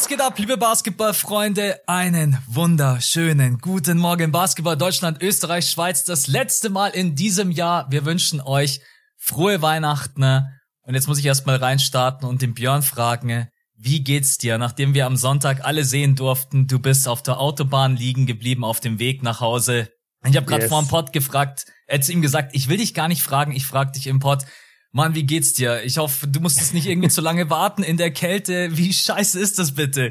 [0.00, 1.82] Was geht ab, liebe Basketballfreunde?
[1.86, 6.04] Einen wunderschönen guten Morgen Basketball Deutschland, Österreich, Schweiz.
[6.04, 7.86] Das letzte Mal in diesem Jahr.
[7.90, 8.80] Wir wünschen euch
[9.18, 10.22] frohe Weihnachten.
[10.84, 15.04] Und jetzt muss ich erstmal reinstarten und den Björn fragen, wie geht's dir, nachdem wir
[15.04, 19.22] am Sonntag alle sehen durften, du bist auf der Autobahn liegen geblieben auf dem Weg
[19.22, 19.90] nach Hause.
[20.24, 20.70] Ich habe gerade yes.
[20.70, 23.52] vor dem Pod gefragt, er hat zu ihm gesagt, ich will dich gar nicht fragen,
[23.52, 24.46] ich frag dich im Pod.
[24.92, 25.84] Mann, wie geht's dir?
[25.84, 28.76] Ich hoffe, du musstest nicht irgendwie zu lange warten in der Kälte.
[28.76, 30.10] Wie scheiße ist das bitte?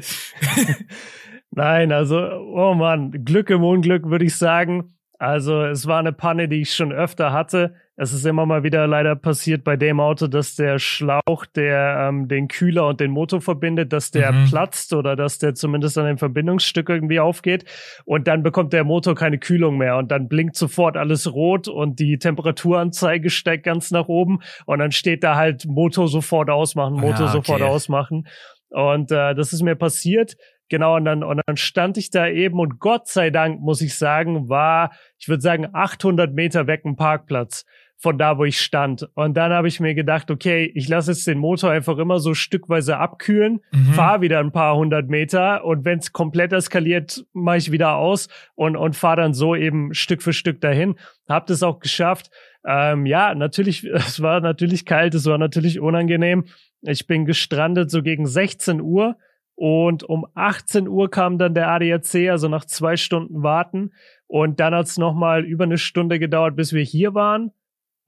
[1.50, 4.94] Nein, also, oh Mann, Glück im Unglück würde ich sagen.
[5.18, 7.74] Also es war eine Panne, die ich schon öfter hatte.
[8.02, 12.28] Es ist immer mal wieder leider passiert bei dem Auto, dass der Schlauch, der ähm,
[12.28, 14.46] den Kühler und den Motor verbindet, dass der mhm.
[14.46, 17.66] platzt oder dass der zumindest an dem Verbindungsstück irgendwie aufgeht.
[18.06, 22.00] Und dann bekommt der Motor keine Kühlung mehr und dann blinkt sofort alles rot und
[22.00, 27.10] die Temperaturanzeige steigt ganz nach oben und dann steht da halt Motor sofort ausmachen, Motor
[27.10, 27.32] ja, okay.
[27.32, 28.26] sofort ausmachen.
[28.70, 30.38] Und äh, das ist mir passiert.
[30.70, 33.98] Genau, und dann, und dann stand ich da eben und Gott sei Dank, muss ich
[33.98, 37.66] sagen, war, ich würde sagen, 800 Meter weg ein Parkplatz
[38.00, 39.08] von da, wo ich stand.
[39.14, 42.32] Und dann habe ich mir gedacht, okay, ich lasse jetzt den Motor einfach immer so
[42.32, 43.92] stückweise abkühlen, mhm.
[43.92, 48.28] fahre wieder ein paar hundert Meter und wenn es komplett eskaliert, mache ich wieder aus
[48.54, 50.96] und, und fahre dann so eben Stück für Stück dahin.
[51.28, 52.30] Hab das auch geschafft.
[52.66, 56.46] Ähm, ja, natürlich, es war natürlich kalt, es war natürlich unangenehm.
[56.80, 59.16] Ich bin gestrandet so gegen 16 Uhr
[59.56, 63.92] und um 18 Uhr kam dann der ADAC, also nach zwei Stunden warten.
[64.26, 67.52] Und dann hat es nochmal über eine Stunde gedauert, bis wir hier waren.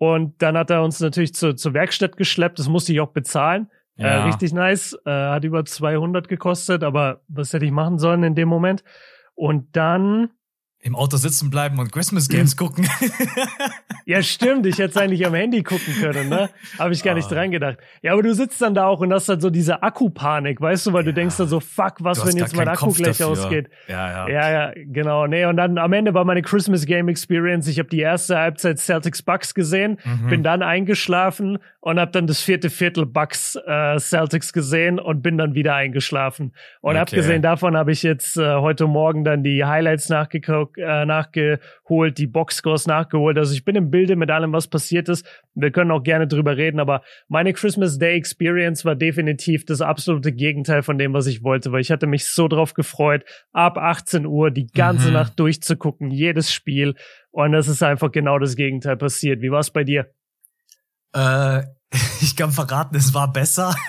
[0.02, 2.58] Und dann hat er uns natürlich zur, zur Werkstatt geschleppt.
[2.58, 3.70] Das musste ich auch bezahlen.
[3.96, 4.08] Äh, ja.
[4.08, 4.98] Äh, richtig nice.
[5.06, 8.82] Äh, hat über 200 gekostet, aber was hätte ich machen sollen in dem Moment?
[9.36, 10.30] Und dann
[10.84, 12.88] im Auto sitzen bleiben und Christmas Games gucken.
[14.04, 14.66] ja, stimmt.
[14.66, 16.50] Ich hätte es eigentlich am Handy gucken können, ne?
[16.76, 17.34] Habe ich gar nicht ah.
[17.34, 17.78] dran gedacht.
[18.02, 20.92] Ja, aber du sitzt dann da auch und hast dann so diese Akkupanik, weißt du,
[20.92, 23.28] weil du denkst dann so, fuck, was, wenn jetzt mein Akku Kopf gleich dafür.
[23.28, 23.70] ausgeht.
[23.86, 24.28] Ja, ja.
[24.28, 25.28] Ja, ja, genau.
[25.28, 27.68] Nee, und dann am Ende war meine Christmas Game Experience.
[27.68, 30.30] Ich habe die erste Halbzeit Celtics Bucks gesehen, mhm.
[30.30, 35.38] bin dann eingeschlafen und habe dann das vierte Viertel Bucks äh, Celtics gesehen und bin
[35.38, 36.54] dann wieder eingeschlafen.
[36.80, 37.00] Und okay.
[37.00, 42.26] abgesehen davon habe ich jetzt äh, heute Morgen dann die Highlights nachgeguckt äh, nachgeholt, die
[42.26, 43.38] Boxscores nachgeholt.
[43.38, 45.26] Also ich bin im Bilde mit allem, was passiert ist.
[45.54, 50.32] Wir können auch gerne drüber reden, aber meine Christmas Day Experience war definitiv das absolute
[50.32, 54.26] Gegenteil von dem, was ich wollte, weil ich hatte mich so drauf gefreut, ab 18
[54.26, 55.14] Uhr die ganze mhm.
[55.14, 56.94] Nacht durchzugucken, jedes Spiel.
[57.30, 59.40] Und das ist einfach genau das Gegenteil passiert.
[59.42, 60.06] Wie war es bei dir?
[61.14, 61.62] Äh,
[62.20, 63.74] ich kann verraten, es war besser.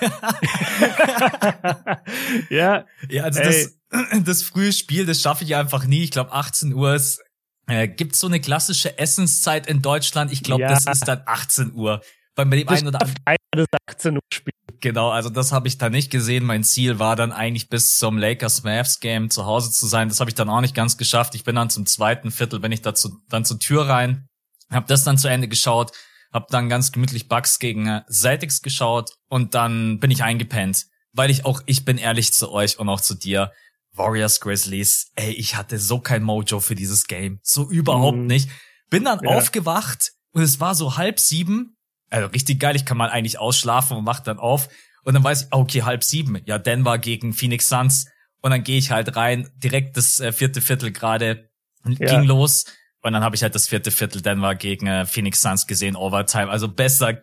[2.50, 2.84] ja.
[3.08, 3.78] Ja, also das,
[4.24, 6.04] das frühe Spiel, das schaffe ich einfach nie.
[6.04, 7.20] Ich glaube, 18 Uhr ist,
[7.66, 10.32] äh, gibt so eine klassische Essenszeit in Deutschland.
[10.32, 10.68] Ich glaube, ja.
[10.68, 12.02] das ist dann 18 Uhr.
[12.34, 13.66] Bei dem einen oder anderen.
[13.88, 14.52] 18 Uhr Spiel.
[14.80, 16.44] Genau, also das habe ich da nicht gesehen.
[16.44, 20.08] Mein Ziel war dann eigentlich bis zum Lakers Mavs Game zu Hause zu sein.
[20.08, 21.34] Das habe ich dann auch nicht ganz geschafft.
[21.34, 24.28] Ich bin dann zum zweiten Viertel, bin ich dazu dann zur Tür rein,
[24.70, 25.92] habe das dann zu Ende geschaut,
[26.32, 31.30] habe dann ganz gemütlich Bucks gegen äh, Celtics geschaut und dann bin ich eingepennt, weil
[31.30, 33.52] ich auch ich bin ehrlich zu euch und auch zu dir.
[33.94, 37.38] Warriors Grizzlies, ey, ich hatte so kein Mojo für dieses Game.
[37.42, 38.26] So überhaupt mhm.
[38.26, 38.50] nicht.
[38.90, 39.30] Bin dann ja.
[39.30, 41.76] aufgewacht und es war so halb sieben.
[42.10, 44.68] Also richtig geil, ich kann mal eigentlich ausschlafen und mach dann auf.
[45.04, 46.40] Und dann weiß ich, okay, halb sieben.
[46.44, 48.06] Ja, Denver gegen Phoenix Suns.
[48.40, 51.50] Und dann gehe ich halt rein, direkt das äh, vierte Viertel gerade
[51.86, 52.06] ja.
[52.06, 52.64] ging los.
[53.02, 56.48] Und dann habe ich halt das vierte Viertel Denver gegen äh, Phoenix Suns gesehen, Overtime.
[56.48, 57.22] Also besser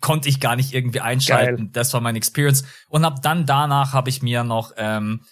[0.00, 1.56] konnte ich gar nicht irgendwie einschalten.
[1.56, 1.70] Geil.
[1.72, 2.64] Das war meine Experience.
[2.88, 5.22] Und ab dann danach habe ich mir noch ähm,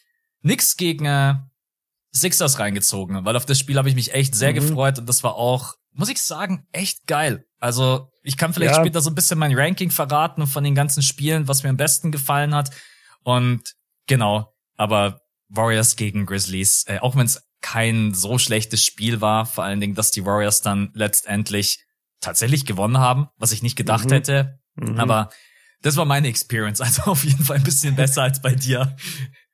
[0.42, 1.34] nix gegen äh,
[2.12, 4.56] Sixers reingezogen, weil auf das Spiel habe ich mich echt sehr mhm.
[4.56, 7.44] gefreut und das war auch, muss ich sagen, echt geil.
[7.58, 8.80] Also ich kann vielleicht ja.
[8.80, 12.12] später so ein bisschen mein Ranking verraten von den ganzen Spielen, was mir am besten
[12.12, 12.71] gefallen hat.
[13.22, 13.74] Und
[14.06, 19.65] genau, aber Warriors gegen Grizzlies, äh, auch wenn es kein so schlechtes Spiel war, vor
[19.65, 21.84] allen Dingen, dass die Warriors dann letztendlich
[22.21, 24.12] tatsächlich gewonnen haben, was ich nicht gedacht mhm.
[24.12, 24.60] hätte.
[24.74, 24.98] Mhm.
[24.98, 25.30] Aber
[25.83, 28.97] das war meine Experience, also auf jeden Fall ein bisschen besser als bei dir.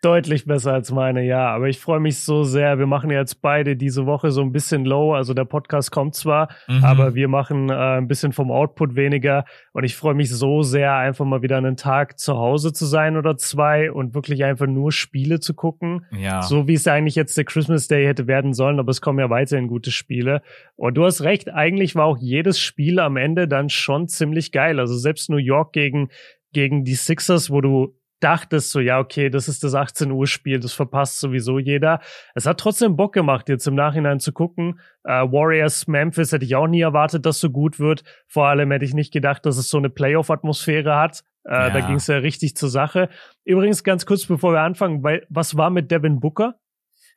[0.02, 1.46] Deutlich besser als meine, ja.
[1.54, 2.76] Aber ich freue mich so sehr.
[2.80, 5.14] Wir machen jetzt beide diese Woche so ein bisschen low.
[5.14, 6.84] Also der Podcast kommt zwar, mhm.
[6.84, 9.44] aber wir machen äh, ein bisschen vom Output weniger.
[9.72, 13.16] Und ich freue mich so sehr, einfach mal wieder einen Tag zu Hause zu sein
[13.16, 16.04] oder zwei und wirklich einfach nur Spiele zu gucken.
[16.10, 16.42] Ja.
[16.42, 18.80] So wie es eigentlich jetzt der Christmas Day hätte werden sollen.
[18.80, 20.42] Aber es kommen ja weiterhin gute Spiele.
[20.74, 24.80] Und du hast recht, eigentlich war auch jedes Spiel am Ende dann schon ziemlich geil.
[24.80, 26.08] Also selbst New York gegen,
[26.52, 30.60] gegen die Sixers, wo du dachtest so, ja, okay, das ist das 18 Uhr Spiel,
[30.60, 32.00] das verpasst sowieso jeder.
[32.34, 34.80] Es hat trotzdem Bock gemacht, jetzt im Nachhinein zu gucken.
[35.04, 38.04] Äh, Warriors Memphis hätte ich auch nie erwartet, dass so gut wird.
[38.28, 41.22] Vor allem hätte ich nicht gedacht, dass es so eine Playoff-Atmosphäre hat.
[41.44, 41.70] Äh, ja.
[41.70, 43.08] Da ging es ja richtig zur Sache.
[43.44, 46.54] Übrigens, ganz kurz bevor wir anfangen, weil, was war mit Devin Booker?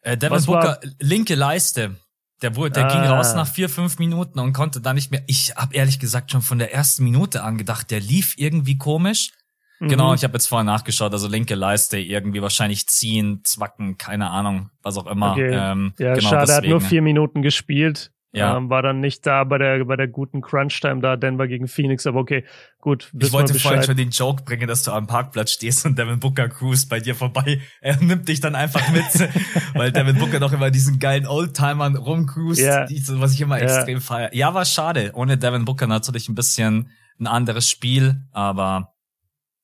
[0.01, 0.79] Äh, Devin was Booker, war?
[0.99, 1.95] linke Leiste.
[2.41, 2.91] Der, wurde, der ah.
[2.91, 5.23] ging raus nach vier, fünf Minuten und konnte da nicht mehr.
[5.25, 9.31] Ich habe ehrlich gesagt schon von der ersten Minute an gedacht, der lief irgendwie komisch.
[9.79, 9.89] Genau, mhm.
[9.89, 14.69] Genau, ich habe jetzt vorher nachgeschaut, also linke Leiste irgendwie wahrscheinlich ziehen, zwacken, keine Ahnung,
[14.81, 15.31] was auch immer.
[15.31, 15.49] Okay.
[15.51, 18.11] Ähm, ja, genau schade, er hat nur vier Minuten gespielt.
[18.35, 18.57] Ja.
[18.57, 22.05] Ähm, war dann nicht da bei der, bei der guten Crunch-Time da, Denver gegen Phoenix,
[22.05, 22.43] aber okay,
[22.81, 23.09] gut.
[23.17, 26.49] Ich wollte vorhin schon den Joke bringen, dass du am Parkplatz stehst und Devin Booker
[26.49, 27.61] cruise bei dir vorbei.
[27.81, 29.05] Er nimmt dich dann einfach mit,
[29.73, 32.87] weil Devin Booker doch immer diesen geilen Oldtimern rumcruist, yeah.
[33.11, 33.65] was ich immer yeah.
[33.67, 34.33] extrem feiere.
[34.33, 35.11] Ja, war schade.
[35.13, 36.89] Ohne Devin Booker natürlich ein bisschen
[37.19, 38.94] ein anderes Spiel, aber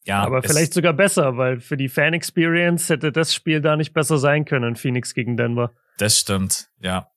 [0.06, 0.24] ja.
[0.24, 4.46] Aber vielleicht sogar besser, weil für die Fan-Experience hätte das Spiel da nicht besser sein
[4.46, 5.72] können, Phoenix gegen Denver.
[5.98, 7.08] Das stimmt, ja.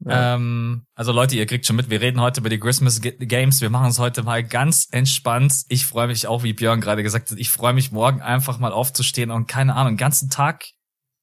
[0.00, 0.34] Ja.
[0.34, 3.60] Ähm, also Leute, ihr kriegt schon mit, wir reden heute über die Christmas Games.
[3.60, 5.64] Wir machen es heute mal ganz entspannt.
[5.68, 8.72] Ich freue mich auch, wie Björn gerade gesagt hat, ich freue mich morgen einfach mal
[8.72, 10.64] aufzustehen und keine Ahnung, den ganzen Tag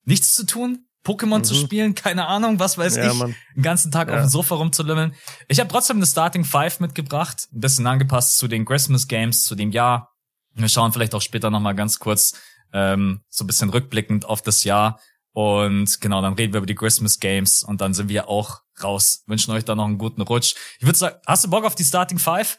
[0.03, 1.43] nichts zu tun, Pokémon mhm.
[1.43, 3.35] zu spielen, keine Ahnung, was weiß ja, ich, Mann.
[3.55, 4.15] den ganzen Tag ja.
[4.15, 5.13] auf dem Sofa rumzulümmeln.
[5.47, 9.55] Ich habe trotzdem eine Starting Five mitgebracht, ein bisschen angepasst zu den Christmas Games, zu
[9.55, 10.10] dem Jahr.
[10.53, 12.39] Wir schauen vielleicht auch später nochmal ganz kurz
[12.73, 14.99] ähm, so ein bisschen rückblickend auf das Jahr
[15.33, 19.23] und genau, dann reden wir über die Christmas Games und dann sind wir auch raus.
[19.27, 20.55] Wünschen euch da noch einen guten Rutsch.
[20.79, 22.57] Ich würde sagen, hast du Bock auf die Starting Five?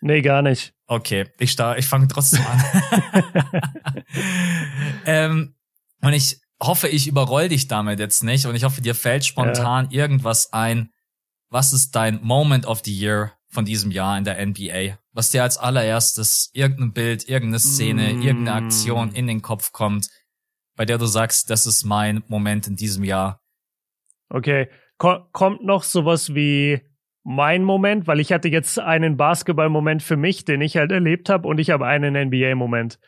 [0.00, 0.72] Nee, gar nicht.
[0.86, 2.64] Okay, ich starte, ich fange trotzdem an.
[5.06, 5.54] ähm,
[6.00, 9.88] und ich hoffe, ich überroll dich damit jetzt nicht und ich hoffe, dir fällt spontan
[9.90, 10.02] ja.
[10.02, 10.90] irgendwas ein.
[11.48, 14.98] Was ist dein Moment of the Year von diesem Jahr in der NBA?
[15.12, 18.22] Was dir als allererstes irgendein Bild, irgendeine Szene, mm.
[18.22, 20.08] irgendeine Aktion in den Kopf kommt,
[20.76, 23.42] bei der du sagst, das ist mein Moment in diesem Jahr?
[24.28, 26.80] Okay, Ko kommt noch sowas wie
[27.22, 31.48] mein Moment, weil ich hatte jetzt einen Basketball-Moment für mich, den ich halt erlebt habe,
[31.48, 32.98] und ich habe einen NBA-Moment.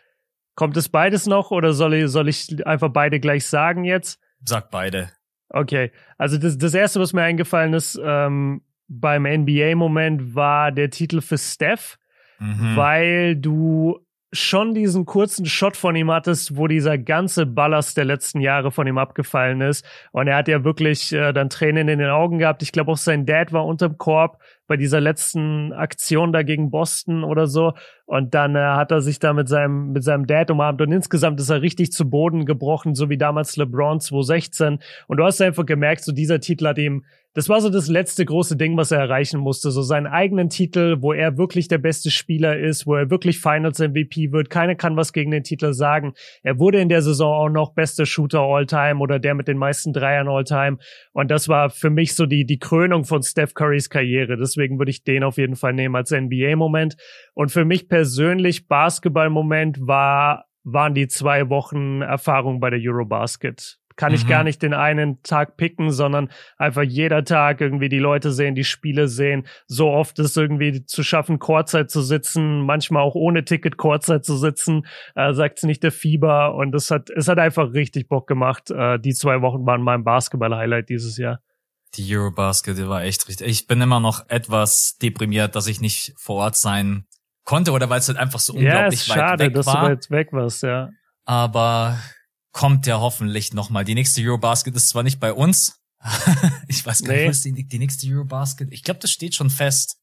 [0.54, 4.20] Kommt es beides noch oder soll ich, soll ich einfach beide gleich sagen jetzt?
[4.44, 5.10] Sag beide.
[5.48, 11.20] Okay, also das, das erste, was mir eingefallen ist ähm, beim NBA-Moment, war der Titel
[11.20, 11.98] für Steph,
[12.38, 12.76] mhm.
[12.76, 14.00] weil du
[14.32, 18.86] schon diesen kurzen Shot von ihm hattest, wo dieser ganze Ballast der letzten Jahre von
[18.86, 19.84] ihm abgefallen ist.
[20.10, 22.62] Und er hat ja wirklich äh, dann Tränen in den Augen gehabt.
[22.62, 27.24] Ich glaube auch sein Dad war unterm Korb bei dieser letzten Aktion da gegen Boston
[27.24, 27.74] oder so.
[28.06, 30.80] Und dann äh, hat er sich da mit seinem, mit seinem Dad umarmt.
[30.80, 34.78] Und insgesamt ist er richtig zu Boden gebrochen, so wie damals LeBron 2016.
[35.08, 38.26] Und du hast einfach gemerkt, so dieser Titel hat ihm das war so das letzte
[38.26, 39.70] große Ding, was er erreichen musste.
[39.70, 43.78] So seinen eigenen Titel, wo er wirklich der beste Spieler ist, wo er wirklich Finals
[43.78, 44.50] MVP wird.
[44.50, 46.12] Keiner kann was gegen den Titel sagen.
[46.42, 49.56] Er wurde in der Saison auch noch bester Shooter all time oder der mit den
[49.56, 50.76] meisten Dreiern all time.
[51.12, 54.36] Und das war für mich so die, die Krönung von Steph Currys Karriere.
[54.36, 56.96] Deswegen würde ich den auf jeden Fall nehmen als NBA-Moment.
[57.32, 64.14] Und für mich persönlich Basketball-Moment war waren die zwei Wochen Erfahrung bei der Eurobasket kann
[64.14, 64.28] ich mhm.
[64.28, 68.64] gar nicht den einen Tag picken, sondern einfach jeder Tag irgendwie die Leute sehen, die
[68.64, 69.46] Spiele sehen.
[69.66, 74.36] So oft ist irgendwie zu schaffen, Chorzeit zu sitzen, manchmal auch ohne Ticket Chorzeit zu
[74.36, 76.54] sitzen, äh, sagt nicht der Fieber.
[76.54, 78.70] Und es hat, es hat einfach richtig Bock gemacht.
[78.70, 81.40] Äh, die zwei Wochen waren mein Basketball-Highlight dieses Jahr.
[81.94, 83.46] Die Eurobasket, die war echt richtig.
[83.46, 87.06] Ich bin immer noch etwas deprimiert, dass ich nicht vor Ort sein
[87.44, 89.62] konnte oder weil es halt einfach so unglaublich ja, ist weit schade, weg war.
[89.62, 90.90] dass du weit weg warst, ja.
[91.24, 91.98] Aber
[92.52, 93.84] kommt ja hoffentlich nochmal.
[93.84, 95.80] Die nächste Eurobasket ist zwar nicht bei uns.
[96.68, 98.72] ich weiß gar nicht, was die, die nächste Eurobasket.
[98.72, 99.98] Ich glaube, das steht schon fest.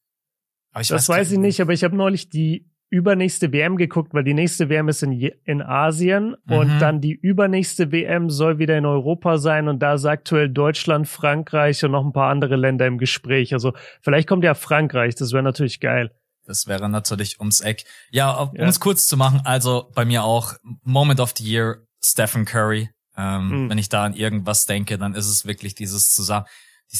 [0.72, 4.12] Aber ich das weiß, weiß ich nicht, aber ich habe neulich die übernächste WM geguckt,
[4.14, 5.12] weil die nächste WM ist in,
[5.44, 6.52] in Asien mhm.
[6.52, 11.08] und dann die übernächste WM soll wieder in Europa sein und da ist aktuell Deutschland,
[11.08, 13.52] Frankreich und noch ein paar andere Länder im Gespräch.
[13.52, 16.12] Also vielleicht kommt ja Frankreich, das wäre natürlich geil.
[16.46, 17.84] Das wäre natürlich ums Eck.
[18.10, 18.80] Ja, um es ja.
[18.80, 22.90] kurz zu machen, also bei mir auch Moment of the Year Stephen Curry.
[23.16, 23.70] Ähm, mhm.
[23.70, 26.46] Wenn ich da an irgendwas denke, dann ist es wirklich dieses zusammen.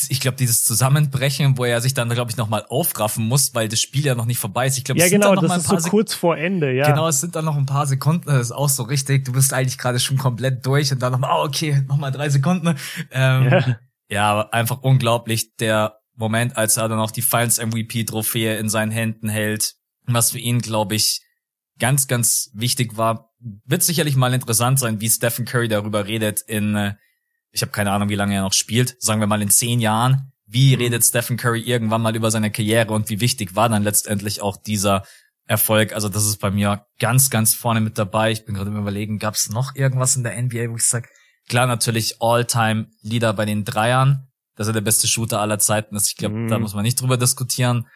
[0.08, 3.80] Ich glaube, dieses Zusammenbrechen, wo er sich dann, glaube ich, nochmal aufraffen muss, weil das
[3.80, 4.78] Spiel ja noch nicht vorbei ist.
[4.78, 6.36] Ich glaube, ja, es genau, sind dann noch das mal ein ist so kurz vor
[6.36, 6.88] Ende, ja.
[6.88, 8.26] Genau, es sind dann noch ein paar Sekunden.
[8.26, 9.24] Das ist auch so richtig.
[9.24, 12.76] Du bist eigentlich gerade schon komplett durch und dann nochmal, oh, okay, nochmal drei Sekunden.
[13.10, 13.78] Ähm, ja.
[14.08, 15.56] ja, einfach unglaublich.
[15.56, 20.30] Der Moment, als er dann auch die Finals MVP Trophäe in seinen Händen hält, was
[20.30, 21.20] für ihn, glaube ich,
[21.80, 23.29] ganz, ganz wichtig war.
[23.40, 26.94] Wird sicherlich mal interessant sein, wie Stephen Curry darüber redet in, äh,
[27.52, 30.32] ich habe keine Ahnung, wie lange er noch spielt, sagen wir mal in zehn Jahren.
[30.46, 30.82] Wie mhm.
[30.82, 34.56] redet Stephen Curry irgendwann mal über seine Karriere und wie wichtig war dann letztendlich auch
[34.56, 35.04] dieser
[35.46, 35.92] Erfolg?
[35.92, 38.30] Also das ist bei mir ganz, ganz vorne mit dabei.
[38.32, 41.08] Ich bin gerade im Überlegen, gab es noch irgendwas in der NBA, wo ich sage,
[41.48, 46.08] klar natürlich All-Time-Leader bei den Dreiern, dass er der beste Shooter aller Zeiten ist.
[46.08, 46.48] Ich glaube, mhm.
[46.48, 47.86] da muss man nicht drüber diskutieren.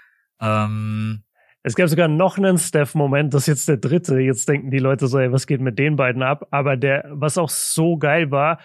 [0.40, 1.24] Ähm,
[1.66, 4.20] Es gab sogar noch einen Steph-Moment, das ist jetzt der dritte.
[4.20, 6.46] Jetzt denken die Leute so, ey, was geht mit den beiden ab?
[6.50, 8.58] Aber der, was auch so geil war,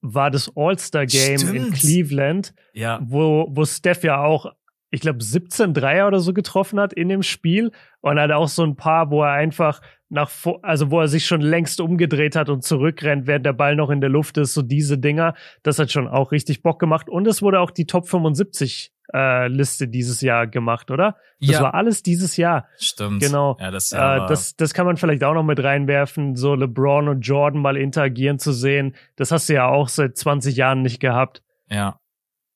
[0.00, 3.00] war das All-Star-Game in Cleveland, ja.
[3.00, 4.52] wo, wo Steph ja auch,
[4.90, 8.64] ich glaube, 17 Dreier oder so getroffen hat in dem Spiel und hat auch so
[8.64, 10.30] ein paar, wo er einfach nach,
[10.62, 14.00] also wo er sich schon längst umgedreht hat und zurückrennt, während der Ball noch in
[14.00, 17.40] der Luft ist, so diese Dinger, das hat schon auch richtig Bock gemacht und es
[17.40, 21.16] wurde auch die Top 75 äh, Liste dieses Jahr gemacht, oder?
[21.40, 21.62] Das ja.
[21.62, 22.66] war alles dieses Jahr.
[22.78, 23.22] Stimmt.
[23.22, 23.56] Genau.
[23.60, 27.20] Ja, das, äh, das, das kann man vielleicht auch noch mit reinwerfen, so LeBron und
[27.20, 28.94] Jordan mal interagieren zu sehen.
[29.16, 31.42] Das hast du ja auch seit 20 Jahren nicht gehabt.
[31.68, 32.00] Ja.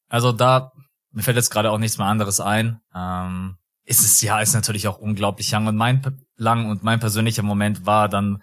[0.09, 0.73] Also da,
[1.13, 2.81] mir fällt jetzt gerade auch nichts mehr anderes ein.
[2.95, 6.01] Ähm, ist es ja, ist natürlich auch unglaublich lang und mein,
[6.37, 8.43] lang und mein persönlicher Moment war dann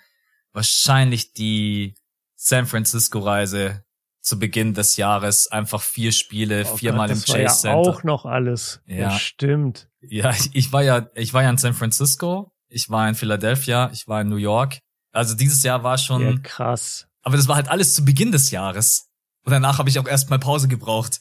[0.53, 1.95] wahrscheinlich die
[2.35, 3.83] San Francisco Reise
[4.27, 7.77] zu Beginn des Jahres einfach vier Spiele, oh viermal Gott, im Chase ja Center.
[7.77, 8.81] Auch noch alles.
[8.85, 9.89] Ja, ja stimmt.
[10.01, 14.07] Ja, ich, war ja, ich war ja in San Francisco, ich war in Philadelphia, ich
[14.07, 14.79] war in New York.
[15.13, 17.07] Also dieses Jahr war schon ja, krass.
[17.23, 19.09] Aber das war halt alles zu Beginn des Jahres.
[19.45, 21.19] Und danach habe ich auch erstmal Pause gebraucht.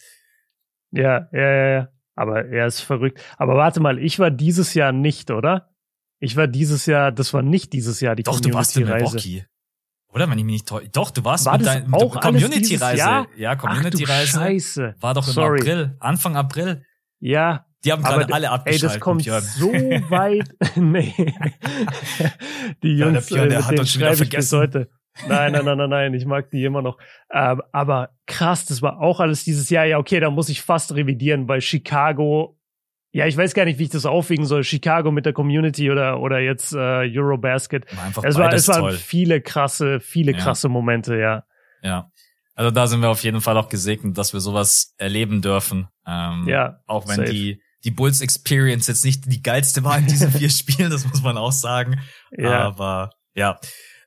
[0.91, 1.89] Ja, ja, ja, ja.
[2.17, 3.23] Aber er ist verrückt.
[3.37, 5.71] Aber warte mal, ich war dieses Jahr nicht, oder?
[6.19, 8.85] Ich war dieses Jahr, das war nicht dieses Jahr die Doch, Community du warst in
[8.85, 9.47] Milwaukee.
[10.17, 10.89] Oder wenn ich mich nicht täusche.
[10.89, 13.27] Doch, du warst war mit deinem Community-Reise.
[13.37, 14.39] Ja, Community-Reise.
[14.39, 14.95] Scheiße.
[14.99, 15.61] War doch im Sorry.
[15.61, 16.87] April, Anfang April.
[17.21, 17.67] Ja.
[17.85, 18.83] Die haben gerade alle abgeschaltet.
[18.83, 19.31] Ey, das kommt so
[20.09, 20.49] weit.
[20.77, 21.13] nee.
[22.83, 24.59] Die Jungs, ja, der Björn, der äh, hat uns schon wieder vergessen.
[24.59, 24.89] Heute.
[25.29, 26.97] Nein, nein, nein, nein, nein, ich mag die immer noch.
[27.31, 29.85] Ähm, aber krass, das war auch alles dieses Jahr.
[29.85, 32.56] Ja, okay, da muss ich fast revidieren, weil Chicago
[33.17, 34.63] ja, ich weiß gar nicht, wie ich das aufwiegen soll.
[34.63, 36.77] Chicago mit der Community oder oder jetzt äh,
[37.19, 37.87] Eurobasket.
[37.99, 38.93] Einfach es war es waren toll.
[38.93, 40.39] viele krasse, viele Ja.
[40.39, 41.45] krasse Momente, ja.
[41.83, 42.11] Ja.
[42.55, 45.89] Also da sind wir auf jeden Fall auch gesegnet, dass wir sowas erleben dürfen.
[46.07, 47.31] Ähm, Ja, Auch wenn safe.
[47.31, 51.23] die, die Bulls Experience jetzt nicht die geilste war in diesen vier Spielen, das muss
[51.23, 52.01] man auch sagen.
[52.37, 53.59] Ja, Aber ja.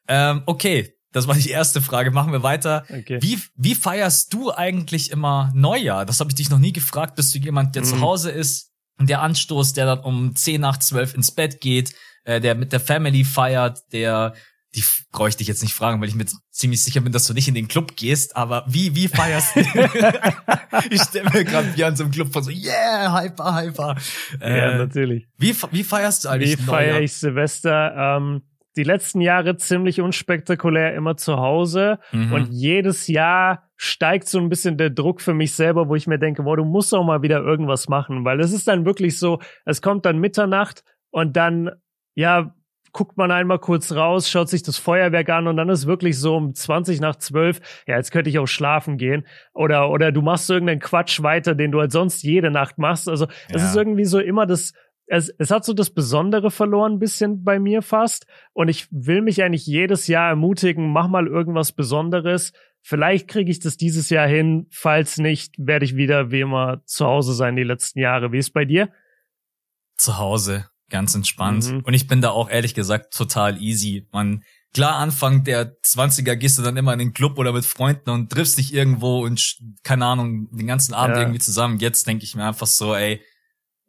[0.08, 2.12] Ähm, okay, das war die erste Frage.
[2.12, 2.84] Machen wir weiter.
[2.89, 3.20] okay.
[3.22, 6.06] Wie, wie feierst du eigentlich immer Neujahr?
[6.06, 7.16] Das habe ich dich noch nie gefragt.
[7.16, 7.88] Bist du jemand, der Mhm.
[7.88, 8.69] zu Hause ist?
[9.00, 11.94] Der Anstoß, der dann um 10 nach 12 ins Bett geht,
[12.25, 14.34] äh, der mit der Family feiert, der,
[14.75, 17.34] die brauche ich dich jetzt nicht fragen, weil ich mir ziemlich sicher bin, dass du
[17.34, 19.60] nicht in den Club gehst, aber wie, wie feierst du?
[20.89, 23.96] ich stelle mir gerade Björn so im Club vor, so, yeah, hyper, hyper.
[24.41, 25.27] Äh, ja, natürlich.
[25.38, 27.01] wie, wie feierst du Wie eigentlich feiere Neujahr?
[27.01, 28.18] ich Silvester?
[28.18, 28.44] Ähm,
[28.80, 32.00] die letzten Jahre ziemlich unspektakulär immer zu Hause.
[32.14, 32.32] Mhm.
[32.32, 36.18] Und jedes Jahr steigt so ein bisschen der Druck für mich selber, wo ich mir
[36.18, 39.40] denke, boah, du musst auch mal wieder irgendwas machen, weil es ist dann wirklich so,
[39.66, 41.72] es kommt dann Mitternacht und dann,
[42.16, 42.54] ja,
[42.92, 46.36] guckt man einmal kurz raus, schaut sich das Feuerwerk an und dann ist wirklich so
[46.36, 49.28] um 20 nach 12, ja, jetzt könnte ich auch schlafen gehen.
[49.54, 53.08] Oder, oder du machst irgendeinen Quatsch weiter, den du halt sonst jede Nacht machst.
[53.08, 53.68] Also es Ja.
[53.70, 54.74] ist irgendwie so immer das,
[55.10, 58.25] es, es hat so das Besondere verloren, ein bisschen bei mir fast.
[58.54, 62.54] Und ich will mich eigentlich jedes Jahr ermutigen, mach mal irgendwas Besonderes.
[62.82, 64.68] Vielleicht kriege ich das dieses Jahr hin.
[64.72, 68.32] Falls nicht, werde ich wieder wie immer zu Hause sein die letzten Jahre.
[68.32, 68.89] Wie ist bei dir?
[69.98, 71.70] zu Hause, ganz entspannt.
[71.70, 71.82] Mhm.
[71.82, 74.08] Und ich bin da auch ehrlich gesagt total easy.
[74.13, 78.10] Man, klar, Anfang der 20er gehst du dann immer in den Club oder mit Freunden
[78.12, 81.24] und triffst dich irgendwo und keine Ahnung, den ganzen Abend Ja.
[81.24, 81.80] irgendwie zusammen.
[81.80, 83.22] Jetzt denke ich mir einfach so, ey,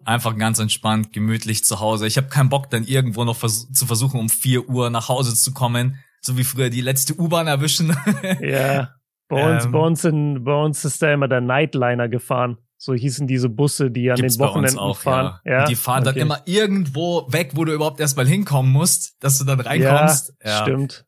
[0.04, 2.06] einfach ganz entspannt, gemütlich zu Hause.
[2.06, 5.34] Ich habe keinen Bock dann irgendwo noch vers zu versuchen, um 4 Uhr nach Hause
[5.34, 7.96] zu kommen, so wie früher die letzte U-Bahn erwischen.
[8.40, 8.94] Ja.
[9.28, 9.72] Bei uns, Ähm.
[9.72, 12.58] bei uns in, bei uns ist da immer der Nightliner gefahren.
[12.76, 15.38] So hießen diese Busse, die an den Wochenenden auch, fahren.
[15.44, 15.60] ja.
[15.60, 16.14] Und die fahren okay.
[16.14, 20.32] dann immer irgendwo weg, wo du überhaupt erstmal hinkommen musst, dass du dann reinkommst.
[20.44, 21.04] Ja, stimmt.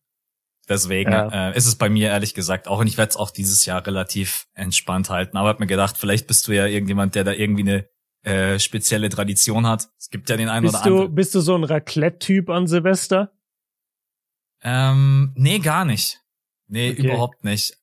[0.69, 1.51] Deswegen Ja.
[1.51, 3.85] äh, ist es bei mir ehrlich gesagt auch und ich werde es auch dieses Jahr
[3.85, 5.37] relativ entspannt halten.
[5.37, 7.87] Aber hab mir gedacht, vielleicht bist du ja irgendjemand, der da irgendwie eine
[8.23, 9.89] äh, spezielle Tradition hat.
[9.99, 11.15] Es gibt ja den einen Bist oder du, anderen.
[11.15, 13.33] bist du so ein Raclette-Typ an Silvester?
[14.63, 16.21] Ähm, nee, gar nicht.
[16.69, 17.03] Nee, Okay.
[17.09, 17.77] überhaupt nicht.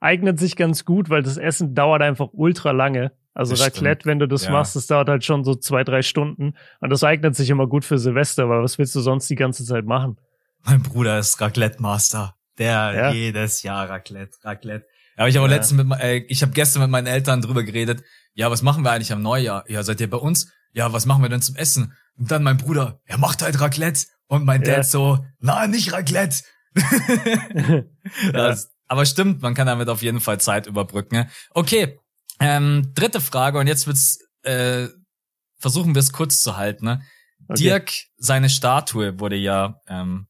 [0.00, 3.12] Eignet sich ganz gut, weil das Essen dauert einfach ultra lange.
[3.34, 4.06] Also Das Raclette, stimmt.
[4.06, 4.50] wenn du das Ja.
[4.50, 6.54] machst, das dauert halt schon so zwei, drei Stunden.
[6.80, 9.64] Und das eignet sich immer gut für Silvester, weil was willst du sonst die ganze
[9.64, 10.18] Zeit machen?
[10.64, 12.34] Mein Bruder ist Raclette-Master.
[12.58, 13.12] Der Ja.
[13.12, 14.86] jedes Jahr Raclette, Raclette.
[15.18, 15.54] Ja, ich habe Ja.
[15.56, 18.02] letztens mit, äh, ich habe gestern mit meinen Eltern drüber geredet.
[18.34, 19.64] Ja, was machen wir eigentlich am Neujahr?
[19.68, 20.52] Ja, seid ihr bei uns?
[20.72, 21.94] Ja, was machen wir denn zum Essen?
[22.16, 24.06] Und dann mein Bruder, er macht halt Raclette.
[24.28, 24.76] Und mein Ja.
[24.76, 26.42] Dad so, nein, nicht Raclette.
[28.32, 31.28] Das, aber stimmt, man kann damit auf jeden Fall Zeit überbrücken.
[31.50, 31.98] Okay,
[32.38, 34.88] ähm, dritte Frage und jetzt wird's, äh,
[35.58, 36.84] versuchen wir es kurz zu halten.
[36.86, 37.02] Ne?
[37.48, 37.62] Okay.
[37.62, 40.26] Dirk, seine Statue wurde ja ähm,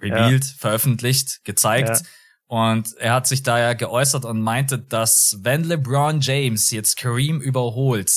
[0.00, 2.02] revealed, veröffentlicht, gezeigt.
[2.46, 7.40] Und er hat sich da ja geäußert und meinte, dass wenn LeBron James jetzt Kareem
[7.40, 8.12] überholt,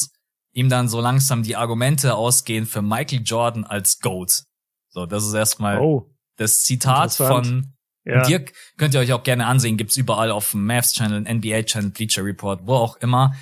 [0.51, 4.43] ihm dann so langsam die Argumente ausgehen für Michael Jordan als GOAT.
[4.89, 8.21] So, das ist erstmal oh, das Zitat von ja.
[8.23, 11.91] Dirk könnt ihr euch auch gerne ansehen, gibt's überall auf dem Mavs Channel, NBA Channel,
[11.91, 13.35] Bleacher Report, wo auch immer.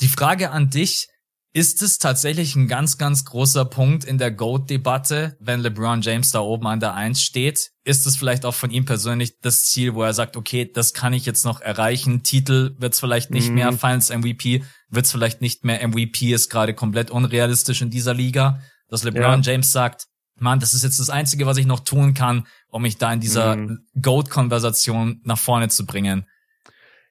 [0.00, 1.08] Die Frage an dich,
[1.52, 6.40] ist es tatsächlich ein ganz, ganz großer Punkt in der GOAT-Debatte, wenn LeBron James da
[6.40, 7.70] oben an der Eins steht?
[7.82, 11.12] Ist es vielleicht auch von ihm persönlich das Ziel, wo er sagt, okay, das kann
[11.12, 13.54] ich jetzt noch erreichen, Titel wird's vielleicht nicht mhm.
[13.56, 18.60] mehr, Finals MVP wird's vielleicht nicht mehr, MVP ist gerade komplett unrealistisch in dieser Liga,
[18.88, 19.52] dass LeBron ja.
[19.52, 22.96] James sagt, Mann, das ist jetzt das Einzige, was ich noch tun kann, um mich
[22.96, 23.86] da in dieser mhm.
[24.00, 26.26] GOAT-Konversation nach vorne zu bringen.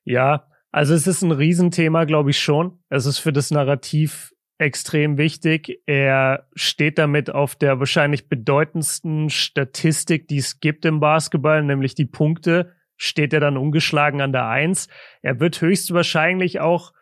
[0.04, 2.80] Ja, also es ist ein Riesenthema, glaube ich schon.
[2.90, 5.82] Es ist für das Narrativ extrem wichtig.
[5.86, 12.06] Er steht damit auf der wahrscheinlich bedeutendsten Statistik, die es gibt im Basketball, nämlich die
[12.06, 14.90] Punkte, steht er dann ungeschlagen an der Eins.
[15.22, 16.94] Er wird höchstwahrscheinlich auch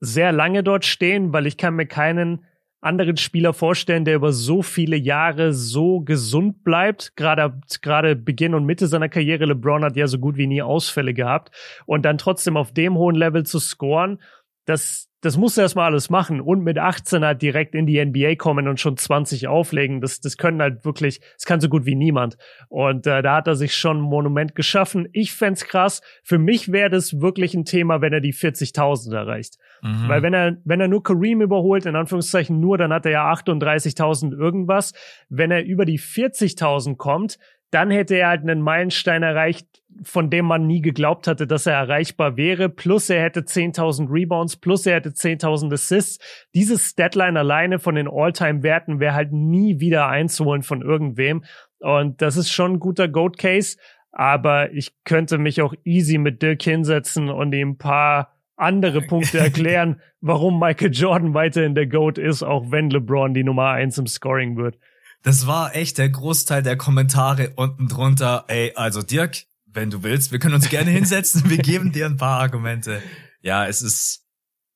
[0.00, 2.44] sehr lange dort stehen, weil ich kann mir keinen
[2.86, 7.14] anderen Spieler vorstellen, der über so viele Jahre so gesund bleibt.
[7.16, 9.44] Gerade, gerade Beginn und Mitte seiner Karriere.
[9.44, 11.54] LeBron hat ja so gut wie nie Ausfälle gehabt.
[11.84, 14.20] Und dann trotzdem auf dem hohen Level zu scoren,
[14.64, 18.34] das, das muss er erstmal alles machen und mit 18 halt direkt in die NBA
[18.36, 20.00] kommen und schon 20 auflegen.
[20.00, 22.36] Das, das können halt wirklich, das kann so gut wie niemand.
[22.68, 25.08] Und äh, da hat er sich schon ein Monument geschaffen.
[25.12, 26.02] Ich fände krass.
[26.22, 29.56] Für mich wäre das wirklich ein Thema, wenn er die 40.000 erreicht.
[29.82, 30.08] Mhm.
[30.08, 33.32] Weil wenn er, wenn er nur Kareem überholt, in Anführungszeichen nur, dann hat er ja
[33.32, 34.92] 38.000 irgendwas.
[35.28, 37.38] Wenn er über die 40.000 kommt,
[37.70, 39.66] dann hätte er halt einen Meilenstein erreicht,
[40.02, 42.68] von dem man nie geglaubt hatte, dass er erreichbar wäre.
[42.68, 46.18] Plus er hätte 10.000 Rebounds, plus er hätte 10.000 Assists.
[46.54, 51.44] Dieses Statline alleine von den All-Time-Werten wäre halt nie wieder einzuholen von irgendwem.
[51.80, 53.78] Und das ist schon ein guter Goat-Case.
[54.12, 59.38] Aber ich könnte mich auch easy mit Dirk hinsetzen und ihm ein paar andere Punkte
[59.38, 64.06] erklären, warum Michael Jordan weiterhin der GOAT ist, auch wenn LeBron die Nummer eins im
[64.06, 64.78] Scoring wird.
[65.26, 68.44] Das war echt der Großteil der Kommentare unten drunter.
[68.46, 72.16] Ey, also Dirk, wenn du willst, wir können uns gerne hinsetzen, wir geben dir ein
[72.16, 73.02] paar Argumente.
[73.42, 74.24] Ja, es ist,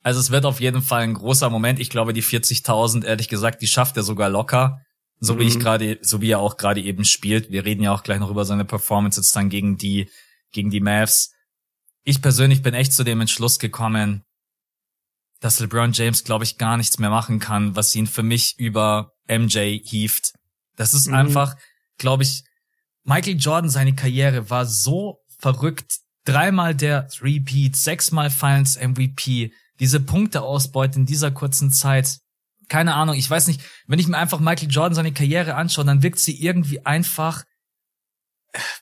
[0.03, 1.79] also es wird auf jeden Fall ein großer Moment.
[1.79, 4.81] Ich glaube, die 40.000, ehrlich gesagt, die schafft er sogar locker.
[5.21, 5.61] So wie ich mhm.
[5.61, 7.53] gerade, so wie er auch gerade eben spielt.
[7.53, 10.11] Wir reden ja auch gleich noch über seine Performance jetzt dann gegen die,
[10.51, 11.31] gegen die Mavs.
[12.03, 14.25] Ich persönlich bin echt zu dem Entschluss gekommen,
[15.39, 19.13] dass LeBron James, glaube ich, gar nichts mehr machen kann, was ihn für mich über
[19.29, 20.33] MJ hieft.
[20.81, 21.15] Das ist mhm.
[21.15, 21.57] einfach,
[21.99, 22.43] glaube ich,
[23.05, 25.99] Michael Jordan, seine Karriere war so verrückt.
[26.25, 32.19] Dreimal der Repeat, sechsmal Finals MVP, diese Punkteausbeute in dieser kurzen Zeit.
[32.69, 36.03] Keine Ahnung, ich weiß nicht, wenn ich mir einfach Michael Jordan seine Karriere anschaue, dann
[36.03, 37.45] wirkt sie irgendwie einfach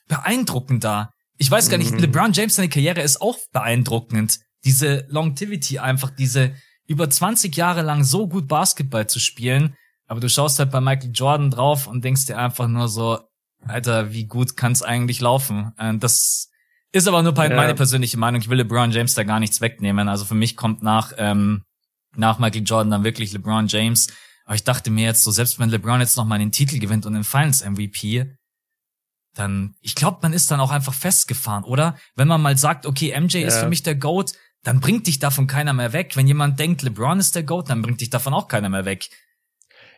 [0.07, 1.11] beeindruckender.
[1.37, 1.99] Ich weiß gar nicht, mhm.
[1.99, 4.39] LeBron James seine Karriere ist auch beeindruckend.
[4.63, 9.75] Diese Longevity einfach, diese über 20 Jahre lang so gut Basketball zu spielen,
[10.09, 13.19] aber du schaust halt bei Michael Jordan drauf und denkst dir einfach nur so,
[13.65, 15.71] Alter, wie gut kann's eigentlich laufen?
[15.77, 16.49] Äh, das
[16.91, 17.73] ist aber nur meine ja.
[17.73, 18.41] persönliche Meinung.
[18.41, 20.09] Ich will LeBron James da gar nichts wegnehmen.
[20.09, 21.61] Also für mich kommt nach, ähm,
[22.15, 24.07] nach Michael Jordan dann wirklich LeBron James.
[24.45, 27.05] Aber ich dachte mir jetzt so, selbst wenn LeBron jetzt noch mal den Titel gewinnt
[27.05, 28.35] und den Finals MVP,
[29.35, 31.95] dann, ich glaube, man ist dann auch einfach festgefahren, oder?
[32.15, 33.47] Wenn man mal sagt, okay, MJ ja.
[33.47, 36.15] ist für mich der GOAT, dann bringt dich davon keiner mehr weg.
[36.15, 39.07] Wenn jemand denkt, LeBron ist der GOAT, dann bringt dich davon auch keiner mehr weg.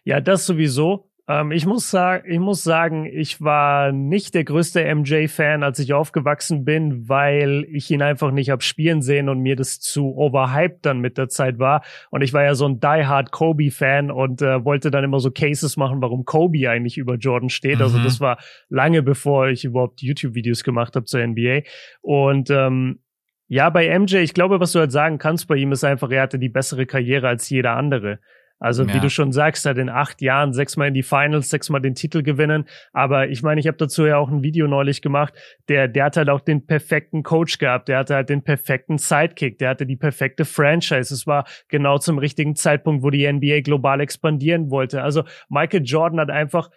[0.03, 1.11] Ja, das sowieso.
[1.27, 5.93] Ähm, ich muss sagen, ich muss sagen, ich war nicht der größte MJ-Fan, als ich
[5.93, 10.85] aufgewachsen bin, weil ich ihn einfach nicht hab spielen sehen und mir das zu overhyped
[10.85, 11.83] dann mit der Zeit war.
[12.09, 15.77] Und ich war ja so ein diehard Kobe-Fan und äh, wollte dann immer so Cases
[15.77, 17.81] machen, warum Kobe eigentlich über Jordan steht.
[17.81, 18.01] Also mhm.
[18.01, 18.37] Also das war
[18.69, 21.61] lange bevor ich überhaupt YouTube-Videos gemacht habe zur NBA.
[22.01, 22.99] Und ähm,
[23.47, 26.21] ja, bei MJ, ich glaube, was du halt sagen kannst bei ihm ist einfach, er
[26.21, 28.19] hatte die bessere Karriere als jeder andere.
[28.61, 28.93] Also ja.
[28.93, 32.21] wie du schon sagst, hat in acht Jahren sechsmal in die Finals, sechsmal den Titel
[32.21, 32.65] gewinnen.
[32.93, 35.33] Aber ich meine, ich habe dazu ja auch ein Video neulich gemacht.
[35.67, 37.87] Der, der hat halt auch den perfekten Coach gehabt.
[37.87, 39.57] Der hatte halt den perfekten Sidekick.
[39.57, 41.11] Der hatte die perfekte Franchise.
[41.11, 45.01] Es war genau zum richtigen Zeitpunkt, wo die NBA global expandieren wollte.
[45.01, 46.69] Also Michael Jordan hat einfach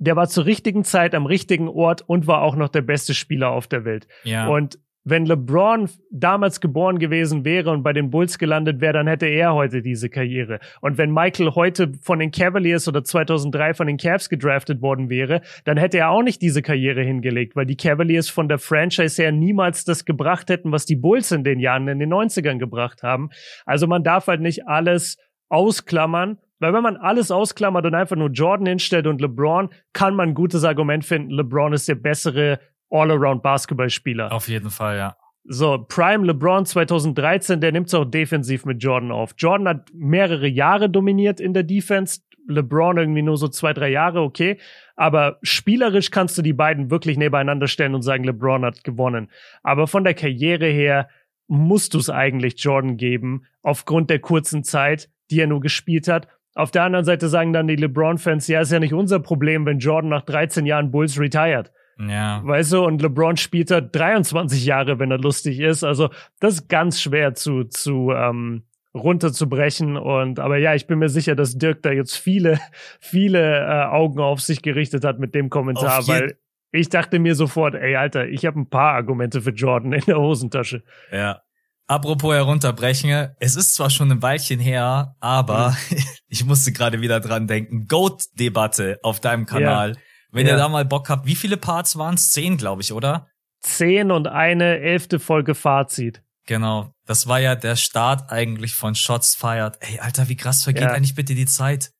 [0.00, 3.50] der war zur richtigen Zeit am richtigen Ort und war auch noch der beste Spieler
[3.50, 4.06] auf der Welt.
[4.22, 4.46] Ja.
[4.46, 4.78] Und
[5.10, 9.54] wenn LeBron damals geboren gewesen wäre und bei den Bulls gelandet wäre, dann hätte er
[9.54, 10.60] heute diese Karriere.
[10.80, 15.40] Und wenn Michael heute von den Cavaliers oder 2003 von den Cavs gedraftet worden wäre,
[15.64, 19.32] dann hätte er auch nicht diese Karriere hingelegt, weil die Cavaliers von der Franchise her
[19.32, 23.30] niemals das gebracht hätten, was die Bulls in den Jahren in den 90ern gebracht haben.
[23.64, 25.16] Also man darf halt nicht alles
[25.48, 30.30] ausklammern, weil wenn man alles ausklammert und einfach nur Jordan hinstellt und LeBron, kann man
[30.30, 32.58] ein gutes Argument finden, LeBron ist der bessere
[32.90, 34.32] All-Around-Basketballspieler.
[34.32, 35.16] Auf jeden Fall, ja.
[35.50, 39.34] So, Prime LeBron 2013, der nimmt es auch defensiv mit Jordan auf.
[39.38, 42.20] Jordan hat mehrere Jahre dominiert in der Defense.
[42.48, 44.58] LeBron irgendwie nur so zwei, drei Jahre, okay.
[44.96, 49.30] Aber spielerisch kannst du die beiden wirklich nebeneinander stellen und sagen, LeBron hat gewonnen.
[49.62, 51.08] Aber von der Karriere her
[51.46, 56.28] musst du es eigentlich Jordan geben, aufgrund der kurzen Zeit, die er nur gespielt hat.
[56.54, 59.78] Auf der anderen Seite sagen dann die LeBron-Fans, ja, ist ja nicht unser Problem, wenn
[59.78, 61.70] Jordan nach 13 Jahren Bulls retired.
[61.98, 62.40] Ja.
[62.44, 65.82] Weißt du, und LeBron spielt da 23 Jahre, wenn er lustig ist.
[65.82, 68.62] Also, das ist ganz schwer zu, zu ähm,
[68.94, 69.96] runterzubrechen.
[69.96, 72.60] Und aber ja, ich bin mir sicher, dass Dirk da jetzt viele,
[73.00, 76.38] viele äh, Augen auf sich gerichtet hat mit dem Kommentar, weil
[76.70, 80.18] ich dachte mir sofort, ey, Alter, ich habe ein paar Argumente für Jordan in der
[80.18, 80.82] Hosentasche.
[81.10, 81.42] Ja.
[81.86, 85.96] Apropos herunterbrechen, es ist zwar schon ein Weilchen her, aber mhm.
[86.28, 87.86] ich musste gerade wieder dran denken.
[87.88, 89.92] Goat-Debatte auf deinem Kanal.
[89.92, 90.00] Ja.
[90.30, 90.52] Wenn ja.
[90.52, 92.30] ihr da mal Bock habt, wie viele Parts waren es?
[92.30, 93.28] Zehn, glaube ich, oder?
[93.60, 96.22] Zehn und eine elfte Folge Fazit.
[96.46, 96.92] Genau.
[97.06, 99.76] Das war ja der Start eigentlich von Shots Fired.
[99.80, 100.92] Ey, Alter, wie krass vergeht ja.
[100.92, 101.92] eigentlich bitte die Zeit?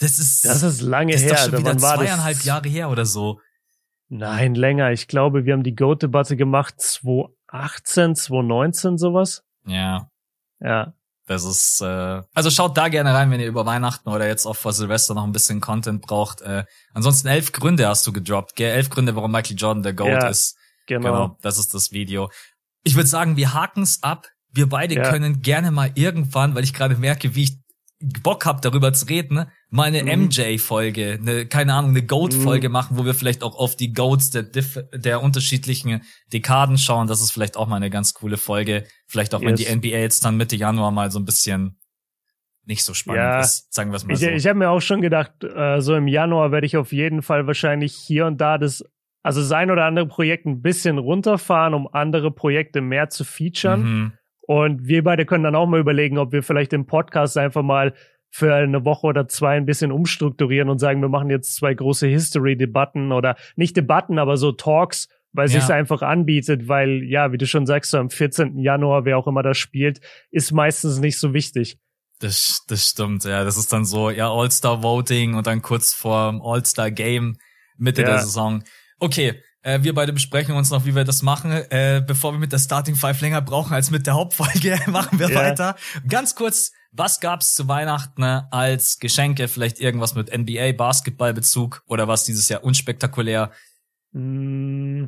[0.00, 1.30] Das ist, das ist lange das her.
[1.30, 3.40] Das ist doch schon wieder zweieinhalb Jahre her oder so.
[4.08, 4.92] Nein, länger.
[4.92, 9.44] Ich glaube, wir haben die Goat-Debatte gemacht 2018, 2019, sowas.
[9.66, 10.10] Ja.
[10.60, 10.94] Ja.
[11.28, 14.56] Das ist, äh, also schaut da gerne rein, wenn ihr über Weihnachten oder jetzt auch
[14.56, 16.40] vor Silvester noch ein bisschen Content braucht.
[16.40, 16.64] Äh,
[16.94, 18.74] ansonsten elf Gründe hast du gedroppt, gell?
[18.74, 20.56] Elf Gründe, warum Michael Jordan der GOAT ja, ist.
[20.86, 21.12] Genau.
[21.12, 21.36] genau.
[21.42, 22.30] Das ist das Video.
[22.82, 24.26] Ich würde sagen, wir haken's ab.
[24.50, 25.10] Wir beide ja.
[25.10, 27.58] können gerne mal irgendwann, weil ich gerade merke, wie ich
[28.00, 30.26] Bock hab, darüber zu reden, mal eine mhm.
[30.26, 32.72] MJ-Folge, eine, keine Ahnung, eine Goat-Folge mhm.
[32.72, 37.08] machen, wo wir vielleicht auch auf die Goats der, der unterschiedlichen Dekaden schauen.
[37.08, 38.84] Das ist vielleicht auch mal eine ganz coole Folge.
[39.06, 39.48] Vielleicht auch, yes.
[39.48, 41.76] wenn die NBA jetzt dann Mitte Januar mal so ein bisschen
[42.68, 44.26] nicht so spannend ja, ist, sagen wir es mal ich, so.
[44.26, 47.46] Ich habe mir auch schon gedacht, äh, so im Januar werde ich auf jeden Fall
[47.46, 48.84] wahrscheinlich hier und da das,
[49.22, 53.82] also sein oder andere Projekt ein bisschen runterfahren, um andere Projekte mehr zu featuren.
[53.82, 54.12] Mhm.
[54.48, 57.92] Und wir beide können dann auch mal überlegen, ob wir vielleicht den Podcast einfach mal
[58.30, 62.06] für eine Woche oder zwei ein bisschen umstrukturieren und sagen, wir machen jetzt zwei große
[62.06, 65.60] History-Debatten oder nicht Debatten, aber so Talks, weil ja.
[65.60, 68.58] sich einfach anbietet, weil, ja, wie du schon sagst, so am 14.
[68.58, 71.78] Januar, wer auch immer das spielt, ist meistens nicht so wichtig.
[72.18, 73.44] Das, das stimmt, ja.
[73.44, 77.36] Das ist dann so, ja, All-Star-Voting und dann kurz vor All-Star-Game
[77.76, 78.08] Mitte ja.
[78.08, 78.64] der Saison.
[78.98, 81.50] Okay, äh, wir beide besprechen uns noch, wie wir das machen.
[81.50, 85.28] Äh, bevor wir mit der Starting Five länger brauchen als mit der Hauptfolge, machen wir
[85.28, 85.42] yeah.
[85.42, 85.76] weiter.
[86.08, 89.48] Ganz kurz, was gab's zu Weihnachten ne, als Geschenke?
[89.48, 93.50] Vielleicht irgendwas mit NBA, Basketballbezug oder was dieses Jahr unspektakulär?
[94.12, 95.06] Mm.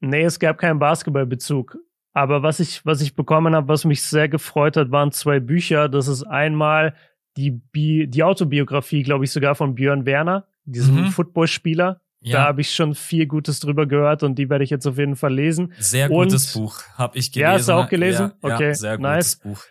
[0.00, 1.78] Nee, es gab keinen Basketballbezug.
[2.12, 5.88] Aber was ich, was ich bekommen habe, was mich sehr gefreut hat, waren zwei Bücher.
[5.88, 6.94] Das ist einmal
[7.36, 11.06] die, Bi die Autobiografie, glaube ich, sogar von Björn Werner, diesem mhm.
[11.06, 12.00] Footballspieler.
[12.24, 12.38] Ja.
[12.38, 15.14] Da habe ich schon viel Gutes drüber gehört und die werde ich jetzt auf jeden
[15.14, 15.74] Fall lesen.
[15.78, 17.50] Sehr gutes und, Buch, habe ich gelesen.
[17.50, 18.32] Ja, hast du auch gelesen?
[18.42, 19.36] Ja, okay, ja, sehr gutes nice.
[19.36, 19.64] Buch.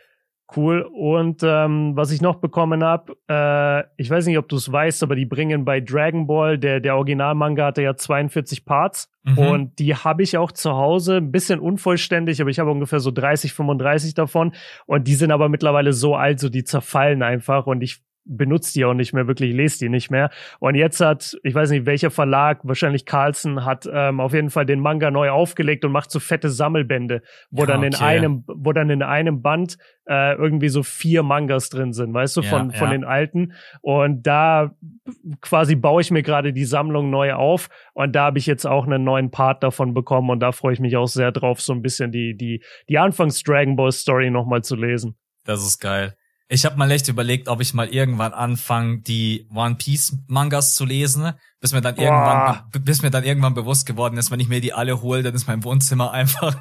[0.55, 0.81] Cool.
[0.81, 5.01] Und ähm, was ich noch bekommen habe, äh, ich weiß nicht, ob du es weißt,
[5.01, 9.09] aber die bringen bei Dragon Ball, der, der Originalmanga hatte ja 42 Parts.
[9.23, 9.37] Mhm.
[9.37, 13.09] Und die habe ich auch zu Hause, ein bisschen unvollständig, aber ich habe ungefähr so
[13.09, 14.53] 30, 35 davon.
[14.85, 17.65] Und die sind aber mittlerweile so alt, so die zerfallen einfach.
[17.65, 20.29] Und ich benutzt die auch nicht mehr wirklich, lest die nicht mehr.
[20.59, 24.65] Und jetzt hat, ich weiß nicht, welcher Verlag, wahrscheinlich Carlson, hat ähm, auf jeden Fall
[24.65, 28.03] den Manga neu aufgelegt und macht so fette Sammelbände, wo ja, dann in okay.
[28.03, 32.41] einem, wo dann in einem Band äh, irgendwie so vier Mangas drin sind, weißt du,
[32.41, 33.53] ja, von, von den alten.
[33.81, 34.71] Und da
[35.41, 38.85] quasi baue ich mir gerade die Sammlung neu auf und da habe ich jetzt auch
[38.85, 41.81] einen neuen Part davon bekommen und da freue ich mich auch sehr drauf, so ein
[41.81, 45.15] bisschen die, die, die Anfangs Dragon Ball Story nochmal zu lesen.
[45.45, 46.15] Das ist geil.
[46.49, 50.85] Ich habe mal echt überlegt, ob ich mal irgendwann anfange, die One Piece Mangas zu
[50.85, 52.03] lesen, bis mir dann Boah.
[52.03, 55.33] irgendwann, bis mir dann irgendwann bewusst geworden ist, wenn ich mir die alle hole, dann
[55.33, 56.55] ist mein Wohnzimmer einfach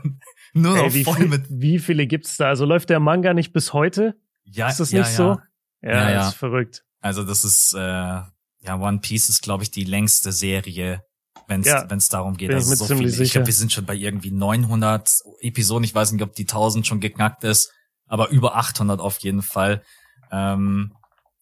[0.54, 1.44] nur noch Ey, voll viel, mit.
[1.48, 2.46] Wie viele gibt's da?
[2.46, 4.14] Also läuft der Manga nicht bis heute?
[4.44, 5.16] Ja, ist das ja, nicht ja.
[5.16, 5.38] so?
[5.82, 6.84] Ja, ja, ja, das ist verrückt.
[7.00, 11.02] Also das ist äh, ja One Piece ist, glaube ich, die längste Serie,
[11.48, 12.52] wenn es Ja, wenn's darum geht.
[12.52, 13.10] Also so viele.
[13.10, 15.84] Ich glaube, wir sind schon bei irgendwie 900 Episoden.
[15.84, 17.72] Ich weiß nicht, ob die 1000 schon geknackt ist,
[18.12, 19.82] aber über 800 auf jeden Fall.
[20.30, 20.92] Ähm,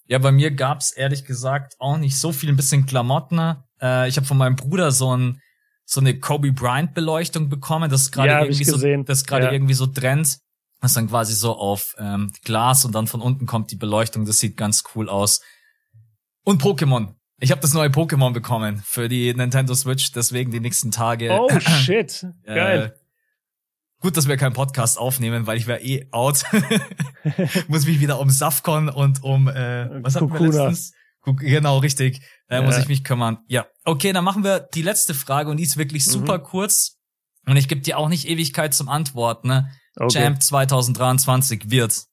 [0.07, 3.57] ja, bei mir gab's ehrlich gesagt auch nicht so viel, ein bisschen Klamotten.
[3.83, 5.41] Äh, ich habe von meinem Bruder so ein
[5.85, 9.47] so eine Kobe Bryant Beleuchtung bekommen, das ist gerade Ja, irgendwie so das ist gerade
[9.47, 9.53] Ja.
[9.53, 10.39] irgendwie so Trend.
[10.81, 14.25] Das ist dann quasi so auf ähm, Glas und dann von unten kommt die Beleuchtung,
[14.25, 15.41] das sieht ganz cool aus.
[16.45, 17.15] Und Pokémon.
[17.41, 21.31] Ich habe das neue Pokémon bekommen für die Nintendo Switch, deswegen die nächsten Tage.
[21.33, 21.51] Oh
[21.83, 22.95] shit, geil.
[24.01, 26.45] Äh, gut, dass wir keinen Podcast aufnehmen, weil ich wäre eh out.
[27.69, 30.93] muss mich wieder um Safcon und um äh, was hatten wir letztens?
[31.25, 32.23] Genau, richtig.
[32.49, 32.63] Da Ja.
[32.63, 33.39] muss ich mich kümmern.
[33.47, 33.67] Ja.
[33.85, 36.11] Okay, dann machen wir die letzte Frage und die ist wirklich Mhm.
[36.11, 36.97] super kurz.
[37.47, 39.49] Und ich gebe dir auch nicht Ewigkeit zum Antworten.
[39.49, 39.71] Ne?
[39.97, 40.19] Okay.
[40.19, 42.05] Champ 2023 wird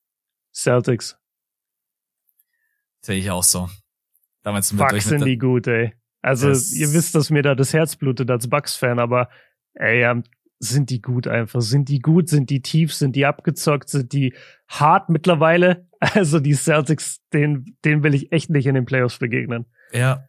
[0.54, 1.18] Celtics.
[3.02, 3.70] Sehe ich auch so.
[4.44, 5.94] Damit sind wir Bucks sind die gut, ey.
[6.22, 9.30] Also ihr wisst, dass mir da das Herz blutet als Bucks-Fan, aber
[9.76, 10.22] ey, ja,
[10.60, 11.62] sind die gut einfach.
[11.62, 14.34] Sind die gut, sind die tief, sind die abgezockt, sind die
[14.68, 15.88] hart mittlerweile.
[16.00, 19.66] Also die Celtics, den, den will ich echt nicht in den Playoffs begegnen.
[19.92, 20.28] Ja.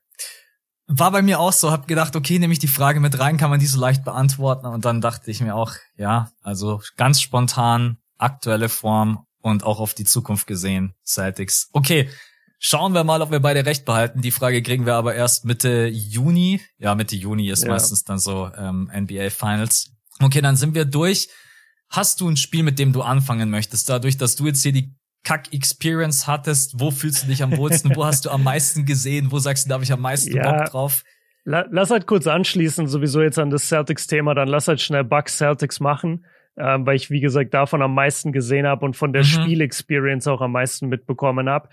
[0.87, 3.51] War bei mir auch so, hab gedacht, okay, nehme ich die Frage mit rein, kann
[3.51, 4.65] man die so leicht beantworten.
[4.65, 9.93] Und dann dachte ich mir auch, ja, also ganz spontan, aktuelle Form und auch auf
[9.93, 11.69] die Zukunft gesehen, Celtics.
[11.75, 12.09] Okay,
[12.61, 14.21] Schauen wir mal, ob wir beide recht behalten.
[14.21, 16.61] Die Frage kriegen wir aber erst Mitte Juni.
[16.77, 17.71] Ja, Mitte Juni ist ja.
[17.71, 19.93] meistens dann so ähm, NBA Finals.
[20.21, 21.29] Okay, dann sind wir durch.
[21.91, 23.89] Hast du ein Spiel, mit dem du anfangen möchtest?
[23.89, 27.95] Dadurch, dass du jetzt hier die Kack-Experience hattest, wo fühlst du dich am wohlsten?
[27.97, 29.31] wo hast du am meisten gesehen?
[29.31, 30.51] Wo sagst du, da habe ich am meisten ja.
[30.51, 31.03] Bock drauf?
[31.45, 35.81] Lass halt kurz anschließen, sowieso jetzt an das Celtics-Thema, dann lass halt schnell Bucks Celtics
[35.81, 36.27] machen,
[36.59, 39.29] ähm, weil ich, wie gesagt, davon am meisten gesehen habe und von der mhm.
[39.29, 41.71] Spielexperience auch am meisten mitbekommen habe.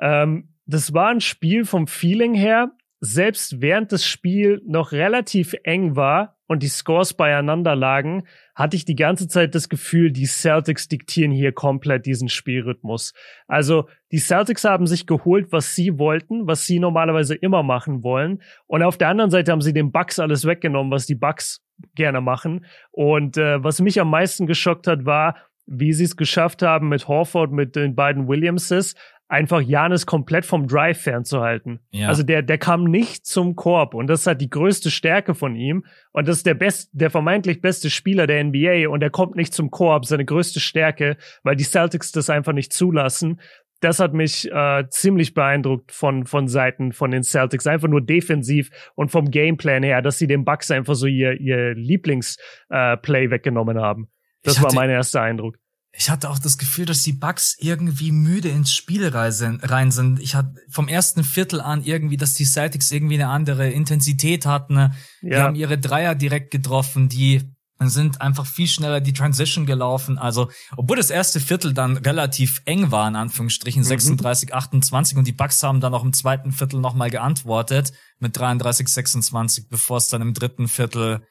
[0.00, 5.94] Ähm, das war ein Spiel vom Feeling her, selbst während das Spiel noch relativ eng
[5.94, 10.86] war und die Scores beieinander lagen, hatte ich die ganze Zeit das Gefühl, die Celtics
[10.86, 13.14] diktieren hier komplett diesen Spielrhythmus.
[13.48, 18.42] Also die Celtics haben sich geholt, was sie wollten, was sie normalerweise immer machen wollen.
[18.66, 22.20] Und auf der anderen Seite haben sie den Bucks alles weggenommen, was die Bucks gerne
[22.20, 22.66] machen.
[22.90, 25.36] Und äh, was mich am meisten geschockt hat, war,
[25.66, 28.94] wie sie es geschafft haben mit Horford, mit den beiden Williamses,
[29.32, 31.80] einfach Janis komplett vom Drive fernzuhalten.
[31.90, 32.08] Ja.
[32.08, 35.56] Also der, der kam nicht zum Korb und das ist halt die größte Stärke von
[35.56, 39.34] ihm und das ist der best, der vermeintlich beste Spieler der NBA und er kommt
[39.34, 43.40] nicht zum Korb, seine größte Stärke, weil die Celtics das einfach nicht zulassen.
[43.80, 48.70] Das hat mich äh, ziemlich beeindruckt von von Seiten von den Celtics, einfach nur defensiv
[48.94, 53.80] und vom Gameplan her, dass sie den Bucks einfach so ihr ihr Lieblingsplay äh, weggenommen
[53.80, 54.08] haben.
[54.42, 55.56] Das hatte, war mein erster Eindruck
[55.94, 60.20] ich hatte auch das Gefühl, dass die Bugs irgendwie müde ins Spiel rein sind.
[60.20, 64.76] Ich hatte vom ersten Viertel an irgendwie, dass die Celtics irgendwie eine andere Intensität hatten.
[64.76, 64.92] Ja.
[65.20, 67.42] Die haben ihre Dreier direkt getroffen, die
[67.84, 70.16] sind einfach viel schneller die Transition gelaufen.
[70.16, 73.86] Also, obwohl das erste Viertel dann relativ eng war, in Anführungsstrichen, mhm.
[73.86, 78.88] 36, 28, und die Bucks haben dann auch im zweiten Viertel nochmal geantwortet mit 33,
[78.88, 81.22] 26, bevor es dann im dritten Viertel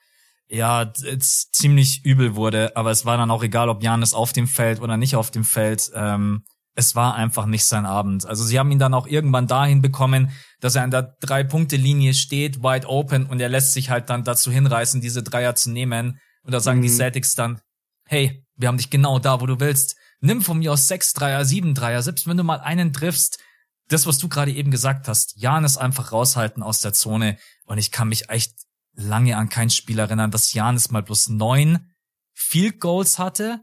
[0.52, 4.82] ja, ziemlich übel wurde, aber es war dann auch egal, ob Janis auf dem Feld
[4.82, 5.90] oder nicht auf dem Feld.
[5.96, 6.44] Ähm,
[6.76, 8.26] es war einfach nicht sein Abend.
[8.26, 12.62] Also sie haben ihn dann auch irgendwann dahin bekommen, dass er an der Drei-Punkte-Linie steht,
[12.62, 16.20] wide open, und er lässt sich halt dann dazu hinreißen, diese Dreier zu nehmen.
[16.44, 16.84] Und da sagen mhm.
[16.84, 17.62] die Celtics dann,
[18.06, 19.96] hey, wir haben dich genau da, wo du willst.
[20.20, 23.40] Nimm von mir aus sechs Dreier, sieben Dreier, selbst wenn du mal einen triffst.
[23.88, 27.38] Das, was du gerade eben gesagt hast, Janis einfach raushalten aus der Zone.
[27.66, 28.54] Und ich kann mich echt
[28.94, 31.92] lange an kein Spiel erinnern, dass Janis mal bloß neun
[32.34, 33.62] Field Goals hatte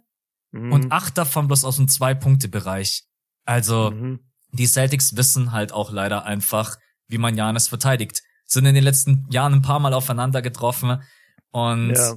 [0.53, 0.73] mhm.
[0.73, 3.05] und acht davon bloß aus dem Zwei-Punkte-Bereich.
[3.45, 4.21] Also, mhm.
[4.53, 8.23] die Celtics wissen halt auch leider einfach, wie man Janis verteidigt.
[8.45, 11.03] Sind in den letzten Jahren ein paar Mal aufeinander getroffen
[11.51, 12.14] und ja.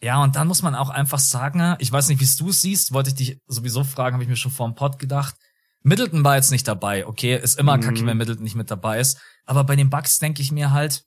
[0.00, 2.92] ja, und dann muss man auch einfach sagen, ich weiß nicht, wie du es siehst,
[2.92, 5.34] wollte ich dich sowieso fragen, habe ich mir schon vor dem Pod gedacht.
[5.82, 7.80] Middleton war jetzt nicht dabei, okay, ist immer mhm.
[7.82, 9.20] kacke, wenn Middleton nicht mit dabei ist.
[9.44, 11.04] Aber bei den Bucks denke ich mir halt,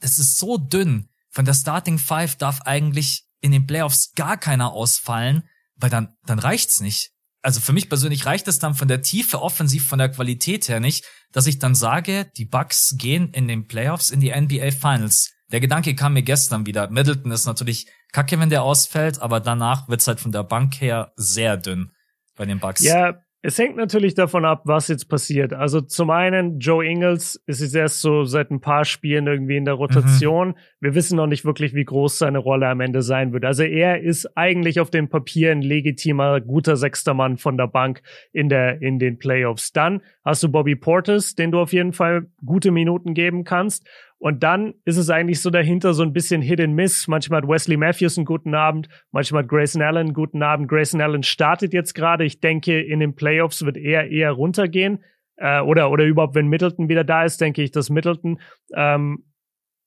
[0.00, 1.08] das ist so dünn.
[1.30, 5.42] Von der Starting Five darf eigentlich in den Playoffs gar keiner ausfallen,
[5.76, 7.12] weil dann, dann reicht's nicht.
[7.42, 10.80] Also für mich persönlich reicht es dann von der Tiefe offensiv, von der Qualität her
[10.80, 15.32] nicht, dass ich dann sage, die Bucks gehen in den Playoffs in die NBA Finals.
[15.52, 16.90] Der Gedanke kam mir gestern wieder.
[16.90, 21.12] Middleton ist natürlich kacke, wenn der ausfällt, aber danach wird's halt von der Bank her
[21.16, 21.92] sehr dünn
[22.36, 22.82] bei den Bucks.
[22.82, 23.14] Ja,
[23.46, 25.52] es hängt natürlich davon ab, was jetzt passiert.
[25.52, 29.64] Also zum einen, Joe Ingles ist jetzt erst so seit ein paar Spielen irgendwie in
[29.64, 30.48] der Rotation.
[30.48, 30.54] Mhm.
[30.80, 33.44] Wir wissen noch nicht wirklich, wie groß seine Rolle am Ende sein wird.
[33.44, 38.02] Also er ist eigentlich auf dem Papier ein legitimer, guter sechster Mann von der Bank
[38.32, 39.70] in der, in den Playoffs.
[39.70, 43.86] Dann hast du Bobby Portis, den du auf jeden Fall gute Minuten geben kannst.
[44.18, 47.06] Und dann ist es eigentlich so dahinter so ein bisschen Hit and Miss.
[47.06, 50.68] Manchmal hat Wesley Matthews einen guten Abend, manchmal hat Grayson Allen einen guten Abend.
[50.68, 52.24] Grayson Allen startet jetzt gerade.
[52.24, 55.04] Ich denke, in den Playoffs wird er eher runtergehen.
[55.36, 58.40] Äh, oder, oder überhaupt, wenn Middleton wieder da ist, denke ich, dass Middleton
[58.74, 59.24] ähm,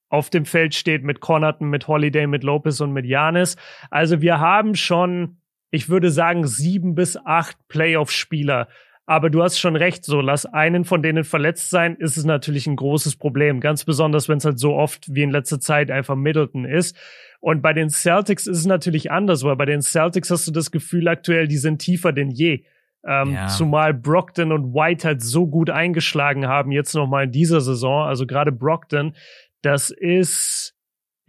[0.10, 3.56] auf dem Feld steht mit Connaughton, mit Holiday, mit Lopez und mit Janis.
[3.90, 5.38] Also wir haben schon,
[5.72, 8.68] ich würde sagen, sieben bis acht Playoff-Spieler,
[9.10, 12.68] aber du hast schon recht, so lass einen von denen verletzt sein, ist es natürlich
[12.68, 13.60] ein großes Problem.
[13.60, 16.96] Ganz besonders, wenn es halt so oft wie in letzter Zeit einfach Middleton ist.
[17.40, 20.70] Und bei den Celtics ist es natürlich anders, weil bei den Celtics hast du das
[20.70, 22.66] Gefühl aktuell, die sind tiefer denn je.
[23.04, 23.48] Ähm, ja.
[23.48, 28.04] Zumal Brockton und White halt so gut eingeschlagen haben, jetzt nochmal in dieser Saison.
[28.04, 29.16] Also gerade Brockton,
[29.64, 30.76] das ist,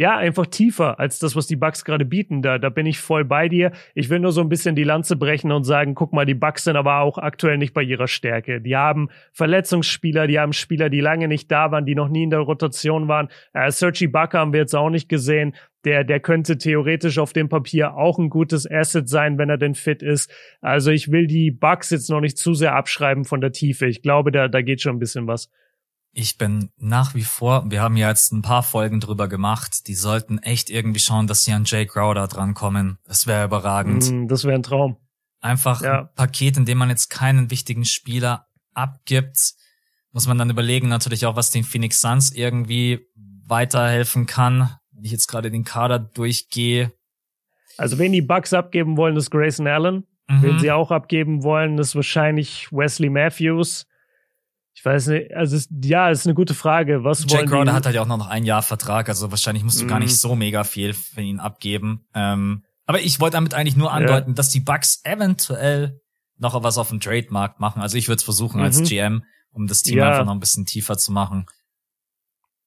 [0.01, 2.41] ja, einfach tiefer als das, was die Bucks gerade bieten.
[2.41, 3.71] Da, da bin ich voll bei dir.
[3.95, 6.65] Ich will nur so ein bisschen die Lanze brechen und sagen, guck mal, die Bucks
[6.65, 8.63] sind aber auch aktuell nicht bei ihrer Stärke.
[8.63, 12.31] Die haben Verletzungsspieler, die haben Spieler, die lange nicht da waren, die noch nie in
[12.31, 13.29] der Rotation waren.
[13.53, 15.55] Äh, Sergi Bucker haben wir jetzt auch nicht gesehen.
[15.85, 19.75] Der, der könnte theoretisch auf dem Papier auch ein gutes Asset sein, wenn er denn
[19.75, 20.33] fit ist.
[20.63, 23.85] Also ich will die Bucks jetzt noch nicht zu sehr abschreiben von der Tiefe.
[23.85, 25.51] Ich glaube, da, da geht schon ein bisschen was
[26.13, 29.95] ich bin nach wie vor, wir haben ja jetzt ein paar Folgen drüber gemacht, die
[29.95, 32.99] sollten echt irgendwie schauen, dass sie an Jay Crowder drankommen.
[33.05, 34.11] Das wäre überragend.
[34.11, 34.97] Mm, das wäre ein Traum.
[35.41, 36.01] Einfach ja.
[36.01, 39.55] ein Paket, in dem man jetzt keinen wichtigen Spieler abgibt.
[40.13, 43.07] Muss man dann überlegen, natürlich auch, was den Phoenix Suns irgendwie
[43.47, 44.71] weiterhelfen kann.
[44.93, 46.93] Wenn ich jetzt gerade den Kader durchgehe.
[47.77, 50.07] Also, wenn die Bucks abgeben wollen, ist Grayson Allen.
[50.29, 50.43] Mhm.
[50.43, 53.87] Wenn sie auch abgeben wollen, ist wahrscheinlich Wesley Matthews.
[54.81, 57.05] Ich weiß nicht, also es, ja, ist eine gute Frage.
[57.05, 59.79] Was Jack wollen Crowder hat halt ja auch noch ein Jahr Vertrag, also wahrscheinlich musst
[59.79, 59.89] du mm.
[59.89, 60.17] gar nicht mhm.
[60.17, 62.07] so mega viel für ihn abgeben.
[62.15, 64.35] Ähm, aber ich wollte damit eigentlich nur andeuten, ja.
[64.35, 66.01] dass die Bucks eventuell
[66.39, 67.83] noch was auf dem Trademarkt machen.
[67.83, 68.65] Also ich würde es versuchen mhm.
[68.65, 70.09] als GM, um das Team ja.
[70.09, 71.45] einfach noch ein bisschen tiefer zu machen.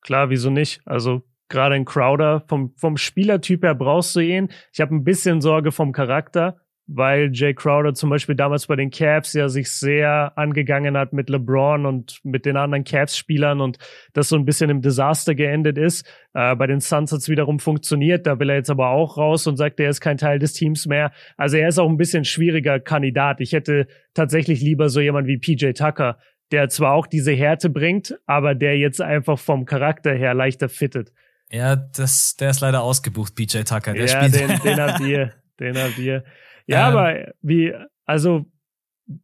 [0.02, 0.82] Klar, wieso nicht?
[0.86, 4.50] Also gerade ein Crowder vom vom Spielertyp her brauchst du ihn.
[4.72, 8.92] Ich habe ein bisschen Sorge vom Charakter weil Jay Crowder zum Beispiel damals bei den
[8.92, 13.78] Cavs ja sich sehr angegangen hat mit LeBron und mit den anderen Cavs-Spielern und
[14.14, 16.06] das so ein bisschen im Desaster geendet ist.
[16.34, 19.48] Äh, bei den Suns hat es wiederum funktioniert, da will er jetzt aber auch raus
[19.48, 21.12] und sagt, er ist kein Teil des Teams mehr.
[21.38, 23.40] Also er ist auch ein bisschen schwieriger Kandidat.
[23.40, 26.18] Ich hätte tatsächlich lieber so jemand wie PJ Tucker,
[26.52, 31.14] der zwar auch diese Härte bringt, aber der jetzt einfach vom Charakter her leichter fittet.
[31.50, 33.94] Ja, das, der ist leider ausgebucht, PJ Tucker.
[33.94, 36.24] Der ja, spielt den, den habt ihr, den habt ihr.
[36.68, 37.74] Ja, ähm, aber wie,
[38.06, 38.46] also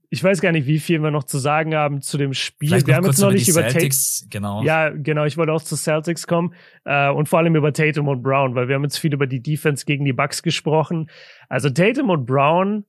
[0.10, 2.86] ich weiß gar nicht, wie viel wir noch zu sagen haben zu dem Spiel.
[2.86, 4.64] Wir haben jetzt noch nicht über Celtics, Tate, genau.
[4.64, 5.24] Ja, genau.
[5.26, 6.54] Ich wollte auch zu Celtics kommen
[6.86, 9.42] äh, und vor allem über Tatum und Brown, weil wir haben jetzt viel über die
[9.42, 11.10] Defense gegen die Bucks gesprochen.
[11.48, 12.86] Also Tatum und Brown,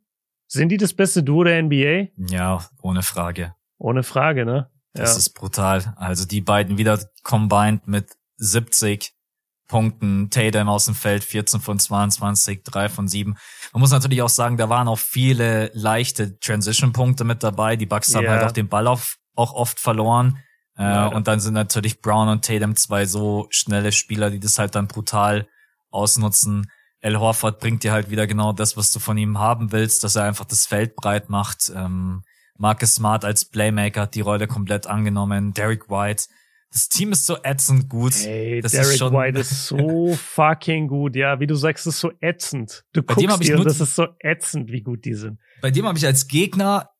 [0.47, 2.09] sind die das beste Duo der NBA?
[2.29, 3.55] Ja, ohne Frage.
[3.79, 4.69] Ohne Frage, ne?
[4.93, 5.19] Das ja.
[5.19, 5.95] ist brutal.
[5.97, 9.13] Also die beiden wieder combined mit 70
[9.71, 10.31] Punkten.
[10.31, 13.37] Tatum aus dem Feld, 14 von 22, 3 von 7.
[13.73, 17.77] Man muss natürlich auch sagen, da waren auch viele leichte Transition-Punkte mit dabei.
[17.77, 18.19] Die Bucks yeah.
[18.19, 20.39] haben halt auch den Ball auf, auch oft verloren.
[20.77, 21.07] Äh, ja.
[21.07, 24.89] Und dann sind natürlich Brown und Tatum zwei so schnelle Spieler, die das halt dann
[24.89, 25.47] brutal
[25.91, 26.69] ausnutzen.
[27.01, 30.17] El Horford bringt dir halt wieder genau das, was du von ihm haben willst, dass
[30.17, 31.73] er einfach das Feld breit macht.
[31.75, 32.23] Ähm,
[32.59, 35.55] Marcus Smart als Playmaker hat die Rolle komplett angenommen.
[35.55, 36.25] Derek White
[36.73, 38.15] das Team ist so ätzend gut.
[38.25, 41.17] Ey, das Derek ist schon White ist so fucking gut.
[41.17, 42.85] Ja, wie du sagst, ist so ätzend.
[42.93, 45.41] Du bei guckst dir, das ist so ätzend, wie gut die sind.
[45.61, 46.91] Bei dem habe ich als Gegner,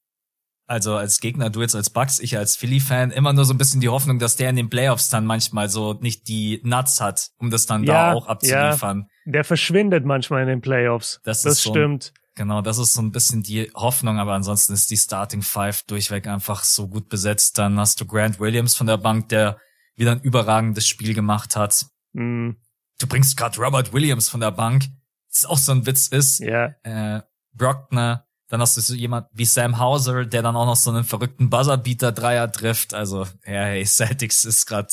[0.67, 3.81] also als Gegner, du jetzt als Bucks, ich als Philly-Fan, immer nur so ein bisschen
[3.81, 7.51] die Hoffnung, dass der in den Playoffs dann manchmal so nicht die Nuts hat, um
[7.51, 9.07] das dann ja, da auch abzuliefern.
[9.25, 11.21] Ja, der verschwindet manchmal in den Playoffs.
[11.23, 12.13] Das, das stimmt.
[12.37, 16.27] Genau, das ist so ein bisschen die Hoffnung, aber ansonsten ist die Starting Five durchweg
[16.27, 17.59] einfach so gut besetzt.
[17.59, 19.59] Dann hast du Grant Williams von der Bank, der
[19.97, 21.87] wieder ein überragendes Spiel gemacht hat.
[22.13, 22.53] Mm.
[22.99, 24.85] Du bringst gerade Robert Williams von der Bank,
[25.31, 26.39] das auch so ein Witz ist.
[26.41, 26.75] Ja.
[26.83, 30.91] Äh, Brockner, dann hast du so jemand wie Sam Hauser, der dann auch noch so
[30.91, 32.95] einen verrückten Buzzerbeater-Dreier trifft.
[32.95, 34.89] Also, ja, hey, Celtics ist gerade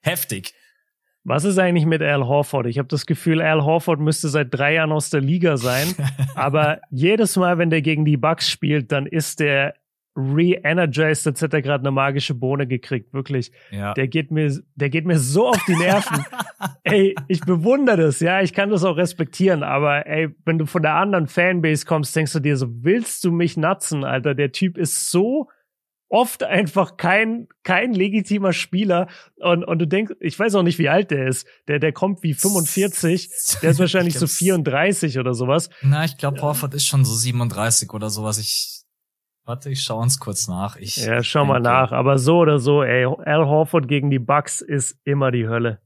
[0.00, 0.54] heftig.
[1.24, 2.66] Was ist eigentlich mit Al Horford?
[2.66, 5.94] Ich habe das Gefühl, Al Horford müsste seit drei Jahren aus der Liga sein.
[6.34, 9.74] aber jedes Mal, wenn der gegen die Bucks spielt, dann ist der
[10.16, 13.14] re-energized, als hätte er gerade eine magische Bohne gekriegt.
[13.14, 13.52] Wirklich.
[13.70, 13.94] Ja.
[13.94, 16.24] Der geht mir, der geht mir so auf die Nerven.
[16.82, 18.42] ey, ich bewundere das, ja.
[18.42, 19.62] Ich kann das auch respektieren.
[19.62, 23.30] Aber ey, wenn du von der anderen Fanbase kommst, denkst du dir so, willst du
[23.30, 24.34] mich natzen, Alter?
[24.34, 25.48] Der Typ ist so
[26.12, 29.08] oft einfach kein, kein legitimer Spieler.
[29.36, 31.46] Und, und du denkst, ich weiß auch nicht, wie alt der ist.
[31.68, 33.30] Der, der kommt wie 45.
[33.62, 35.70] Der ist wahrscheinlich so 34 oder sowas.
[35.80, 38.38] Na, ich glaube, Horford ist schon so 37 oder sowas.
[38.38, 38.84] Ich,
[39.44, 40.76] warte, ich schau uns kurz nach.
[40.76, 41.92] Ich ja, schau denke, mal nach.
[41.92, 45.80] Aber so oder so, ey, Al Horford gegen die Bucks ist immer die Hölle.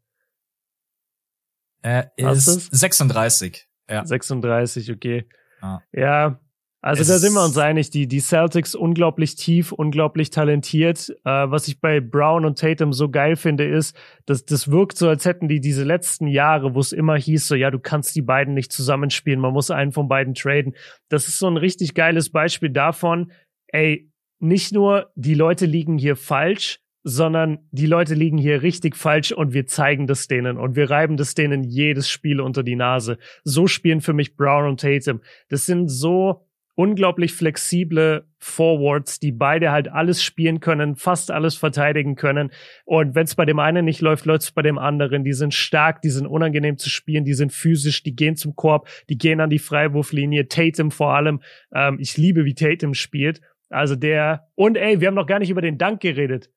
[1.82, 3.68] Er ist 36.
[3.88, 4.05] Ja.
[4.05, 5.28] 36, okay.
[5.61, 5.78] Ah.
[5.92, 6.40] Ja,
[6.87, 11.11] also es da sind wir uns einig, die, die Celtics unglaublich tief, unglaublich talentiert.
[11.24, 15.09] Äh, was ich bei Brown und Tatum so geil finde, ist, dass das wirkt so,
[15.09, 18.22] als hätten die diese letzten Jahre, wo es immer hieß, so ja, du kannst die
[18.22, 20.76] beiden nicht zusammenspielen, man muss einen von beiden traden.
[21.09, 23.32] Das ist so ein richtig geiles Beispiel davon,
[23.66, 24.09] ey,
[24.39, 29.53] nicht nur die Leute liegen hier falsch, sondern die Leute liegen hier richtig falsch und
[29.53, 33.18] wir zeigen das denen und wir reiben das denen jedes Spiel unter die Nase.
[33.43, 35.20] So spielen für mich Brown und Tatum.
[35.49, 36.45] Das sind so
[36.77, 42.53] unglaublich flexible Forwards, die beide halt alles spielen können, fast alles verteidigen können.
[42.85, 45.24] Und wenn es bei dem einen nicht läuft, läuft es bei dem anderen.
[45.24, 48.89] Die sind stark, die sind unangenehm zu spielen, die sind physisch, die gehen zum Korb,
[49.09, 50.49] die gehen an die Freiwurflinie.
[50.49, 51.41] Tatum vor allem.
[51.74, 53.41] Ähm, ich liebe, wie Tatum spielt.
[53.70, 54.47] Also der.
[54.55, 56.51] Und ey, wir haben noch gar nicht über den Dank geredet.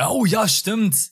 [0.00, 1.10] Oh ja, stimmt.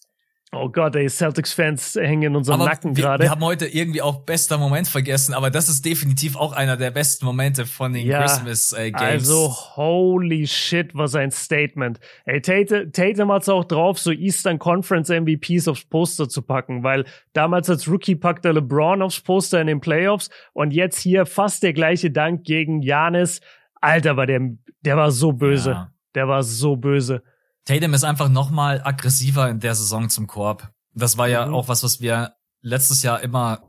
[0.55, 3.25] Oh Gott, ey, Celtics-Fans hängen in unserem aber Nacken gerade.
[3.25, 6.91] Wir haben heute irgendwie auch bester Moment vergessen, aber das ist definitiv auch einer der
[6.91, 9.03] besten Momente von den ja, Christmas äh, Games.
[9.03, 11.99] Also, holy shit, was ein Statement.
[12.25, 17.05] Ey, Tatum, Tatum hat's auch drauf, so Eastern Conference MVPs aufs Poster zu packen, weil
[17.33, 21.73] damals als Rookie packte LeBron aufs Poster in den Playoffs und jetzt hier fast der
[21.73, 23.41] gleiche Dank gegen Janis.
[23.81, 24.41] Alter, war der,
[24.85, 25.71] der war so böse.
[25.71, 25.91] Ja.
[26.15, 27.23] Der war so böse.
[27.65, 30.71] Tatum ist einfach noch mal aggressiver in der Saison zum Korb.
[30.93, 31.55] Das war ja mhm.
[31.55, 33.63] auch was, was wir letztes Jahr immer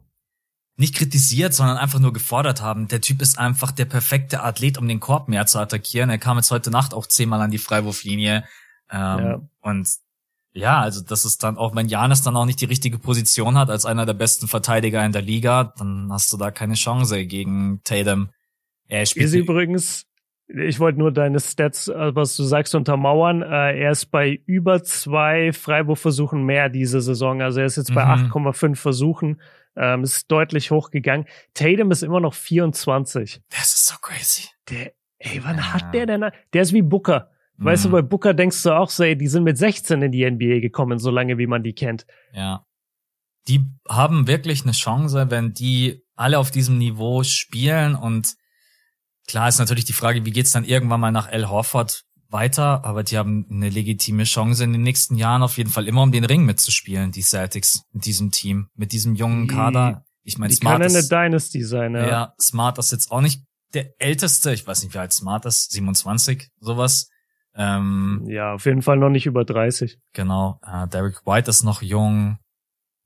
[0.78, 2.88] nicht kritisiert, sondern einfach nur gefordert haben.
[2.90, 6.10] Der Typ ist einfach der perfekte Athlet, um den Korb mehr zu attackieren.
[6.10, 8.44] Er kam jetzt heute Nacht auch zehnmal an die Freiwurflinie.
[8.92, 9.42] Ähm, ja.
[9.62, 9.88] Und
[10.52, 13.70] ja, also das ist dann auch, wenn Janis dann auch nicht die richtige Position hat
[13.70, 17.82] als einer der besten Verteidiger in der Liga, dann hast du da keine Chance gegen
[17.84, 18.30] Tatum.
[18.88, 20.06] Er spielt ist übrigens
[20.48, 23.42] ich wollte nur deine Stats, äh, was du sagst, untermauern.
[23.42, 27.42] Äh, er ist bei über zwei Freiwurfversuchen mehr diese Saison.
[27.42, 28.32] Also er ist jetzt bei mhm.
[28.32, 29.42] 8,5 Versuchen.
[29.76, 31.26] Ähm, ist deutlich hochgegangen.
[31.54, 33.42] Tatum ist immer noch 24.
[33.50, 34.48] Das ist so crazy.
[34.70, 35.74] Der, ey, wann ja.
[35.74, 36.26] hat der denn?
[36.54, 37.32] Der ist wie Booker.
[37.58, 37.90] Weißt mhm.
[37.90, 40.60] du, bei Booker denkst du auch so, ey, die sind mit 16 in die NBA
[40.60, 42.06] gekommen, so lange wie man die kennt.
[42.34, 42.66] Ja.
[43.48, 48.36] Die haben wirklich eine Chance, wenn die alle auf diesem Niveau spielen und
[49.28, 53.04] Klar ist natürlich die Frage, wie geht's dann irgendwann mal nach El Horford weiter, aber
[53.04, 56.26] die haben eine legitime Chance in den nächsten Jahren auf jeden Fall immer um den
[56.26, 60.06] Ring mitzuspielen, die Celtics mit diesem Team, mit diesem jungen Kader.
[60.24, 62.08] Ich meine, Smart kann ist, eine Dynasty sein, ja.
[62.08, 65.72] Ja, Smart ist jetzt auch nicht der älteste, ich weiß nicht, wie alt Smart ist,
[65.72, 67.10] 27, sowas.
[67.56, 69.98] Ähm, ja, auf jeden Fall noch nicht über 30.
[70.14, 70.60] Genau.
[70.66, 72.38] Äh, Derek White ist noch jung,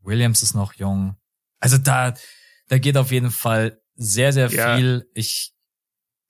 [0.02, 1.16] Williams ist noch jung.
[1.60, 2.14] Also da,
[2.68, 5.06] da geht auf jeden Fall sehr, sehr viel.
[5.06, 5.12] Ja.
[5.14, 5.54] Ich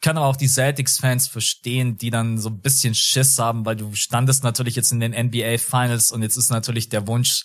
[0.02, 3.94] kann aber auch die Celtics-Fans verstehen, die dann so ein bisschen Schiss haben, weil du
[3.96, 7.44] standest natürlich jetzt in den NBA Finals und jetzt ist natürlich der Wunsch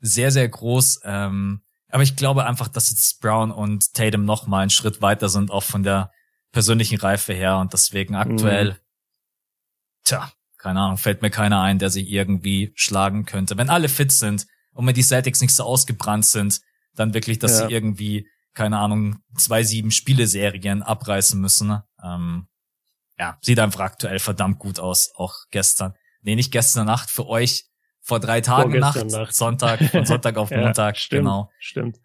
[0.00, 1.00] sehr, sehr groß.
[1.04, 5.28] Ähm, aber ich glaube einfach, dass jetzt Brown und Tatum noch mal einen Schritt weiter
[5.28, 6.10] sind, auch von der
[6.52, 8.76] persönlichen Reife her und deswegen aktuell, mhm.
[10.04, 13.56] tja, keine Ahnung, fällt mir keiner ein, der sich irgendwie schlagen könnte.
[13.56, 16.60] Wenn alle fit sind und wenn die Celtics nicht so ausgebrannt sind,
[16.94, 17.66] dann wirklich, dass ja.
[17.66, 21.78] sie irgendwie keine Ahnung, zwei sieben Spieleserien abreißen müssen.
[22.02, 22.48] Ähm,
[23.18, 25.94] ja, sieht einfach aktuell verdammt gut aus, auch gestern.
[26.22, 27.66] Nee, nicht gestern Nacht, für euch
[28.00, 31.50] vor drei Tagen Nacht, Nacht, Sonntag, von Sonntag auf Montag, ja, stimmt, genau.
[31.58, 32.00] Stimmt.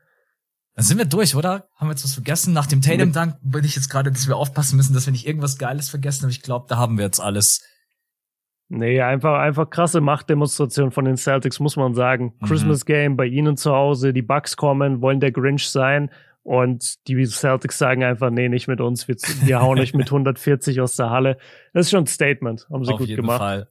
[0.76, 1.68] Dann sind wir durch, oder?
[1.76, 2.54] Haben wir jetzt was vergessen?
[2.54, 5.58] Nach dem Tatum-Dank bin ich jetzt gerade, dass wir aufpassen müssen, dass wir nicht irgendwas
[5.58, 7.64] Geiles vergessen, aber ich glaube, da haben wir jetzt alles.
[8.68, 12.34] Nee, einfach, einfach krasse Machtdemonstration von den Celtics, muss man sagen.
[12.40, 12.46] Mhm.
[12.46, 16.10] Christmas Game bei ihnen zu Hause, die Bucks kommen, wollen der Grinch sein
[16.44, 19.08] und die Celtics sagen einfach, nee, nicht mit uns.
[19.08, 21.38] Wir, wir hauen euch mit 140 aus der Halle.
[21.74, 22.68] Das ist schon ein Statement.
[22.72, 23.40] Haben sie Auf gut jeden gemacht.
[23.40, 23.68] Fall.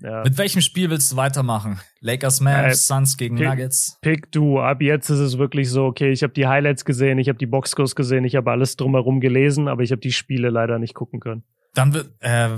[0.00, 0.22] Ja.
[0.22, 1.80] Mit welchem Spiel willst du weitermachen?
[2.00, 3.98] Lakers, Mavs, äh, Suns gegen pick, Nuggets?
[4.00, 4.60] Pick du.
[4.60, 7.46] Ab jetzt ist es wirklich so, okay, ich habe die Highlights gesehen, ich habe die
[7.46, 11.18] Boxscores gesehen, ich habe alles drumherum gelesen, aber ich habe die Spiele leider nicht gucken
[11.18, 11.42] können.
[11.74, 12.50] Dann wird äh,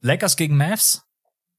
[0.00, 1.04] Lakers gegen Mavs.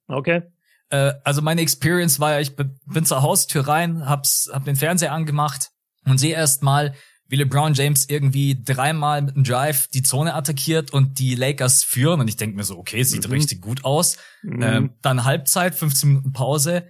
[0.07, 0.43] Okay.
[0.89, 5.13] Äh, also meine Experience war ja, ich bin, zur Haustür rein, hab's, hab den Fernseher
[5.13, 5.71] angemacht
[6.05, 6.93] und sehe erst mal,
[7.29, 12.19] wie LeBron James irgendwie dreimal mit einem Drive die Zone attackiert und die Lakers führen.
[12.19, 13.33] Und ich denke mir so, okay, sieht mhm.
[13.33, 14.17] richtig gut aus.
[14.41, 14.61] Mhm.
[14.61, 16.87] Ähm, dann Halbzeit, 15 Minuten Pause.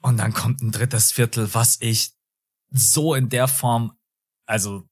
[0.00, 2.10] Und dann kommt ein drittes Viertel, was ich
[2.70, 3.92] so in der Form,
[4.46, 4.82] also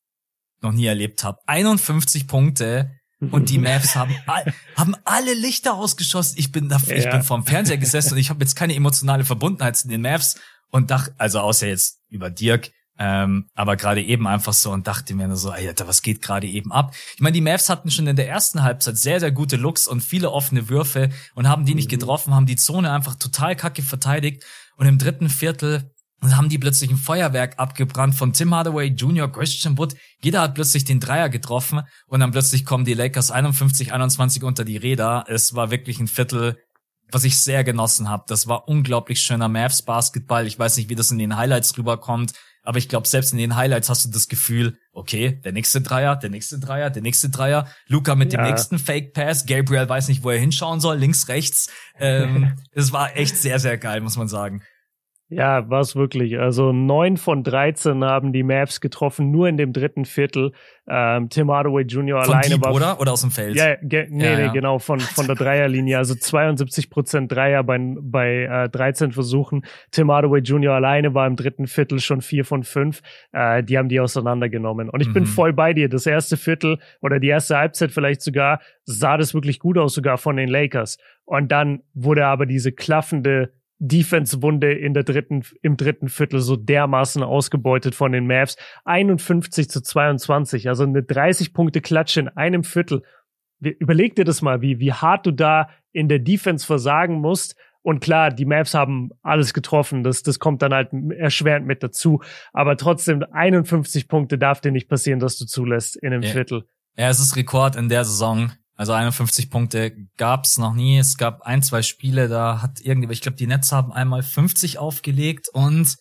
[0.62, 1.38] noch nie erlebt habe.
[1.46, 2.92] 51 Punkte
[3.32, 6.36] und die Mavs haben, all, haben alle Lichter ausgeschossen.
[6.38, 6.94] Ich bin da, ja.
[6.94, 10.38] ich bin vorm Fernseher gesessen und ich habe jetzt keine emotionale Verbundenheit zu den Mavs
[10.70, 12.70] und dachte, also außer jetzt über Dirk,
[13.02, 16.46] ähm, aber gerade eben einfach so und dachte mir nur so, Alter, was geht gerade
[16.46, 16.94] eben ab?
[17.14, 20.02] Ich meine, die Mavs hatten schon in der ersten Halbzeit sehr, sehr gute Looks und
[20.02, 21.98] viele offene Würfe und haben die nicht mhm.
[21.98, 24.44] getroffen, haben die Zone einfach total kacke verteidigt
[24.76, 25.90] und im dritten Viertel
[26.30, 29.94] haben die plötzlich ein Feuerwerk abgebrannt von Tim Hardaway Jr., Christian Wood.
[30.22, 34.66] Jeder hat plötzlich den Dreier getroffen und dann plötzlich kommen die Lakers 51, 21 unter
[34.66, 35.24] die Räder.
[35.26, 36.58] Es war wirklich ein Viertel,
[37.10, 38.24] was ich sehr genossen habe.
[38.28, 40.46] Das war unglaublich schöner Mavs Basketball.
[40.46, 42.34] Ich weiß nicht, wie das in den Highlights rüberkommt.
[42.62, 46.16] Aber ich glaube, selbst in den Highlights hast du das Gefühl, okay, der nächste Dreier,
[46.16, 48.42] der nächste Dreier, der nächste Dreier, Luca mit ja.
[48.42, 51.68] dem nächsten Fake Pass, Gabriel weiß nicht, wo er hinschauen soll, links, rechts.
[51.98, 54.62] Ähm, es war echt sehr, sehr geil, muss man sagen.
[55.30, 56.38] Ja, war es wirklich.
[56.38, 60.52] Also neun von 13 haben die Mavs getroffen, nur in dem dritten Viertel.
[60.88, 62.24] Ähm, Tim Hardaway Jr.
[62.24, 62.74] Von alleine Deep, war.
[62.74, 63.00] oder?
[63.00, 63.54] Oder aus dem Feld?
[63.54, 64.52] Ja, ge nee, Ja, nee, ja.
[64.52, 65.98] genau, von, von der Dreierlinie.
[65.98, 69.64] Also 72 Prozent Dreier bei, bei äh, 13 Versuchen.
[69.92, 70.74] Tim Hardaway Jr.
[70.74, 73.00] alleine war im dritten Viertel schon vier von fünf.
[73.32, 74.88] Äh, die haben die auseinandergenommen.
[74.90, 75.28] Und ich bin Mhm.
[75.28, 75.88] voll bei dir.
[75.88, 80.18] Das erste Viertel oder die erste Halbzeit vielleicht sogar, sah das wirklich gut aus, sogar
[80.18, 80.98] von den Lakers.
[81.24, 87.22] Und dann wurde aber diese klaffende Defense-Wunde in der dritten, im dritten Viertel so dermaßen
[87.22, 88.56] ausgebeutet von den Mavs.
[88.84, 93.02] 51 zu 22, also eine 30-Punkte-Klatsche in einem Viertel.
[93.58, 97.56] Überleg dir das mal, wie, wie hart du da in der Defense versagen musst.
[97.82, 100.04] Und klar, die Mavs haben alles getroffen.
[100.04, 102.20] Das, das kommt dann halt erschwerend mit dazu.
[102.52, 106.30] Aber trotzdem, 51 Punkte darf dir nicht passieren, dass du zulässt in einem Ja.
[106.30, 106.64] Viertel.
[106.96, 108.52] Ja, es ist Rekord in der Saison.
[108.80, 110.96] Also 51 Punkte gab's noch nie.
[110.98, 114.78] Es gab ein, zwei Spiele, da hat irgendwie, ich glaube, die Nets haben einmal 50
[114.78, 115.96] aufgelegt und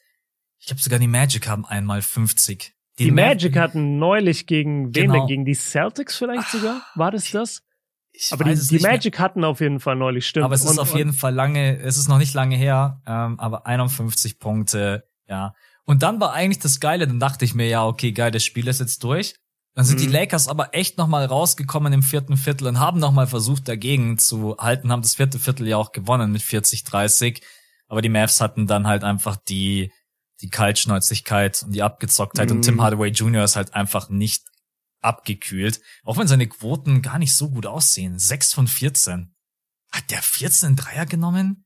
[0.59, 2.73] ich glaube sogar die Magic haben einmal 50.
[2.97, 5.13] Die, Mav- Magic hatten neulich gegen wen Genau.
[5.19, 5.27] denn?
[5.27, 6.81] Gegen die Celtics vielleicht sogar?
[6.95, 7.63] War das das?
[8.13, 8.91] ich Aber die, die nicht mehr.
[8.93, 10.45] Magic hatten auf jeden Fall neulich, stimmt.
[10.45, 13.37] Aber es ist Und- auf jeden Fall lange, es ist noch nicht lange her, ähm,
[13.41, 15.53] aber 51 Punkte, ja.
[15.83, 18.69] Und dann war eigentlich das Geile, dann dachte ich mir, ja, okay, geil, das Spiel
[18.69, 19.35] ist jetzt durch.
[19.79, 20.11] Dann sind die Mhm.
[20.11, 24.91] Lakers aber echt nochmal rausgekommen im vierten Viertel und haben nochmal versucht, dagegen zu halten,
[24.91, 27.41] haben das vierte Viertel ja auch gewonnen mit 40-30.
[27.87, 29.93] Aber die Mavs hatten dann halt einfach die,
[30.41, 32.61] die Kaltschnäuzigkeit und die Abgezocktheit und Mhm.
[32.63, 33.45] Tim Hardaway Jr.
[33.45, 34.43] ist halt einfach nicht
[34.99, 35.79] abgekühlt.
[36.03, 38.19] Auch wenn seine Quoten gar nicht so gut aussehen.
[38.19, 39.33] 6 von 14.
[39.93, 41.63] Hat der 14 Dreier genommen?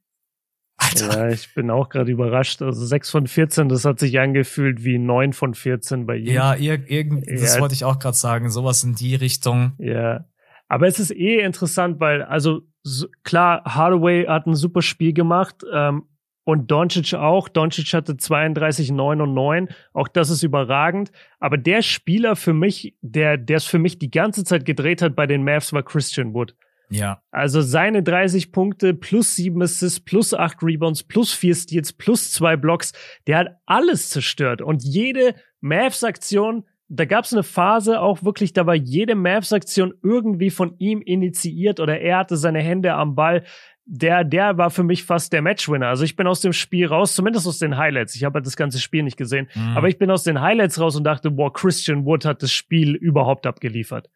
[0.83, 1.27] Alter.
[1.27, 2.61] Ja, ich bin auch gerade überrascht.
[2.61, 6.27] Also 6 von 14, das hat sich angefühlt wie 9 von 14 bei ihm.
[6.33, 7.61] Ja, ir irgend, das Ja.
[7.61, 8.49] wollte ich auch gerade sagen.
[8.49, 9.73] Sowas in die Richtung.
[9.77, 10.25] Ja.
[10.67, 15.57] Aber es ist eh interessant, weil, also so, klar, Hardaway hat ein super Spiel gemacht
[15.71, 16.03] ähm,
[16.45, 17.47] und Doncic auch.
[17.47, 19.69] Doncic hatte 32, 9 und 9.
[19.93, 21.11] Auch das ist überragend.
[21.39, 25.15] Aber der Spieler für mich, der der es für mich die ganze Zeit gedreht hat
[25.15, 26.55] bei den Mavs, war Christian Wood.
[26.93, 27.21] Ja.
[27.31, 32.57] Also seine 30 Punkte plus 7 Assists plus 8 Rebounds plus 4 Steals plus 2
[32.57, 32.93] Blocks,
[33.27, 34.61] der hat alles zerstört.
[34.61, 40.49] Und jede Mavs-Aktion, da gab es eine Phase auch wirklich, da war jede Mavs-Aktion irgendwie
[40.49, 43.43] von ihm initiiert oder er hatte seine Hände am Ball.
[43.85, 45.87] Der, der war für mich fast der Matchwinner.
[45.87, 48.15] Also ich bin aus dem Spiel raus, zumindest aus den Highlights.
[48.15, 49.49] Ich habe halt das ganze Spiel nicht gesehen.
[49.55, 49.75] Mhm.
[49.75, 52.95] Aber ich bin aus den Highlights raus und dachte, boah, Christian Wood hat das Spiel
[52.95, 54.09] überhaupt abgeliefert.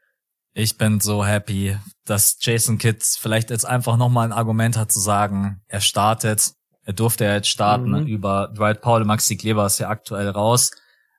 [0.60, 5.00] Ich bin so happy, dass Jason Kidd vielleicht jetzt einfach nochmal ein Argument hat zu
[5.00, 6.54] sagen, er startet.
[6.84, 8.08] Er durfte ja jetzt starten Mhm.
[8.08, 10.72] über Dwight Powell, Maxi Kleber ist ja aktuell raus.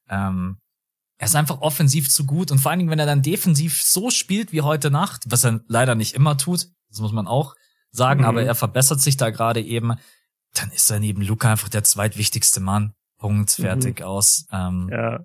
[0.08, 0.58] Ähm,
[1.18, 4.10] er ist einfach offensiv zu gut und vor allen Dingen, wenn er dann defensiv so
[4.10, 7.54] spielt wie heute Nacht, was er leider nicht immer tut, das muss man auch
[7.92, 8.26] sagen, Mhm.
[8.26, 9.94] aber er verbessert sich da gerade eben,
[10.54, 12.92] dann ist er neben Luca einfach der zweitwichtigste Mann.
[13.18, 13.62] Punkt, Mhm.
[13.62, 14.46] fertig aus.
[14.50, 15.20] Ähm, Ja.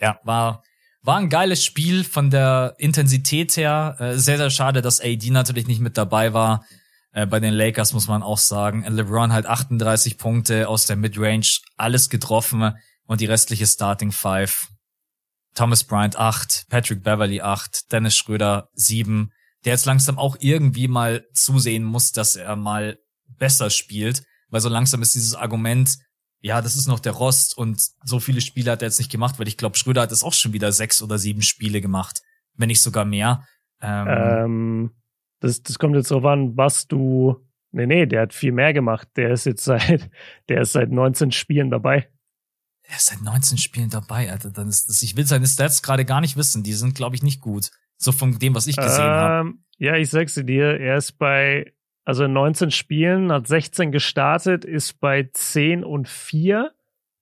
[0.00, 0.62] ja, war,
[1.08, 3.96] war ein geiles Spiel von der Intensität her.
[3.98, 6.66] Äh, sehr, sehr schade, dass AD natürlich nicht mit dabei war.
[7.12, 8.84] Äh, bei den Lakers muss man auch sagen.
[8.84, 12.74] LeBron halt 38 Punkte aus der Midrange, alles getroffen
[13.06, 14.68] und die restliche Starting Five.
[15.54, 19.30] Thomas Bryant 8, Patrick Beverly 8, Dennis Schröder 7,
[19.64, 22.98] der jetzt langsam auch irgendwie mal zusehen muss, dass er mal
[23.38, 25.96] besser spielt, weil so langsam ist dieses Argument,
[26.40, 29.38] ja, das ist noch der Rost und so viele Spiele hat er jetzt nicht gemacht,
[29.38, 32.22] weil ich glaube, Schröder hat es auch schon wieder sechs oder sieben Spiele gemacht,
[32.54, 33.44] wenn nicht sogar mehr.
[33.80, 34.90] Ähm, Ähm,
[35.40, 37.36] das, das kommt jetzt drauf an, was du.
[37.70, 39.08] Nee, nee, der hat viel mehr gemacht.
[39.16, 40.10] Der ist jetzt seit,
[40.48, 42.08] der ist seit 19 Spielen dabei.
[42.82, 44.50] er ist seit 19 Spielen dabei, Alter.
[44.50, 46.62] Dann ist das, ich will seine Stats gerade gar nicht wissen.
[46.62, 47.70] Die sind, glaube ich, nicht gut.
[47.96, 49.48] So von dem, was ich gesehen habe.
[49.48, 51.72] Ähm, ja, ich sag's dir, er ist bei,
[52.08, 56.72] also in 19 Spielen, hat 16 gestartet, ist bei 10 und 4,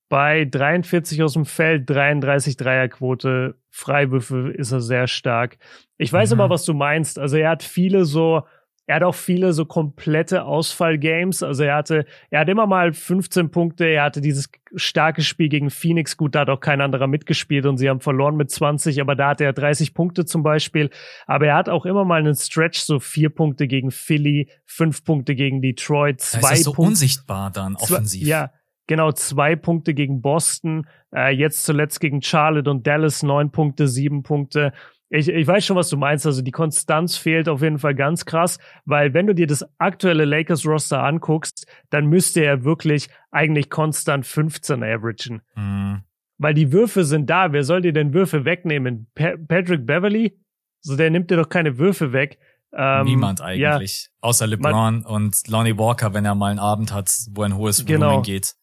[0.08, 5.58] bei 43 aus dem Feld, 33 Dreierquote, Freiwürfe ist er sehr stark.
[5.98, 6.40] Ich weiß Mhm.
[6.40, 7.18] aber, was du meinst.
[7.18, 8.44] Also er hat viele so,
[8.86, 11.42] er hat auch viele so komplette Ausfallgames.
[11.42, 13.84] Also er hatte, er hat immer mal 15 Punkte.
[13.86, 16.16] Er hatte dieses starke Spiel gegen Phoenix.
[16.16, 19.30] Gut, da hat auch kein anderer mitgespielt und sie haben verloren mit 20, aber da
[19.30, 20.90] hatte er 30 Punkte zum Beispiel.
[21.26, 25.34] Aber er hat auch immer mal einen Stretch, so vier Punkte gegen Philly, fünf Punkte
[25.34, 26.90] gegen Detroit, zwei ist er so Punkte.
[26.90, 28.26] unsichtbar dann Zwei- offensiv.
[28.28, 28.50] Ja,
[28.86, 34.22] genau, zwei Punkte gegen Boston, äh, jetzt zuletzt gegen Charlotte und Dallas, neun Punkte, sieben
[34.22, 34.72] Punkte.
[35.08, 36.26] Ich, ich weiß schon, was du meinst.
[36.26, 40.24] Also die Konstanz fehlt auf jeden Fall ganz krass, weil wenn du dir das aktuelle
[40.24, 45.42] Lakers-Roster anguckst, dann müsste er wirklich eigentlich konstant 15 averagen.
[45.54, 46.02] Hm.
[46.38, 47.52] Weil die Würfe sind da.
[47.52, 49.06] Wer soll dir denn Würfe wegnehmen?
[49.14, 50.38] Pa Patrick Beverly?
[50.80, 52.38] So, der nimmt dir doch keine Würfe weg.
[52.74, 54.10] Ähm, Niemand Ja, eigentlich.
[54.20, 58.00] außer LeBron und Lonnie Walker, wenn er mal einen Abend hat, wo ein hohes Volumen
[58.08, 58.22] Genau.
[58.22, 58.54] geht.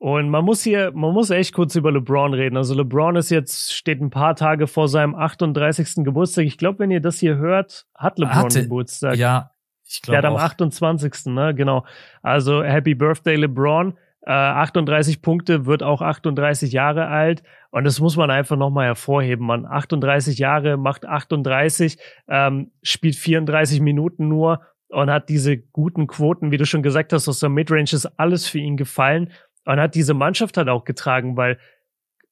[0.00, 2.56] Und man muss hier, man muss echt kurz über LeBron reden.
[2.56, 6.02] Also LeBron ist jetzt, steht ein paar Tage vor seinem 38.
[6.04, 6.46] Geburtstag.
[6.46, 9.16] Ich glaube, wenn ihr das hier hört, hat LeBron Hatte, Geburtstag.
[9.16, 9.50] Ja,
[9.86, 10.22] ich glaube.
[10.22, 11.26] Der hat am 28.
[11.26, 11.84] Ne, genau.
[12.22, 13.92] Also Happy Birthday LeBron.
[14.22, 17.42] Äh, 38 Punkte, wird auch 38 Jahre alt.
[17.70, 19.44] Und das muss man einfach nochmal hervorheben.
[19.44, 26.50] Man 38 Jahre, macht 38, ähm, spielt 34 Minuten nur und hat diese guten Quoten,
[26.50, 29.30] wie du schon gesagt hast, aus der Midrange ist alles für ihn gefallen
[29.64, 31.58] und hat diese Mannschaft halt auch getragen, weil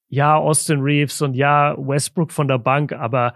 [0.08, 3.34] ja, Austin Reeves und ja, Westbrook von der Bank, aber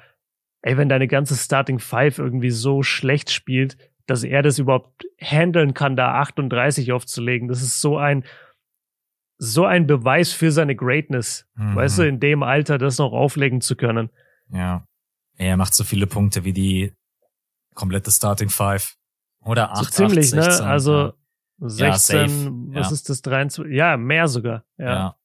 [0.63, 3.77] ey, wenn deine ganze Starting Five irgendwie so schlecht spielt,
[4.07, 8.25] dass er das überhaupt handeln kann, da 38 aufzulegen, das ist so ein,
[9.39, 11.47] so ein Beweis für seine Greatness.
[11.55, 11.77] Mhm.
[11.77, 14.11] Weißt du, in dem Alter das noch auflegen zu können.
[14.49, 14.87] Ja.
[15.37, 16.93] Er macht so viele Punkte wie die
[17.75, 18.97] komplette Starting Five.
[19.45, 20.71] Oder 8, so ziemlich, 8, 16, ne?
[20.71, 21.15] Also, ja.
[21.69, 22.93] 16, ja, was ja.
[22.93, 23.75] ist das, 23?
[23.75, 24.65] Ja, mehr sogar.
[24.79, 24.87] Ja.
[24.87, 25.17] ja.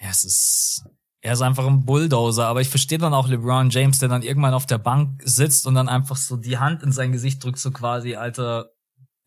[0.00, 0.84] Ja, es ist,
[1.20, 4.54] er ist einfach ein Bulldozer, aber ich verstehe dann auch LeBron James, der dann irgendwann
[4.54, 7.70] auf der Bank sitzt und dann einfach so die Hand in sein Gesicht drückt, so
[7.70, 8.70] quasi, Alter,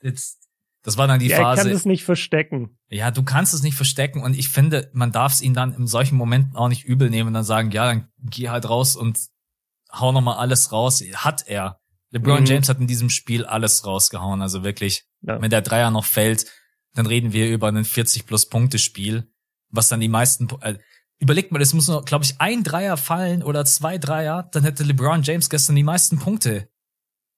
[0.01, 0.47] jetzt,
[0.83, 1.61] das war dann die ja, Phase.
[1.61, 2.77] Er kann es nicht verstecken.
[2.89, 5.87] Ja, du kannst es nicht verstecken und ich finde, man darf es ihn dann in
[5.87, 9.19] solchen Momenten auch nicht übel nehmen und dann sagen, ja, dann geh halt raus und
[9.91, 11.03] hau nochmal alles raus.
[11.15, 11.79] Hat er.
[12.11, 12.45] LeBron mhm.
[12.45, 15.05] James hat in diesem Spiel alles rausgehauen, also wirklich.
[15.21, 15.41] Ja.
[15.41, 16.45] Wenn der Dreier noch fällt,
[16.93, 19.31] dann reden wir über ein 40 plus Punkte Spiel,
[19.69, 20.77] was dann die meisten äh,
[21.19, 24.83] überlegt mal, es muss noch, glaube ich, ein Dreier fallen oder zwei Dreier, dann hätte
[24.83, 26.69] LeBron James gestern die meisten Punkte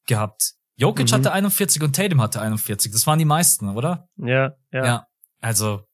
[0.08, 0.54] gehabt.
[0.76, 1.16] Jokic mhm.
[1.16, 2.92] hatte 41 und Tatum hatte 41.
[2.92, 4.08] Das waren die meisten, oder?
[4.18, 4.86] Ja, ja.
[4.86, 5.08] Ja,
[5.42, 5.86] also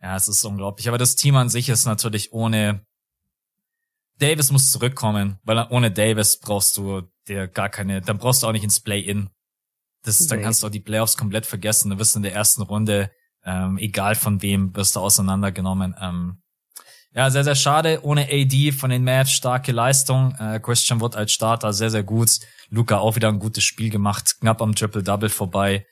[0.00, 0.88] ja, es ist unglaublich.
[0.88, 2.86] Aber das Team an sich ist natürlich ohne
[4.18, 8.52] Davis muss zurückkommen, weil ohne Davis brauchst du dir gar keine, dann brauchst du auch
[8.52, 9.30] nicht ins Play-In.
[10.02, 10.26] Das, nee.
[10.28, 11.90] dann kannst du auch die Playoffs komplett vergessen.
[11.90, 13.10] Du wirst in der ersten Runde,
[13.44, 15.94] ähm, egal von wem, wirst du auseinandergenommen.
[16.00, 16.42] Ähm,
[17.14, 18.00] ja, sehr, sehr schade.
[18.04, 20.34] Ohne AD von den Mavs starke Leistung.
[20.38, 22.38] Äh, Christian Wood als Starter sehr, sehr gut.
[22.68, 24.36] Luca auch wieder ein gutes Spiel gemacht.
[24.40, 25.86] Knapp am Triple-Double vorbei.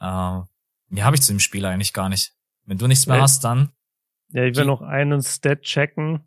[0.00, 0.40] Äh,
[0.88, 2.32] mehr habe ich zu dem Spiel eigentlich gar nicht.
[2.64, 3.22] Wenn du nichts mehr ja.
[3.22, 3.70] hast, dann.
[4.30, 6.24] Ja, ich will noch einen Stat checken.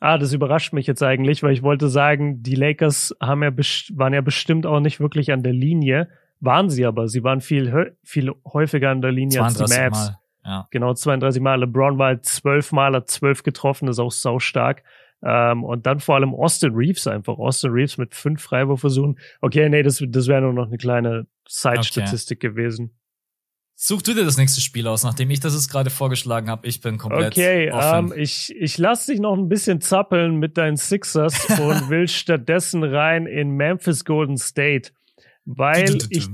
[0.00, 3.50] Ah, das überrascht mich jetzt eigentlich, weil ich wollte sagen, die Lakers haben ja
[3.94, 6.08] waren ja bestimmt auch nicht wirklich an der Linie.
[6.40, 7.08] Waren sie aber.
[7.08, 10.08] Sie waren viel, viel häufiger an der Linie als die Mavs.
[10.08, 10.18] Mal.
[10.44, 10.68] Ja.
[10.70, 11.60] Genau, 32 Mal.
[11.60, 14.82] LeBron war halt zwölf Mal, hat zwölf getroffen, ist auch sau stark.
[15.22, 17.38] Ähm, und dann vor allem Austin Reeves einfach.
[17.38, 19.18] Austin Reeves mit fünf Freiwurfversuchen.
[19.40, 22.48] Okay, nee, das, das wäre nur noch eine kleine Side-Statistik okay.
[22.48, 22.92] gewesen.
[23.78, 26.66] Such du dir das nächste Spiel aus, nachdem ich das es gerade vorgeschlagen habe.
[26.66, 30.78] Ich bin komplett Okay, ähm, ich, ich lasse dich noch ein bisschen zappeln mit deinen
[30.78, 34.92] Sixers und will stattdessen rein in Memphis Golden State,
[35.44, 36.26] weil ich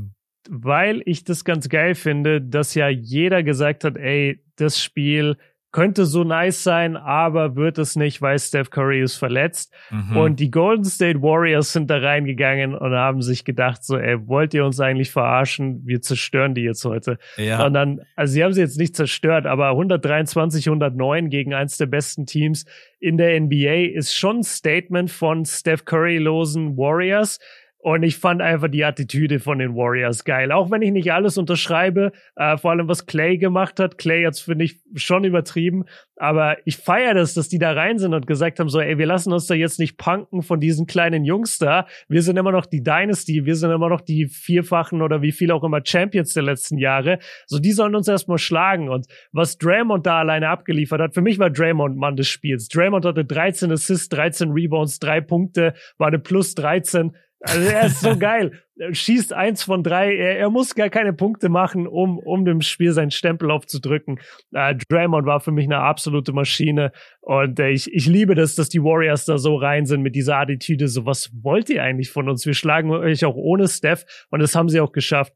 [0.49, 5.37] weil ich das ganz geil finde, dass ja jeder gesagt hat, ey, das Spiel
[5.73, 9.73] könnte so nice sein, aber wird es nicht, weil Steph Curry ist verletzt.
[9.91, 10.17] Mhm.
[10.17, 14.53] Und die Golden State Warriors sind da reingegangen und haben sich gedacht, so, ey, wollt
[14.55, 15.83] ihr uns eigentlich verarschen?
[15.87, 17.19] Wir zerstören die jetzt heute.
[17.37, 17.67] Ja.
[17.67, 21.87] Und dann, also sie haben sie jetzt nicht zerstört, aber 123, 109 gegen eins der
[21.87, 22.67] besten Teams
[23.01, 27.41] in der NBA ist schon ein Statement von Steph Curry losen Warriors.
[27.85, 30.53] Und ich fand einfach die Attitüde von den Warriors geil.
[30.53, 33.99] Auch wenn ich nicht alles unterschreibe, äh, vor allem was Clay gemacht hat.
[33.99, 35.87] Clay jetzt finde ich schon übertrieben.
[36.15, 39.07] Aber ich feiere das, dass die da rein sind und gesagt haben, so, ey, wir
[39.07, 41.89] lassen uns da jetzt nicht punken von diesen kleinen Jungs da.
[42.09, 43.47] Wir sind immer noch die Dynasty.
[43.47, 47.19] Wir sind immer noch die vierfachen oder wie viel auch immer Champions der letzten Jahre.
[47.47, 48.91] So, die sollen uns erstmal schlagen.
[48.91, 52.69] Und was Draymond da alleine abgeliefert hat, für mich war Draymond Mann des Spiels.
[52.69, 58.01] Draymond hatte 13 Assists, 13 Rebounds, drei Punkte, war eine plus 13 also er ist
[58.01, 58.53] so geil.
[58.79, 60.17] Er schießt eins von drei.
[60.17, 64.21] Er, er, muss gar keine Punkte machen, um, um dem Spiel seinen Stempel aufzudrücken.
[64.53, 66.93] Äh, Draymond war für mich eine absolute Maschine.
[67.21, 70.39] Und äh, ich, ich liebe das, dass die Warriors da so rein sind mit dieser
[70.39, 70.89] Attitüde.
[70.89, 72.47] So, was wollt ihr eigentlich von uns?
[72.47, 74.05] Wir schlagen euch auch ohne Steph.
[74.31, 75.35] Und das haben sie auch geschafft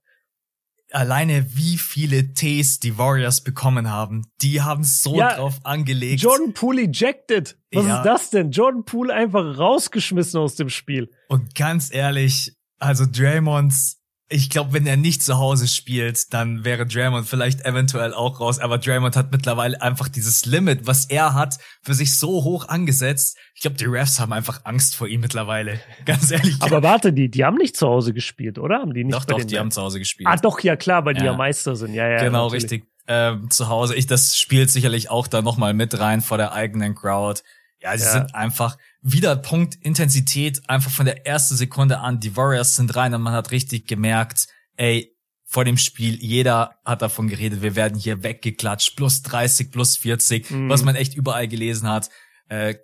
[0.93, 4.27] alleine wie viele Ts die Warriors bekommen haben.
[4.41, 6.23] Die haben so ja, drauf angelegt.
[6.23, 7.59] Jordan Poole ejected.
[7.73, 7.99] Was ja.
[7.99, 8.51] ist das denn?
[8.51, 11.11] Jordan Poole einfach rausgeschmissen aus dem Spiel.
[11.29, 16.85] Und ganz ehrlich, also Draymonds ich glaube, wenn er nicht zu Hause spielt, dann wäre
[16.85, 18.59] Draymond vielleicht eventuell auch raus.
[18.59, 23.39] Aber Draymond hat mittlerweile einfach dieses Limit, was er hat, für sich so hoch angesetzt.
[23.55, 25.79] Ich glaube, die Refs haben einfach Angst vor ihm mittlerweile.
[26.07, 26.57] Ganz ehrlich.
[26.61, 28.81] Aber warte, die, die haben nicht zu Hause gespielt, oder?
[28.81, 30.29] Haben die nicht doch, doch, die haben zu Hause gespielt.
[30.29, 31.95] Ah, doch, ja klar, weil die ja, Meister sind.
[31.95, 32.19] Ja, ja.
[32.19, 32.65] Genau, natürlich.
[32.65, 32.85] richtig.
[33.09, 33.95] Ähm, zu Hause.
[33.95, 37.43] Ich, das spielt sicherlich auch da nochmal mit rein vor der eigenen Crowd.
[37.81, 38.13] Ja, sie ja.
[38.13, 42.21] sind einfach wieder Punkt Intensität einfach von der ersten Sekunde an.
[42.21, 44.47] Die Warriors sind rein und man hat richtig gemerkt,
[44.77, 45.13] ey,
[45.45, 50.51] vor dem Spiel, jeder hat davon geredet, wir werden hier weggeklatscht, plus 30, plus 40,
[50.51, 50.69] mhm.
[50.69, 52.11] was man echt überall gelesen hat.
[52.49, 52.75] Äh,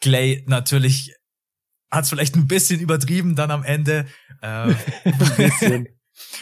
[0.00, 1.14] Clay natürlich
[1.90, 4.06] hat vielleicht ein bisschen übertrieben dann am Ende.
[4.40, 4.74] Äh.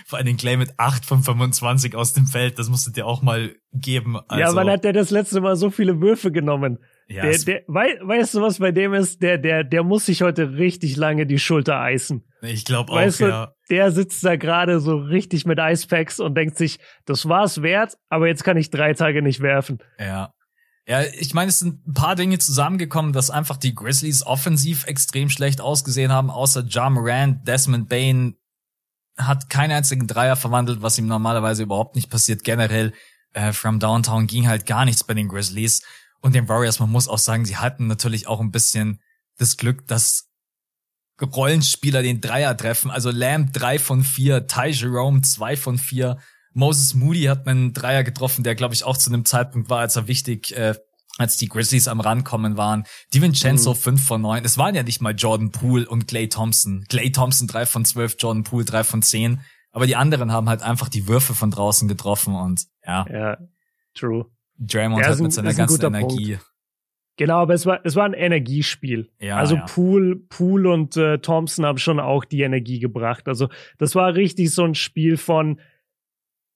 [0.07, 3.57] Vor allem Clay mit 8 von 25 aus dem Feld, das musstet ihr auch mal
[3.73, 4.17] geben.
[4.29, 6.79] Also, ja, wann hat der das letzte Mal so viele Würfe genommen?
[7.07, 9.23] Ja, der, der, wei weißt du, was bei dem ist?
[9.23, 12.25] Der, der, der muss sich heute richtig lange die Schulter eisen.
[12.41, 13.53] Ich glaube auch, weißt du, ja.
[13.71, 18.27] Der sitzt da gerade so richtig mit Icepacks und denkt sich, das war's wert, aber
[18.27, 19.79] jetzt kann ich drei Tage nicht werfen.
[19.99, 20.33] Ja.
[20.87, 25.31] Ja, ich meine, es sind ein paar Dinge zusammengekommen, dass einfach die Grizzlies offensiv extrem
[25.31, 28.37] schlecht ausgesehen haben, außer Ja Morant, Desmond Bain
[29.17, 32.45] hat keinen einzigen Dreier verwandelt, was ihm normalerweise überhaupt nicht passiert.
[32.45, 32.93] Generell
[33.33, 35.83] äh, from Downtown ging halt gar nichts bei den Grizzlies
[36.25, 36.81] und den Warriors.
[36.81, 38.99] Man muss auch sagen, sie hatten natürlich auch ein bisschen
[39.37, 40.31] das Glück, dass
[41.21, 42.91] Rollenspieler den Dreier treffen.
[42.91, 46.17] Also Lamb drei von vier, Ty Jerome zwei von vier.
[46.55, 49.97] Moses Moody hat einen Dreier getroffen, der glaube ich auch zu einem Zeitpunkt war, als
[49.97, 50.75] er wichtig, äh,
[51.19, 52.85] als die Grizzlies am Rankommen waren.
[53.13, 53.79] DiVincenzo mhm.
[53.79, 54.45] 5 von 9.
[54.47, 56.87] Es waren ja nicht mal Jordan Poole und Clay Thompson.
[56.89, 59.41] Clay Thompson 3 von 12, Jordan Poole 3 von 10.
[59.73, 63.05] Aber die anderen haben halt einfach die Würfe von draußen getroffen und ja.
[63.11, 63.37] Ja,
[63.95, 64.25] true.
[64.59, 66.35] Draymond ja, hat mit seiner ganzen Energie.
[66.35, 66.51] Punkt.
[67.17, 69.09] Genau, aber es war, es war ein Energiespiel.
[69.21, 69.67] Ja, also ja.
[69.67, 73.29] Poole, Poole und äh, Thompson haben schon auch die Energie gebracht.
[73.29, 73.49] Also
[73.79, 75.61] das war richtig so ein Spiel von,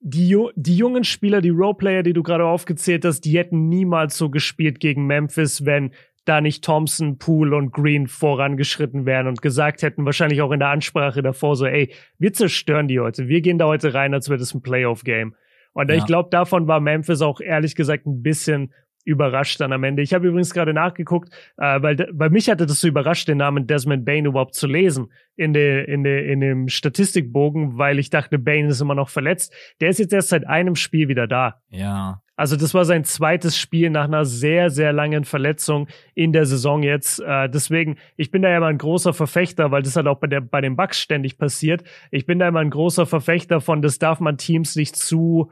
[0.01, 4.31] die, die jungen Spieler, die Roleplayer, die du gerade aufgezählt hast, die hätten niemals so
[4.31, 5.93] gespielt gegen Memphis, wenn
[6.25, 10.69] da nicht Thompson, Poole und Green vorangeschritten wären und gesagt hätten, wahrscheinlich auch in der
[10.69, 13.29] Ansprache davor so, ey, wir zerstören die heute.
[13.29, 15.35] Wir gehen da heute rein, als wäre das ein Playoff-Game.
[15.73, 15.97] Und ja.
[15.97, 18.73] ich glaube, davon war Memphis auch ehrlich gesagt ein bisschen
[19.09, 20.03] überrascht dann am Ende.
[20.03, 23.67] Ich habe übrigens gerade nachgeguckt, äh, weil bei mich hatte das so überrascht, den Namen
[23.67, 28.39] Desmond Bain überhaupt zu lesen in, de, in, de, in dem Statistikbogen, weil ich dachte,
[28.39, 29.55] Bain ist immer noch verletzt.
[29.81, 31.63] Der ist jetzt erst seit einem Spiel wieder da.
[31.71, 32.21] Ja.
[32.39, 36.85] Also das war sein zweites Spiel nach einer sehr, sehr langen Verletzung in der Saison
[36.85, 37.19] jetzt.
[37.19, 40.29] Äh, deswegen, ich bin da ja mal ein großer Verfechter, weil das halt auch bei,
[40.29, 41.83] der, bei den Bucks ständig passiert.
[42.13, 45.51] Ich bin da immer ein großer Verfechter von, das darf man Teams nicht zu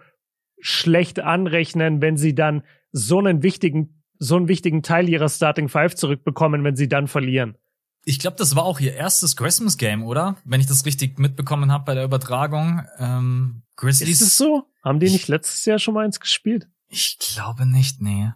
[0.61, 2.62] schlecht anrechnen, wenn sie dann
[2.93, 7.59] so einen wichtigen, so einen wichtigen Teil ihrer Starting Five zurückbekommen, wenn sie dann verlieren.
[8.05, 10.37] Ich glaube, das war auch ihr erstes Christmas Game, oder?
[10.45, 12.82] Wenn ich das richtig mitbekommen habe bei der Übertragung.
[13.01, 14.20] Ähm, Grizzlies.
[14.20, 14.70] Ist es so?
[14.84, 16.68] Haben die nicht letztes Jahr schon mal eins gespielt?
[16.89, 18.30] Ich glaube nicht, nee.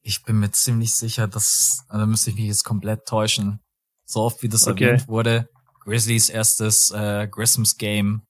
[0.00, 3.60] Ich bin mir ziemlich sicher, dass, also müsste ich mich jetzt komplett täuschen.
[4.04, 4.84] So oft wie das okay.
[4.84, 5.48] erwähnt wurde.
[5.80, 8.22] Grizzlies erstes äh, Christmas Game.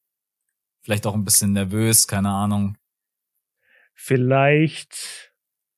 [0.83, 2.77] Vielleicht auch ein bisschen nervös, keine Ahnung.
[3.95, 5.33] Vielleicht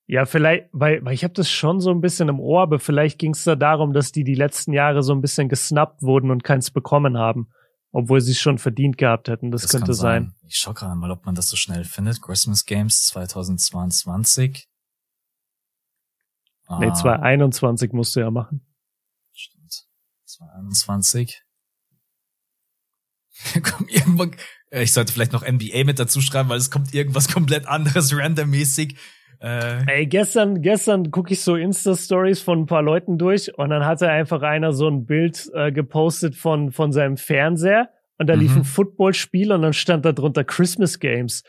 [0.07, 3.19] ja, vielleicht, weil, weil ich habe das schon so ein bisschen im Ohr, aber vielleicht
[3.19, 6.45] ging es da darum, dass die die letzten Jahre so ein bisschen gesnappt wurden und
[6.45, 7.49] keins bekommen haben,
[7.95, 9.53] obwohl sie es schon verdient gehabt hätten.
[9.53, 10.25] Das, das könnte sein.
[10.25, 10.49] sein.
[10.49, 12.21] Ich schau gerade mal, ob man das so schnell findet.
[12.21, 14.69] Christmas Games 2022.
[16.67, 16.79] Ah.
[16.81, 18.67] Nee, 2021 musst du ja machen.
[19.33, 19.87] Stimmt.
[20.25, 21.45] 2021.
[23.63, 24.35] Komm, irgendwann,
[24.71, 28.99] ich sollte vielleicht noch NBA mit dazu schreiben, weil es kommt irgendwas komplett anderes randommäßig.
[29.45, 33.85] Äh, Ey, gestern, gestern gucke ich so Insta-Stories von ein paar Leuten durch und dann
[33.85, 38.41] hatte einfach einer so ein Bild äh, gepostet von, von seinem Fernseher und da mhm.
[38.41, 41.43] lief ein Footballspiel und dann stand da drunter Christmas Games.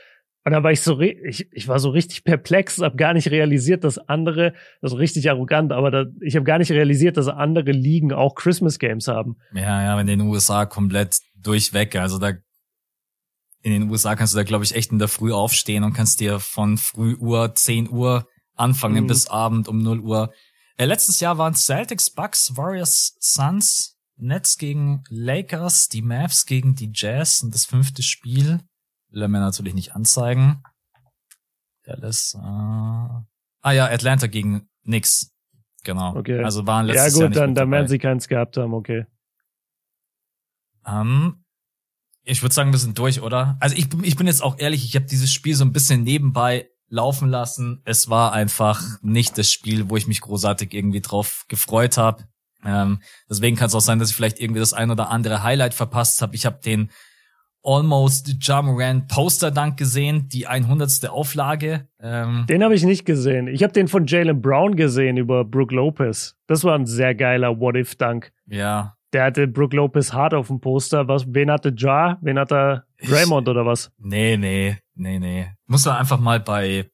[0.44, 3.86] Und da war ich so, ich, ich war so richtig perplex, habe gar nicht realisiert,
[3.86, 7.72] dass andere, das ist richtig arrogant, aber da, ich habe gar nicht realisiert, dass andere
[7.72, 9.38] Ligen auch Christmas Games haben.
[9.54, 11.96] Ja, ja, in den USA komplett durchweg.
[11.96, 12.34] Also da
[13.66, 16.20] in den USA kannst du da, glaube ich, echt in der Früh aufstehen und kannst
[16.20, 19.08] dir von Frühuhr 10 Uhr anfangen mhm.
[19.08, 20.32] bis Abend um 0 Uhr.
[20.78, 26.92] Äh, letztes Jahr waren Celtics, Bucks, Warriors, Suns, Nets gegen Lakers, die Mavs gegen die
[26.94, 28.60] Jazz und das fünfte Spiel
[29.10, 30.62] will er mir natürlich nicht anzeigen.
[31.86, 33.26] Dallas, äh, ah
[33.72, 35.34] ja, Atlanta gegen Knicks.
[35.84, 36.16] Genau.
[36.16, 36.44] Okay.
[36.44, 39.08] Also waren letztes Ja gut, Jahr dann, dann werden sie keins gehabt haben, okay.
[40.86, 41.45] Ähm,
[42.26, 43.56] ich würde sagen, wir sind durch, oder?
[43.60, 46.68] Also ich, ich bin jetzt auch ehrlich, ich habe dieses Spiel so ein bisschen nebenbei
[46.90, 47.82] laufen lassen.
[47.86, 52.24] Es war einfach nicht das Spiel, wo ich mich großartig irgendwie drauf gefreut habe.
[52.66, 53.00] Ähm,
[53.30, 56.22] deswegen kann es auch sein, dass ich vielleicht irgendwie das ein oder andere Highlight verpasst
[56.22, 56.36] habe.
[56.36, 56.90] Ich habe den
[57.64, 61.10] Almost Jamoran Poster Dank gesehen, die 100.
[61.10, 61.88] Auflage.
[62.00, 63.48] Ähm, den habe ich nicht gesehen.
[63.48, 66.36] Ich habe den von Jalen Brown gesehen über Brooke Lopez.
[66.46, 68.32] Das war ein sehr geiler What If Dank.
[68.46, 71.08] Ja, der hatte Brooke Lopez hart auf dem Poster.
[71.08, 72.18] Was, wen hatte Ja?
[72.22, 72.86] Wen hat er?
[73.02, 73.92] Raymond oder was?
[73.98, 75.48] Nee, nee, nee, nee.
[75.68, 76.90] Muss man einfach mal bei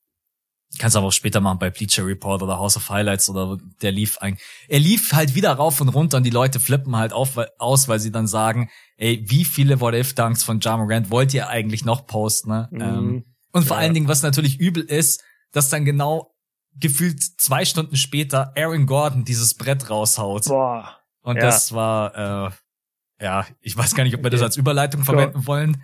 [0.79, 4.17] kannst aber auch später machen bei Bleacher Report oder House of Highlights oder der lief
[4.19, 4.37] ein.
[4.67, 7.99] Er lief halt wieder rauf und runter und die Leute flippen halt auf, aus, weil
[7.99, 11.83] sie dann sagen, ey, wie viele What If Dunks von Ja Morant wollt ihr eigentlich
[11.83, 12.49] noch posten?
[12.51, 12.69] Ne?
[12.71, 12.81] Mhm.
[12.81, 13.83] Ähm, und vor ja.
[13.83, 16.33] allen Dingen, was natürlich übel ist, dass dann genau
[16.79, 20.45] gefühlt zwei Stunden später Aaron Gordon dieses Brett raushaut.
[20.45, 21.00] Boah.
[21.21, 21.43] Und ja.
[21.43, 22.49] das war,
[23.19, 25.83] äh, ja, ich weiß gar nicht, ob wir das als Überleitung verwenden wollen.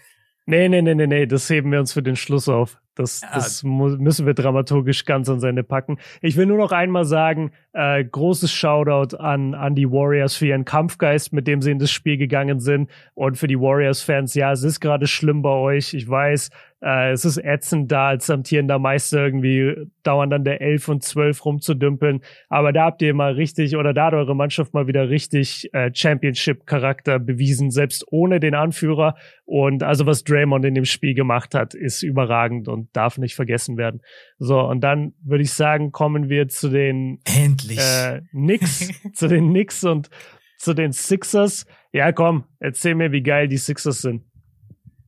[0.49, 2.79] Nee, nee, nee, nee, nee, das heben wir uns für den Schluss auf.
[2.95, 3.29] Das, ja.
[3.33, 5.97] das müssen wir dramaturgisch ganz ans Ende packen.
[6.21, 10.65] Ich will nur noch einmal sagen, äh, großes Shoutout an, an die Warriors für ihren
[10.65, 12.89] Kampfgeist, mit dem sie in das Spiel gegangen sind.
[13.13, 15.93] Und für die Warriors-Fans, ja, es ist gerade schlimm bei euch.
[15.93, 16.49] Ich weiß,
[16.81, 21.43] äh, es ist ätzend, da als amtierender Meister irgendwie dauernd an der 11 und 12
[21.43, 22.21] rumzudümpeln.
[22.49, 25.89] Aber da habt ihr mal richtig, oder da hat eure Mannschaft mal wieder richtig äh,
[25.93, 29.15] Championship-Charakter bewiesen, selbst ohne den Anführer.
[29.45, 33.77] Und also was Draymond in dem Spiel gemacht hat, ist überragend und darf nicht vergessen
[33.77, 34.01] werden.
[34.37, 37.79] So, und dann würde ich sagen, kommen wir zu den Endlich.
[37.79, 40.09] Äh, Knicks, zu den Knicks und
[40.57, 41.65] zu den Sixers.
[41.91, 44.23] Ja, komm, erzähl mir, wie geil die Sixers sind.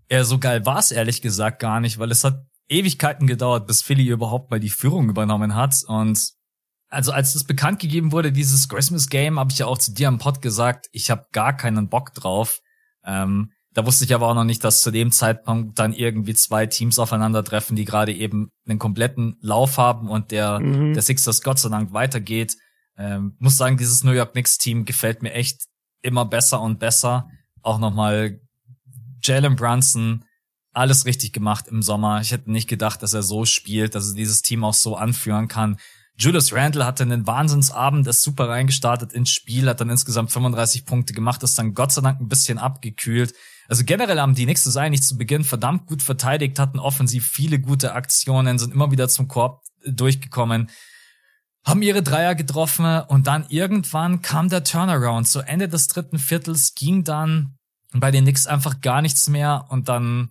[0.09, 3.81] Ja, so geil war es ehrlich gesagt gar nicht, weil es hat Ewigkeiten gedauert, bis
[3.81, 5.83] Philly überhaupt mal die Führung übernommen hat.
[5.87, 6.31] Und
[6.89, 10.07] also als das bekannt gegeben wurde, dieses Christmas Game, habe ich ja auch zu dir
[10.07, 12.61] am Pod gesagt, ich habe gar keinen Bock drauf.
[13.03, 16.65] Ähm, da wusste ich aber auch noch nicht, dass zu dem Zeitpunkt dann irgendwie zwei
[16.65, 20.93] Teams aufeinandertreffen, die gerade eben einen kompletten Lauf haben und der, mhm.
[20.93, 22.55] der Sixers Gott sei Dank weitergeht.
[22.97, 25.61] Ähm, muss sagen, dieses New York Knicks Team gefällt mir echt
[26.01, 27.29] immer besser und besser.
[27.61, 28.41] Auch nochmal
[29.21, 30.25] Jalen Brunson,
[30.73, 32.21] alles richtig gemacht im Sommer.
[32.21, 35.47] Ich hätte nicht gedacht, dass er so spielt, dass er dieses Team auch so anführen
[35.47, 35.77] kann.
[36.17, 41.13] Julius Randle hatte einen Wahnsinnsabend, ist super reingestartet ins Spiel, hat dann insgesamt 35 Punkte
[41.13, 43.33] gemacht, ist dann Gott sei Dank ein bisschen abgekühlt.
[43.69, 47.93] Also generell haben die Knicks eigentlich zu Beginn verdammt gut verteidigt, hatten offensiv viele gute
[47.93, 50.69] Aktionen, sind immer wieder zum Korb durchgekommen,
[51.65, 55.27] haben ihre Dreier getroffen und dann irgendwann kam der Turnaround.
[55.27, 57.58] Zu Ende des dritten Viertels ging dann
[57.93, 60.29] bei den Knicks einfach gar nichts mehr und dann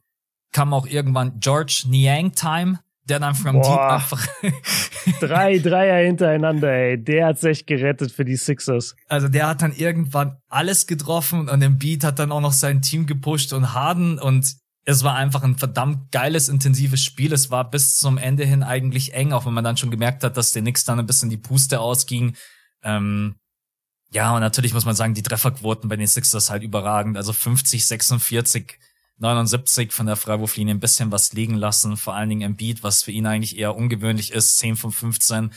[0.53, 4.27] kam auch irgendwann George Niang Time, der dann vom Team einfach.
[5.21, 7.03] Drei Dreier hintereinander, ey.
[7.03, 8.95] Der hat's echt gerettet für die Sixers.
[9.09, 12.83] Also der hat dann irgendwann alles getroffen und im Beat hat dann auch noch sein
[12.83, 17.35] Team gepusht und Harden und es war einfach ein verdammt geiles, intensives Spiel.
[17.35, 20.39] Es war bis zum Ende hin eigentlich eng, auch wenn man dann schon gemerkt hat,
[20.39, 22.35] dass der Knicks dann ein bisschen die Puste ausging.
[22.83, 23.35] Ähm,
[24.11, 27.17] ja, und natürlich muss man sagen, die Trefferquoten bei den Sixers halt überragend.
[27.17, 28.79] Also 50, 46
[29.19, 33.03] 79 von der Freiwurflinie ein bisschen was liegen lassen, vor allen Dingen im Beat, was
[33.03, 35.53] für ihn eigentlich eher ungewöhnlich ist, 10 von 15.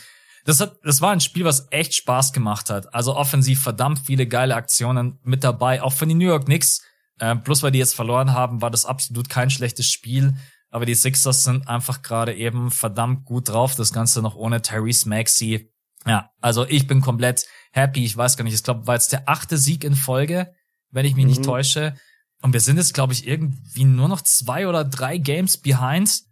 [0.45, 2.93] Das hat, das war ein Spiel, was echt Spaß gemacht hat.
[2.93, 6.81] Also offensiv verdammt viele geile Aktionen mit dabei, auch von den New York Knicks.
[7.19, 10.33] Äh, bloß weil die jetzt verloren haben, war das absolut kein schlechtes Spiel.
[10.71, 13.75] Aber die Sixers sind einfach gerade eben verdammt gut drauf.
[13.75, 15.70] Das Ganze noch ohne Tyrese Maxey.
[16.05, 18.03] Ja, also ich bin komplett happy.
[18.03, 20.53] Ich weiß gar nicht, ich glaube, war jetzt der achte Sieg in Folge,
[20.89, 21.29] wenn ich mich mhm.
[21.29, 21.95] nicht täusche.
[22.41, 26.23] Und wir sind jetzt, glaube ich, irgendwie nur noch zwei oder drei Games behind.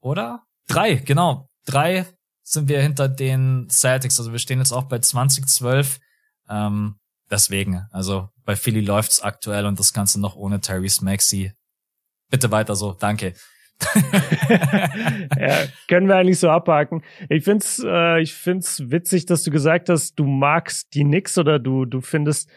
[0.00, 0.42] Oder?
[0.68, 1.48] Drei, genau.
[1.64, 2.06] Drei
[2.42, 4.18] sind wir hinter den Celtics.
[4.18, 5.98] Also wir stehen jetzt auch bei 2012.
[6.50, 6.96] Ähm,
[7.30, 11.54] deswegen, also bei Philly läuft's aktuell und das Ganze noch ohne Tyrese Maxey.
[12.30, 13.34] Bitte weiter so, danke.
[15.38, 15.58] ja,
[15.88, 17.02] können wir eigentlich so abhaken.
[17.28, 21.58] Ich find's, äh, ich find's witzig, dass du gesagt hast, du magst die Knicks oder
[21.58, 22.50] du, du findest,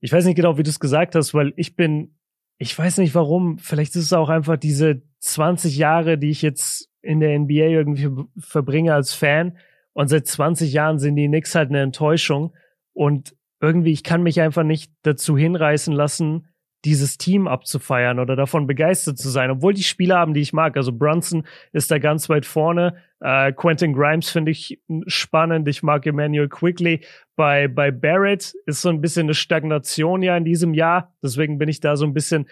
[0.00, 2.16] ich weiß nicht genau, wie du es gesagt hast, weil ich bin,
[2.58, 6.90] ich weiß nicht warum, vielleicht ist es auch einfach diese 20 Jahre, die ich jetzt
[7.02, 9.58] in der NBA irgendwie verbringe als Fan
[9.92, 12.54] und seit 20 Jahren sind die Knicks halt eine Enttäuschung
[12.92, 16.48] und irgendwie, ich kann mich einfach nicht dazu hinreißen lassen,
[16.84, 20.76] dieses Team abzufeiern oder davon begeistert zu sein, obwohl die Spieler haben, die ich mag.
[20.76, 22.96] Also Brunson ist da ganz weit vorne.
[23.20, 25.66] Äh, Quentin Grimes finde ich spannend.
[25.68, 27.04] Ich mag Emmanuel Quickly.
[27.36, 31.14] Bei, bei Barrett ist so ein bisschen eine Stagnation ja in diesem Jahr.
[31.22, 32.48] Deswegen bin ich da so ein bisschen.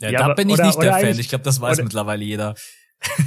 [0.00, 1.18] Ja, ja da bin ich oder, nicht der Fan.
[1.18, 2.54] Ich glaube, das weiß oder, mittlerweile jeder.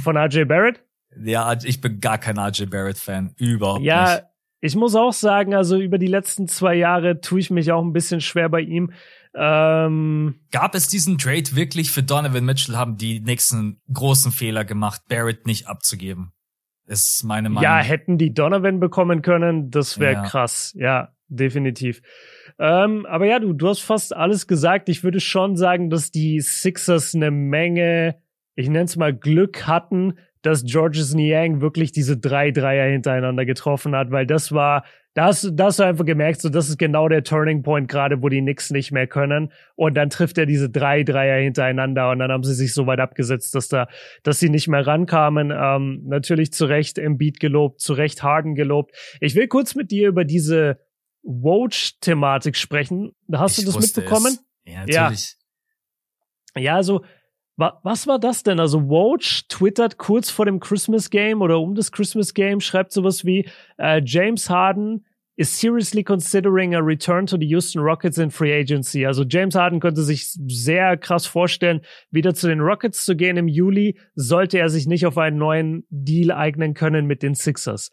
[0.02, 0.82] Von RJ Barrett?
[1.22, 3.34] ja, ich bin gar kein RJ Barrett-Fan.
[3.36, 4.22] Überhaupt ja, nicht.
[4.22, 4.30] Ja,
[4.60, 7.92] ich muss auch sagen, also über die letzten zwei Jahre tue ich mich auch ein
[7.92, 8.92] bisschen schwer bei ihm.
[9.40, 12.76] Ähm, Gab es diesen Trade wirklich für Donovan Mitchell?
[12.76, 16.32] Haben die nächsten großen Fehler gemacht, Barrett nicht abzugeben?
[16.86, 17.62] Ist meine Meinung.
[17.62, 20.22] Ja, hätten die Donovan bekommen können, das wäre ja.
[20.22, 20.74] krass.
[20.76, 22.02] Ja, definitiv.
[22.58, 24.88] Ähm, aber ja, du, du hast fast alles gesagt.
[24.88, 28.16] Ich würde schon sagen, dass die Sixers eine Menge,
[28.56, 33.94] ich nenne es mal Glück hatten, dass Georges Niang wirklich diese drei Dreier hintereinander getroffen
[33.94, 34.84] hat, weil das war,
[35.14, 38.22] da hast, da hast du einfach gemerkt, so das ist genau der Turning Point gerade,
[38.22, 39.52] wo die Knicks nicht mehr können.
[39.74, 43.00] Und dann trifft er diese drei Dreier hintereinander und dann haben sie sich so weit
[43.00, 43.88] abgesetzt, dass da,
[44.22, 45.52] dass sie nicht mehr rankamen.
[45.54, 48.94] Ähm, natürlich zu Recht im Beat gelobt, zu Recht Harden gelobt.
[49.20, 50.78] Ich will kurz mit dir über diese
[51.22, 53.10] Woj-Thematik sprechen.
[53.32, 54.38] Hast ich du das mitbekommen?
[54.64, 54.72] Es.
[54.72, 55.36] Ja, natürlich.
[56.54, 57.02] Ja, ja also
[57.58, 58.60] was war das denn?
[58.60, 63.24] Also Woj twittert kurz vor dem Christmas Game oder um das Christmas Game, schreibt sowas
[63.24, 63.48] wie
[63.80, 65.04] uh, James Harden
[65.36, 69.06] is seriously considering a return to the Houston Rockets in free agency.
[69.06, 71.80] Also James Harden könnte sich sehr krass vorstellen,
[72.10, 75.84] wieder zu den Rockets zu gehen im Juli, sollte er sich nicht auf einen neuen
[75.90, 77.90] Deal eignen können mit den Sixers.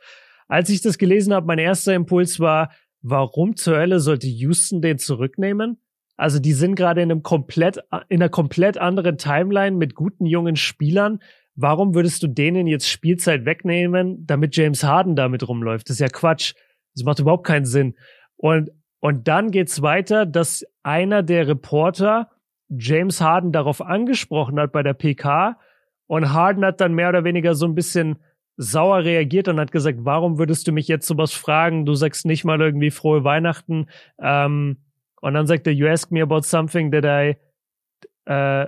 [0.47, 4.97] Als ich das gelesen habe, mein erster Impuls war, warum zur Hölle sollte Houston den
[4.97, 5.77] zurücknehmen?
[6.17, 10.55] Also die sind gerade in einem komplett, in einer komplett anderen Timeline mit guten jungen
[10.55, 11.19] Spielern.
[11.55, 15.89] Warum würdest du denen jetzt Spielzeit wegnehmen, damit James Harden damit rumläuft?
[15.89, 16.53] Das ist ja Quatsch.
[16.95, 17.95] Das macht überhaupt keinen Sinn.
[18.37, 22.29] Und, und dann geht's weiter, dass einer der Reporter
[22.69, 25.59] James Harden darauf angesprochen hat bei der PK
[26.07, 28.17] und Harden hat dann mehr oder weniger so ein bisschen
[28.57, 31.85] sauer reagiert und hat gesagt, warum würdest du mich jetzt sowas fragen?
[31.85, 33.87] Du sagst nicht mal irgendwie frohe Weihnachten.
[34.19, 34.77] Ähm,
[35.25, 37.35] und dann sagt er, you asked me about something that I,
[38.29, 38.67] uh,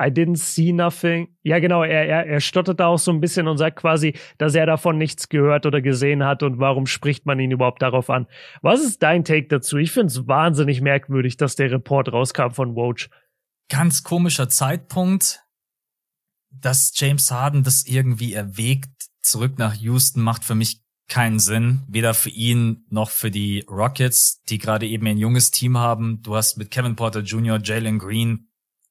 [0.00, 1.36] I didn't see nothing.
[1.42, 4.54] Ja, genau, er, er, er stottert da auch so ein bisschen und sagt quasi, dass
[4.54, 8.26] er davon nichts gehört oder gesehen hat und warum spricht man ihn überhaupt darauf an.
[8.62, 9.76] Was ist dein Take dazu?
[9.76, 13.10] Ich finde es wahnsinnig merkwürdig, dass der Report rauskam von Woj.
[13.68, 15.42] Ganz komischer Zeitpunkt,
[16.48, 22.14] dass James Harden das irgendwie erwägt, zurück nach Houston, macht für mich keinen Sinn, weder
[22.14, 26.22] für ihn noch für die Rockets, die gerade eben ein junges Team haben.
[26.22, 28.48] Du hast mit Kevin Porter Jr., Jalen Green,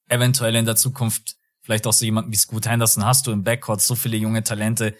[0.08, 3.82] eventuell in der Zukunft vielleicht auch so jemanden wie Scoot Henderson hast du im Backcourt
[3.82, 4.94] so viele junge Talente.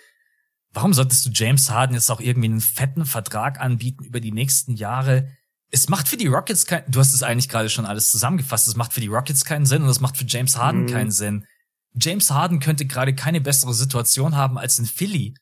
[0.72, 4.74] Warum solltest du James Harden jetzt auch irgendwie einen fetten Vertrag anbieten über die nächsten
[4.74, 5.30] Jahre?
[5.70, 8.76] Es macht für die Rockets kein, du hast es eigentlich gerade schon alles zusammengefasst, es
[8.76, 10.88] macht für die Rockets keinen Sinn und es macht für James Harden mhm.
[10.88, 11.46] keinen Sinn.
[11.94, 15.34] James Harden könnte gerade keine bessere Situation haben als in Philly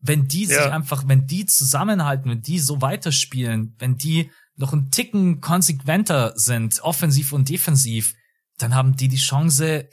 [0.00, 4.90] wenn die sich einfach, wenn die zusammenhalten, wenn die so weiterspielen, wenn die noch einen
[4.90, 8.14] Ticken konsequenter sind, offensiv und defensiv,
[8.58, 9.88] dann haben die die Chance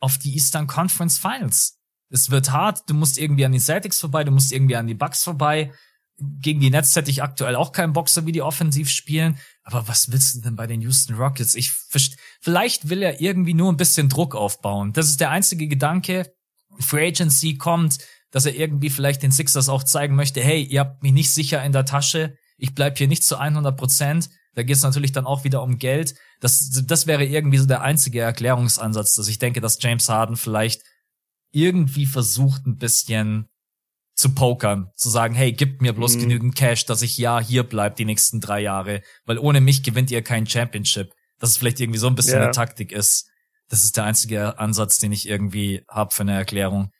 [0.00, 1.78] auf die Eastern Conference Finals.
[2.10, 4.94] Es wird hart, du musst irgendwie an die Celtics vorbei, du musst irgendwie an die
[4.94, 5.72] Bucks vorbei.
[6.16, 9.38] Gegen die Nets hätte ich aktuell auch keinen Boxer, wie die offensiv spielen.
[9.62, 11.54] Aber was willst du denn bei den Houston Rockets?
[11.54, 11.70] Ich
[12.40, 14.92] vielleicht will er irgendwie nur ein bisschen Druck aufbauen.
[14.92, 16.32] Das ist der einzige Gedanke.
[16.80, 17.98] Free Agency kommt,
[18.30, 21.62] dass er irgendwie vielleicht den Sixers auch zeigen möchte, hey, ihr habt mich nicht sicher
[21.64, 24.28] in der Tasche, ich bleib hier nicht zu 100 Prozent.
[24.54, 26.14] Da geht es natürlich dann auch wieder um Geld.
[26.40, 30.82] Das, das wäre irgendwie so der einzige Erklärungsansatz, dass ich denke, dass James Harden vielleicht
[31.52, 33.48] irgendwie versucht, ein bisschen
[34.16, 36.20] zu pokern, zu sagen, hey, gib mir bloß mhm.
[36.22, 40.10] genügend Cash, dass ich ja hier bleib die nächsten drei Jahre, weil ohne mich gewinnt
[40.10, 41.12] ihr kein Championship.
[41.38, 42.42] Dass es vielleicht irgendwie so ein bisschen ja.
[42.42, 43.28] eine Taktik ist.
[43.68, 46.90] Das ist der einzige Ansatz, den ich irgendwie hab für eine Erklärung.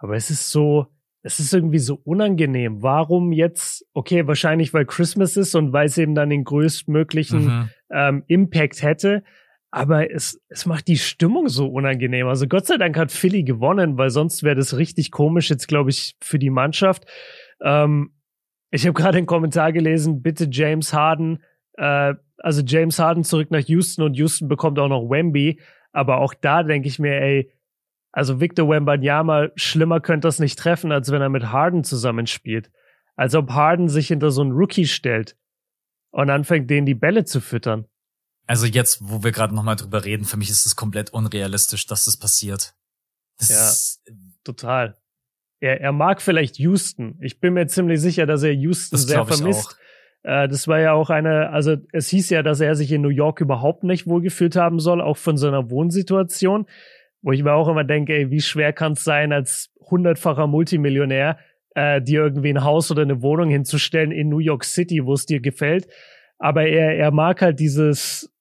[0.00, 0.86] Aber es ist so,
[1.22, 2.82] es ist irgendwie so unangenehm.
[2.82, 7.70] Warum jetzt, okay, wahrscheinlich weil Christmas ist und weil es eben dann den größtmöglichen mhm.
[7.90, 9.22] ähm, Impact hätte.
[9.70, 12.26] Aber es, es macht die Stimmung so unangenehm.
[12.26, 15.90] Also Gott sei Dank hat Philly gewonnen, weil sonst wäre das richtig komisch jetzt, glaube
[15.90, 17.04] ich, für die Mannschaft.
[17.62, 18.12] Ähm,
[18.70, 21.42] ich habe gerade einen Kommentar gelesen, bitte James Harden,
[21.74, 25.60] äh, also James Harden zurück nach Houston und Houston bekommt auch noch Wemby.
[25.92, 27.52] Aber auch da denke ich mir, ey,
[28.12, 32.70] also Victor Wembanyama, schlimmer könnte das nicht treffen, als wenn er mit Harden zusammenspielt.
[33.16, 35.36] Als ob Harden sich hinter so einen Rookie stellt
[36.10, 37.86] und anfängt, denen die Bälle zu füttern.
[38.46, 42.06] Also jetzt, wo wir gerade nochmal drüber reden, für mich ist es komplett unrealistisch, dass
[42.06, 42.74] das passiert.
[43.38, 44.02] Das ja, ist,
[44.42, 44.96] total.
[45.60, 47.16] Er, er mag vielleicht Houston.
[47.20, 49.76] Ich bin mir ziemlich sicher, dass er Houston das sehr vermisst.
[50.22, 53.08] Äh, das war ja auch eine, also es hieß ja, dass er sich in New
[53.08, 56.66] York überhaupt nicht wohlgefühlt haben soll, auch von seiner Wohnsituation.
[57.22, 61.38] Wo ich mir auch immer denke, ey, wie schwer kann es sein, als hundertfacher Multimillionär
[61.74, 65.26] äh, dir irgendwie ein Haus oder eine Wohnung hinzustellen in New York City, wo es
[65.26, 65.86] dir gefällt.
[66.38, 68.32] Aber er, er mag halt dieses,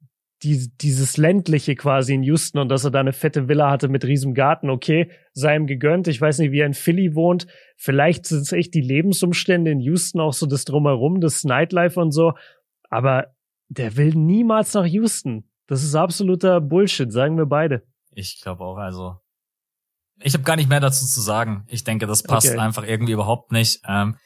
[0.43, 4.05] die, dieses ländliche quasi in Houston und dass er da eine fette Villa hatte mit
[4.05, 6.07] riesem Garten, okay, sei ihm gegönnt.
[6.07, 7.47] Ich weiß nicht, wie er in Philly wohnt.
[7.75, 12.11] Vielleicht sind es echt die Lebensumstände in Houston, auch so das Drumherum, das Nightlife und
[12.11, 12.33] so.
[12.89, 13.35] Aber
[13.67, 15.43] der will niemals nach Houston.
[15.67, 17.83] Das ist absoluter Bullshit, sagen wir beide.
[18.11, 19.19] Ich glaube auch, also.
[20.21, 21.63] Ich habe gar nicht mehr dazu zu sagen.
[21.67, 22.59] Ich denke, das passt okay.
[22.59, 23.81] einfach irgendwie überhaupt nicht.
[23.87, 24.17] Ähm,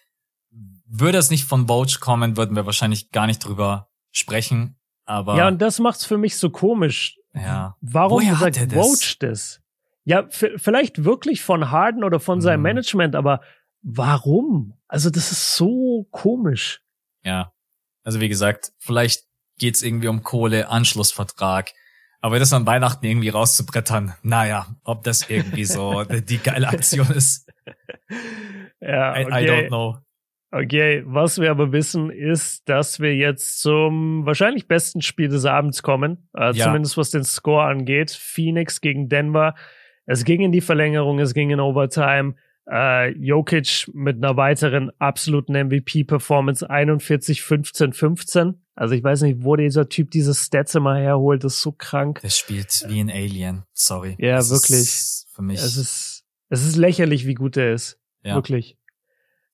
[0.86, 4.80] würde es nicht von Boach kommen, würden wir wahrscheinlich gar nicht drüber sprechen.
[5.06, 7.20] Aber ja, und das macht's für mich so komisch.
[7.34, 7.76] Ja.
[7.82, 9.62] Warum Woher sagt Boach das?
[10.06, 12.64] Ja, vielleicht wirklich von Harden oder von seinem mhm.
[12.64, 13.42] Management, aber
[13.82, 14.74] warum?
[14.88, 16.82] Also das ist so komisch.
[17.24, 17.54] Ja.
[18.04, 19.24] Also wie gesagt, vielleicht
[19.58, 21.72] geht's irgendwie um Kohle, Anschlussvertrag.
[22.24, 27.52] Aber das an Weihnachten irgendwie rauszubrettern, naja, ob das irgendwie so die geile Aktion ist.
[28.80, 29.24] Ja, okay.
[29.24, 29.98] I, I don't know.
[30.50, 35.84] Okay, was wir aber wissen, ist, dass wir jetzt zum wahrscheinlich besten Spiel des Abends
[35.84, 36.30] kommen.
[36.34, 36.66] Äh, ja.
[36.66, 38.12] Zumindest was den Score angeht.
[38.12, 39.54] Phoenix gegen Denver.
[40.06, 42.36] Es ging in die Verlängerung, es ging in Overtime.
[42.70, 48.64] Äh, Jokic mit einer weiteren absoluten MVP-Performance 41, 15, 15.
[48.76, 52.22] Also ich weiß nicht, wo dieser Typ diese Stats immer herholt, das ist so krank.
[52.22, 54.16] Der spielt wie ein Alien, sorry.
[54.18, 55.26] Ja, das wirklich.
[55.34, 55.60] für mich.
[55.60, 58.00] Es ist, es ist lächerlich, wie gut er ist.
[58.24, 58.36] Ja.
[58.36, 58.78] Wirklich.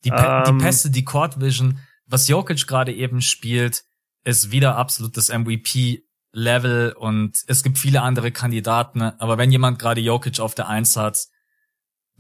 [0.06, 3.84] Die, Pe ähm, die Pässe, die Court Vision, was Jokic gerade eben spielt,
[4.24, 9.80] ist wieder absolut das MVP Level und es gibt viele andere Kandidaten, aber wenn jemand
[9.80, 11.28] gerade Jokic auf der Eins hat,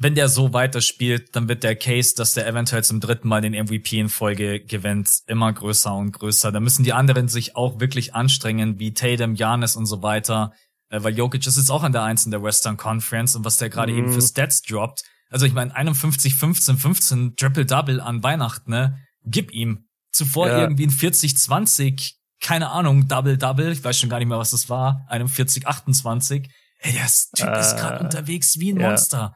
[0.01, 3.51] wenn der so weiterspielt, dann wird der Case, dass der eventuell zum dritten Mal den
[3.51, 6.53] MVP in Folge gewinnt, immer größer und größer.
[6.53, 10.53] Da müssen die anderen sich auch wirklich anstrengen, wie Tatum, Janis und so weiter,
[10.89, 13.57] äh, weil Jokic ist jetzt auch an der Eins in der Western Conference und was
[13.57, 13.99] der gerade mhm.
[13.99, 15.03] eben für Stats droppt.
[15.29, 18.99] Also ich meine 51, 15, 15 Triple Double an Weihnachten, ne?
[19.25, 19.85] Gib ihm.
[20.11, 20.61] Zuvor ja.
[20.61, 24.51] irgendwie ein 40, 20, keine Ahnung, Double Double, ich weiß schon gar nicht mehr, was
[24.51, 26.49] das war, 41, 28.
[26.79, 28.87] Ey, der Typ äh, ist gerade unterwegs wie ein ja.
[28.87, 29.35] Monster.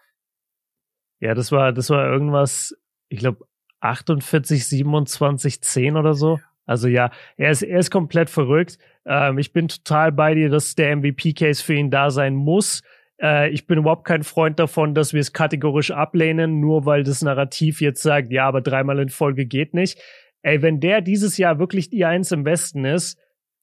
[1.24, 3.46] Ja, das war, das war irgendwas, ich glaube,
[3.80, 6.38] 48, 27, 10 oder so.
[6.66, 8.78] Also ja, er ist, er ist komplett verrückt.
[9.06, 12.82] Ähm, ich bin total bei dir, dass der MVP-Case für ihn da sein muss.
[13.22, 17.22] Äh, ich bin überhaupt kein Freund davon, dass wir es kategorisch ablehnen, nur weil das
[17.22, 20.02] Narrativ jetzt sagt, ja, aber dreimal in Folge geht nicht.
[20.42, 23.18] Ey, wenn der dieses Jahr wirklich die Eins im Westen ist,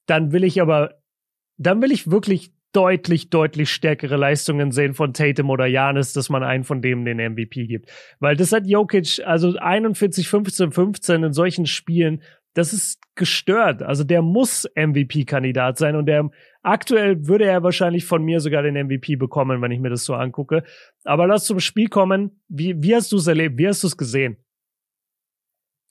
[0.06, 0.94] dann will ich aber,
[1.58, 6.42] dann will ich wirklich deutlich, deutlich stärkere Leistungen sehen von Tatum oder Janis, dass man
[6.42, 7.90] einen von dem den MVP gibt.
[8.20, 12.22] Weil das hat Jokic, also 41, 15, 15 in solchen Spielen,
[12.54, 13.82] das ist gestört.
[13.82, 16.30] Also der muss MVP-Kandidat sein und der
[16.62, 20.14] aktuell würde er wahrscheinlich von mir sogar den MVP bekommen, wenn ich mir das so
[20.14, 20.64] angucke.
[21.04, 22.42] Aber lass zum Spiel kommen.
[22.48, 23.58] Wie, wie hast du es erlebt?
[23.58, 24.36] Wie hast du es gesehen?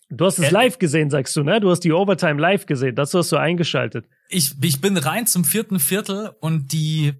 [0.10, 1.60] Du hast es äh, live gesehen, sagst du, ne?
[1.60, 2.95] Du hast die Overtime live gesehen.
[2.95, 4.07] Das hast du eingeschaltet.
[4.30, 7.14] Ich, ich bin rein zum vierten Viertel und die,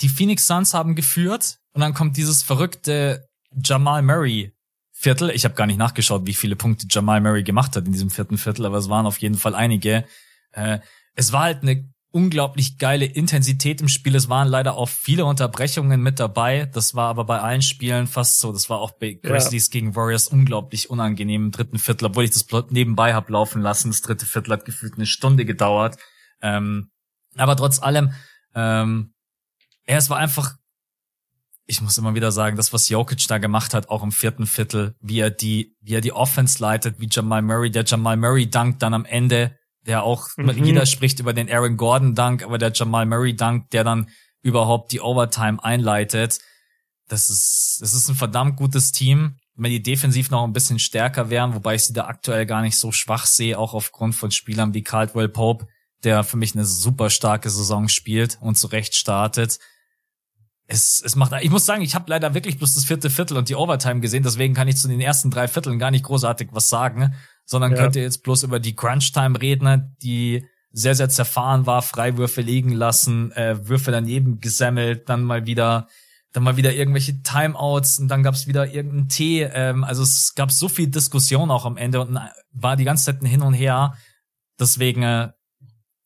[0.00, 3.28] die Phoenix Suns haben geführt und dann kommt dieses verrückte
[3.64, 4.52] Jamal Murray
[4.92, 5.30] Viertel.
[5.30, 8.36] Ich habe gar nicht nachgeschaut, wie viele Punkte Jamal Murray gemacht hat in diesem vierten
[8.36, 10.04] Viertel, aber es waren auf jeden Fall einige.
[10.52, 10.80] Äh,
[11.14, 14.14] es war halt eine unglaublich geile Intensität im Spiel.
[14.16, 16.66] Es waren leider auch viele Unterbrechungen mit dabei.
[16.66, 18.52] Das war aber bei allen Spielen fast so.
[18.52, 19.72] Das war auch bei Grizzlies ja.
[19.72, 23.90] gegen Warriors unglaublich unangenehm im dritten Viertel, obwohl ich das nebenbei hab laufen lassen.
[23.90, 25.98] Das dritte Viertel hat gefühlt eine Stunde gedauert.
[26.42, 26.90] Ähm,
[27.36, 28.12] aber trotz allem,
[28.54, 29.14] ähm,
[29.86, 30.56] ja, es war einfach,
[31.66, 34.96] ich muss immer wieder sagen, das, was Jokic da gemacht hat, auch im vierten Viertel,
[35.00, 38.82] wie er die, wie er die Offense leitet, wie Jamal Murray, der Jamal Murray dankt
[38.82, 39.56] dann am Ende
[39.90, 40.64] der auch, mhm.
[40.64, 44.08] jeder spricht über den Aaron Gordon Dunk, aber der Jamal Murray Dunk, der dann
[44.40, 46.38] überhaupt die Overtime einleitet.
[47.08, 49.36] Das ist, das ist ein verdammt gutes Team.
[49.56, 52.78] Wenn die defensiv noch ein bisschen stärker wären, wobei ich sie da aktuell gar nicht
[52.78, 55.66] so schwach sehe, auch aufgrund von Spielern wie Caldwell Pope,
[56.04, 59.58] der für mich eine super starke Saison spielt und zurecht startet.
[60.72, 63.48] Es, es macht, ich muss sagen, ich habe leider wirklich bloß das vierte Viertel und
[63.48, 66.68] die Overtime gesehen, deswegen kann ich zu den ersten drei Vierteln gar nicht großartig was
[66.68, 67.14] sagen
[67.50, 67.78] sondern ja.
[67.78, 72.70] könnt ihr jetzt bloß über die Crunch-Time reden, die sehr, sehr zerfahren war, Freiwürfe liegen
[72.70, 75.88] lassen, äh, Würfe daneben gesammelt, dann mal wieder
[76.32, 79.42] dann mal wieder irgendwelche Timeouts und dann gab's wieder irgendeinen Tee.
[79.42, 82.20] Ähm, also es gab so viel Diskussion auch am Ende und
[82.52, 83.94] war die ganze Zeit ein Hin und Her.
[84.60, 85.30] Deswegen, äh,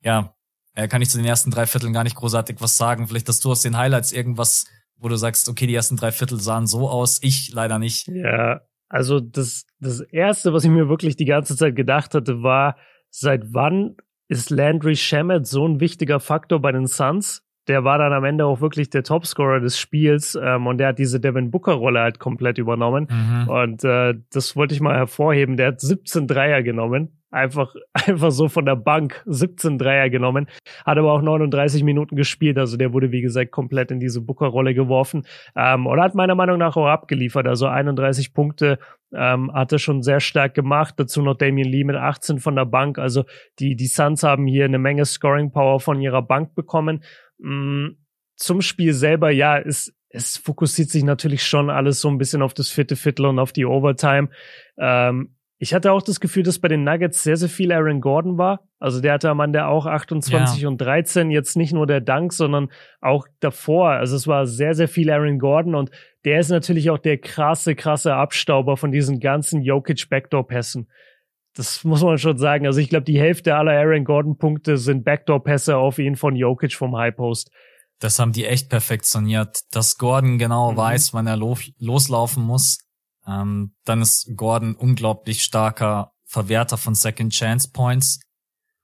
[0.00, 0.33] ja,
[0.74, 3.08] äh, kann ich zu den ersten drei Vierteln gar nicht großartig was sagen.
[3.08, 4.66] Vielleicht hast du aus den Highlights irgendwas,
[4.96, 8.08] wo du sagst, okay, die ersten drei Viertel sahen so aus, ich leider nicht.
[8.08, 12.76] Ja, also das, das erste, was ich mir wirklich die ganze Zeit gedacht hatte, war,
[13.10, 13.96] seit wann
[14.28, 17.42] ist Landry Shamet so ein wichtiger Faktor bei den Suns?
[17.66, 20.98] Der war dann am Ende auch wirklich der Topscorer des Spiels ähm, und der hat
[20.98, 23.08] diese Devin Booker Rolle halt komplett übernommen.
[23.10, 23.48] Mhm.
[23.48, 25.56] Und äh, das wollte ich mal hervorheben.
[25.56, 29.22] Der hat 17 Dreier genommen einfach, einfach so von der Bank.
[29.26, 30.46] 17 Dreier genommen,
[30.84, 34.74] hat aber auch 39 Minuten gespielt, also der wurde, wie gesagt, komplett in diese Booker-Rolle
[34.74, 35.26] geworfen.
[35.56, 38.78] Ähm, und hat meiner Meinung nach auch abgeliefert, also 31 Punkte
[39.12, 42.66] ähm, hat er schon sehr stark gemacht, dazu noch Damian Lee mit 18 von der
[42.66, 43.24] Bank, also
[43.58, 47.02] die, die Suns haben hier eine Menge Scoring-Power von ihrer Bank bekommen.
[47.38, 47.88] Mm,
[48.36, 52.54] zum Spiel selber, ja, es, es fokussiert sich natürlich schon alles so ein bisschen auf
[52.54, 54.28] das vierte Viertel und auf die Overtime.
[54.78, 58.38] Ähm, ich hatte auch das Gefühl, dass bei den Nuggets sehr, sehr viel Aaron Gordon
[58.38, 58.66] war.
[58.80, 60.68] Also der hatte am Ende auch 28 ja.
[60.68, 62.70] und 13, jetzt nicht nur der Dank, sondern
[63.00, 63.90] auch davor.
[63.90, 65.90] Also es war sehr, sehr viel Aaron Gordon und
[66.24, 70.90] der ist natürlich auch der krasse, krasse Abstauber von diesen ganzen Jokic Backdoor-Pässen.
[71.54, 72.66] Das muss man schon sagen.
[72.66, 76.96] Also ich glaube, die Hälfte aller Aaron Gordon-Punkte sind Backdoor-Pässe auf ihn von Jokic vom
[76.96, 77.52] High Post.
[78.00, 80.76] Das haben die echt perfektioniert, dass Gordon genau mhm.
[80.76, 82.83] weiß, wann er lo loslaufen muss
[83.26, 88.20] ähm, dann ist Gordon unglaublich starker Verwerter von Second Chance Points.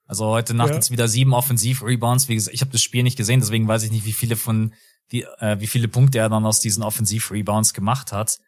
[0.06, 0.74] Also heute Nacht ja.
[0.76, 2.28] jetzt wieder sieben Offensiv-Rebounds.
[2.28, 4.72] Wie gesagt, ich habe das Spiel nicht gesehen, deswegen weiß ich nicht, wie viele von
[5.12, 8.38] die, äh, wie viele Punkte er dann aus diesen Offensiv-Rebounds gemacht hat.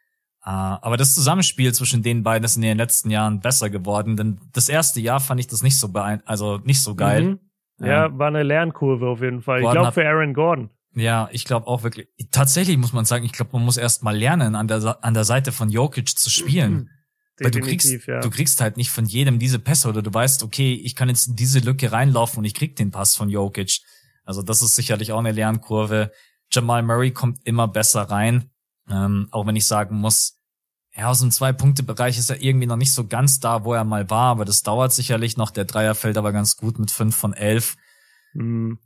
[0.44, 4.40] Äh, aber das Zusammenspiel zwischen den beiden ist in den letzten Jahren besser geworden, denn
[4.52, 7.38] das erste Jahr fand ich das nicht so beein also nicht so geil.
[7.78, 7.86] Mhm.
[7.86, 9.60] Ja, ähm, war eine Lernkurve auf jeden Fall.
[9.60, 10.70] Gordon ich glaube für Aaron Gordon.
[10.94, 12.08] Ja, ich glaube auch wirklich.
[12.30, 15.24] Tatsächlich muss man sagen, ich glaube, man muss erst mal lernen, an der, an der
[15.24, 16.72] Seite von Jokic zu spielen.
[16.72, 16.88] Mhm.
[17.38, 18.20] Weil du kriegst, ja.
[18.20, 21.28] du kriegst halt nicht von jedem diese Pässe oder du weißt, okay, ich kann jetzt
[21.28, 23.80] in diese Lücke reinlaufen und ich krieg den Pass von Jokic.
[24.24, 26.12] Also das ist sicherlich auch eine Lernkurve.
[26.50, 28.50] Jamal Murray kommt immer besser rein.
[28.88, 30.38] Ähm, auch wenn ich sagen muss,
[30.94, 34.10] ja, aus dem Zwei-Punkte-Bereich ist er irgendwie noch nicht so ganz da, wo er mal
[34.10, 35.50] war, aber das dauert sicherlich noch.
[35.50, 37.76] Der Dreier fällt aber ganz gut mit fünf von elf.
[38.34, 38.78] Mhm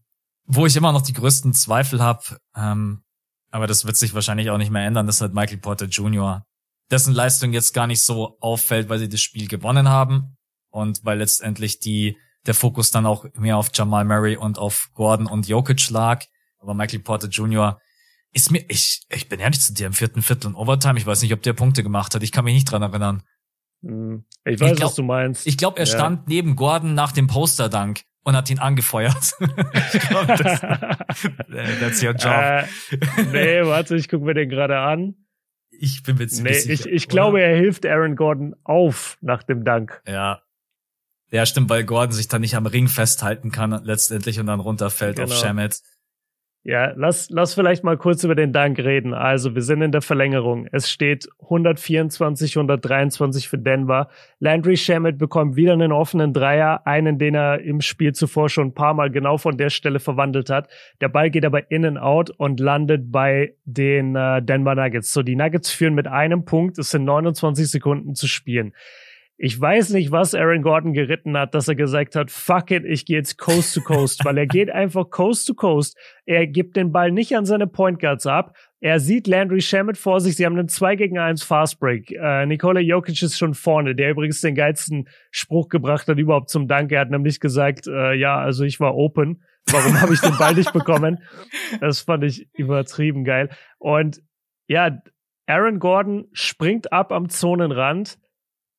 [0.47, 3.03] wo ich immer noch die größten Zweifel habe, ähm,
[3.51, 6.45] aber das wird sich wahrscheinlich auch nicht mehr ändern, das ist halt Michael Porter Jr.,
[6.91, 10.37] dessen Leistung jetzt gar nicht so auffällt, weil sie das Spiel gewonnen haben
[10.71, 12.17] und weil letztendlich die
[12.47, 16.25] der Fokus dann auch mehr auf Jamal Murray und auf Gordon und Jokic lag.
[16.59, 17.81] Aber Michael Porter Jr.
[18.33, 21.23] ist mir, ich, ich bin ehrlich zu dir, im vierten Viertel und Overtime, ich weiß
[21.23, 22.23] nicht, ob der Punkte gemacht hat.
[22.23, 23.23] Ich kann mich nicht dran erinnern.
[23.83, 25.47] Hm, ich weiß, ich glaub, was du meinst.
[25.47, 25.95] Ich glaube, er ja.
[25.95, 29.35] stand neben Gordon nach dem Poster-Dank und hat ihn angefeuert.
[29.95, 30.61] ich glaube, das,
[31.81, 32.33] that's your job.
[32.33, 32.65] Äh,
[33.33, 35.15] nee, warte, ich gucke mir den gerade an.
[35.71, 36.89] Ich bin mir ziemlich nee, sicher.
[36.89, 40.03] Ich, ich glaube, er hilft Aaron Gordon auf nach dem Dank.
[40.09, 40.43] Ja.
[41.31, 45.17] Ja, stimmt, weil Gordon sich dann nicht am Ring festhalten kann letztendlich und dann runterfällt
[45.17, 45.33] genau.
[45.33, 45.81] auf Shamet.
[46.69, 49.15] Ja, lass, lass vielleicht mal kurz über den Dank reden.
[49.15, 50.67] Also, wir sind in der Verlängerung.
[50.73, 54.09] Es steht 124, 123 für Denver.
[54.41, 58.75] Landry Shamet bekommt wieder einen offenen Dreier, einen, den er im Spiel zuvor schon ein
[58.75, 60.69] paar Mal genau von der Stelle verwandelt hat.
[61.01, 65.13] Der Ball geht aber in and out und landet bei den äh, Denver Nuggets.
[65.13, 66.79] So, die Nuggets führen mit einem Punkt.
[66.79, 68.73] Es sind 29 Sekunden zu spielen.
[69.39, 73.05] Ich weiß nicht, was Aaron Gordon geritten hat, dass er gesagt hat, fuck it, ich
[73.05, 75.99] gehe jetzt Coast to Coast, weil er geht einfach Coast to Coast.
[76.25, 78.57] Er gibt den Ball nicht an seine Point Guards ab.
[78.81, 80.37] Er sieht Landry Shamet vor sich.
[80.37, 82.13] Sie haben einen 2 gegen 1 Fast Break.
[82.13, 86.67] Äh, Nikola Jokic ist schon vorne, der übrigens den geilsten Spruch gebracht hat überhaupt zum
[86.67, 86.91] Dank.
[86.93, 89.43] Er hat nämlich gesagt, äh, ja, also ich war open.
[89.71, 91.19] Warum habe ich den Ball nicht bekommen?
[91.81, 93.51] Das fand ich übertrieben geil.
[93.79, 94.23] Und
[94.67, 95.03] ja,
[95.47, 98.19] Aaron Gordon springt ab am Zonenrand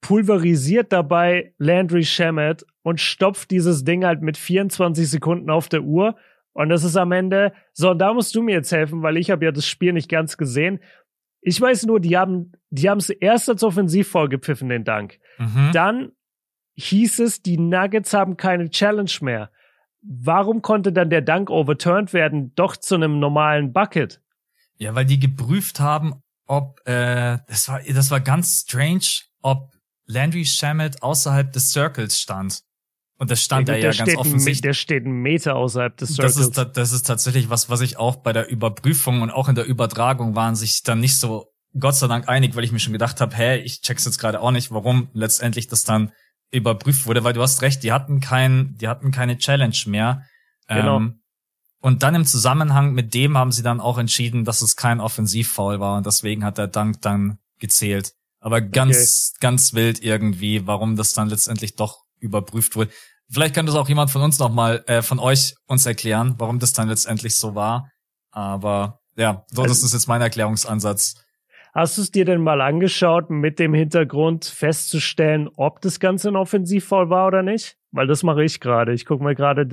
[0.02, 6.16] pulverisiert dabei Landry Shamet und stopft dieses Ding halt mit 24 Sekunden auf der Uhr.
[6.54, 9.46] Und das ist am Ende, so, da musst du mir jetzt helfen, weil ich habe
[9.46, 10.80] ja das Spiel nicht ganz gesehen.
[11.42, 15.20] Ich weiß nur, die haben, die haben es erst als Offensivfoul gepfiffen, den Dank.
[15.38, 15.70] Mhm.
[15.74, 16.12] Dann
[16.76, 19.52] hieß es, die Nuggets haben keine Challenge mehr.
[20.02, 24.22] Warum konnte dann der Dank overturned werden, doch zu einem normalen Bucket?
[24.78, 29.77] Ja, weil die geprüft haben, ob, äh, das war, das war ganz strange, ob
[30.08, 32.64] Landry Shamet außerhalb des Circles stand.
[33.20, 34.62] Und das stand ja, er ja ganz offensichtlich.
[34.62, 36.36] Der steht einen Meter außerhalb des Circles.
[36.36, 39.56] Das ist, das ist tatsächlich was, was ich auch bei der Überprüfung und auch in
[39.56, 42.94] der Übertragung waren sich dann nicht so Gott sei Dank einig, weil ich mir schon
[42.94, 46.12] gedacht habe, hä, ich check's jetzt gerade auch nicht, warum letztendlich das dann
[46.52, 50.24] überprüft wurde, weil du hast recht, die hatten kein, die hatten keine Challenge mehr.
[50.68, 50.98] Genau.
[50.98, 51.22] Ähm,
[51.80, 55.80] und dann im Zusammenhang mit dem haben sie dann auch entschieden, dass es kein Offensivfoul
[55.80, 58.14] war und deswegen hat der Dank dann gezählt.
[58.40, 59.38] Aber ganz, okay.
[59.42, 62.92] ganz wild irgendwie, warum das dann letztendlich doch überprüft wurde.
[63.30, 66.74] Vielleicht kann das auch jemand von uns nochmal, äh, von euch uns erklären, warum das
[66.74, 67.92] dann letztendlich so war.
[68.32, 71.16] Aber ja, so also, das ist jetzt mein Erklärungsansatz.
[71.74, 76.36] Hast du es dir denn mal angeschaut, mit dem Hintergrund festzustellen, ob das Ganze ein
[76.36, 77.78] Offensivfall war oder nicht?
[77.92, 78.94] Weil das mache ich gerade.
[78.94, 79.68] Ich gucke mir gerade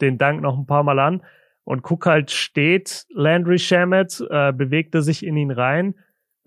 [0.00, 1.22] den Dank noch ein paar Mal an
[1.64, 5.94] und guck halt, steht Landry Shamet, äh, bewegt er sich in ihn rein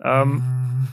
[0.02, 0.42] ähm.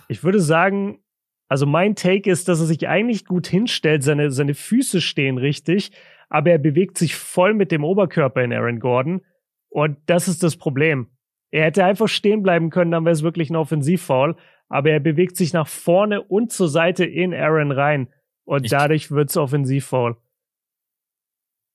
[0.07, 0.99] Ich würde sagen,
[1.47, 5.91] also mein Take ist, dass er sich eigentlich gut hinstellt, seine, seine Füße stehen richtig,
[6.29, 9.21] aber er bewegt sich voll mit dem Oberkörper in Aaron Gordon.
[9.69, 11.07] Und das ist das Problem.
[11.51, 14.37] Er hätte einfach stehen bleiben können, dann wäre es wirklich ein Offensivfoul.
[14.69, 18.07] Aber er bewegt sich nach vorne und zur Seite in Aaron rein.
[18.45, 20.15] Und ich dadurch wird's Offensivfoul.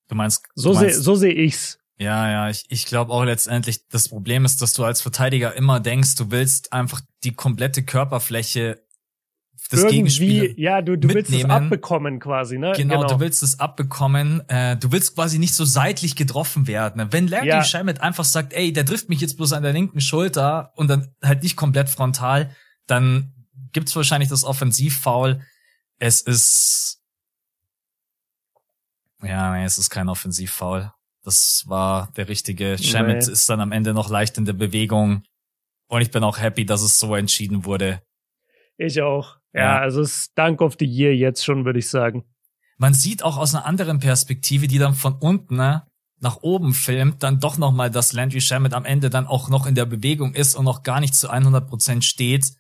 [0.09, 1.79] Du meinst, so sehe so seh ich's.
[1.99, 5.81] Ja, ja, ich, ich glaube auch letztendlich, das Problem ist, dass du als Verteidiger immer
[5.81, 8.83] denkst, du willst einfach die komplette Körperfläche
[9.71, 12.73] das Gegenspiel ja, du, du willst es abbekommen quasi, ne?
[12.77, 14.49] Genau, genau, du willst es abbekommen.
[14.49, 17.09] Äh, du willst quasi nicht so seitlich getroffen werden.
[17.11, 17.65] Wenn Larry ja.
[17.65, 21.09] Shamet einfach sagt, ey, der trifft mich jetzt bloß an der linken Schulter und dann
[21.23, 22.55] halt nicht komplett frontal,
[22.87, 23.33] dann
[23.73, 25.41] gibt's wahrscheinlich das Offensivfoul.
[25.99, 27.01] Es ist
[29.23, 30.93] ja, nee, es ist kein Offensivfoul.
[31.27, 32.79] Das war der richtige.
[32.79, 33.33] Shamet nee.
[33.33, 35.25] ist dann am Ende noch leicht in der Bewegung.
[35.89, 38.01] Und ich bin auch happy, dass es so entschieden wurde.
[38.77, 39.37] Ich auch.
[39.53, 42.23] Ja, ja, also es ist Dank of the Year jetzt schon, würde ich sagen.
[42.79, 45.89] Man sieht auch aus einer anderen Perspektive, die dann von unten ne,
[46.21, 49.75] nach oben filmt, dann doch nochmal, dass Landry Shamet am Ende dann auch noch in
[49.75, 52.53] der Bewegung ist und noch gar nicht zu 100 Prozent steht.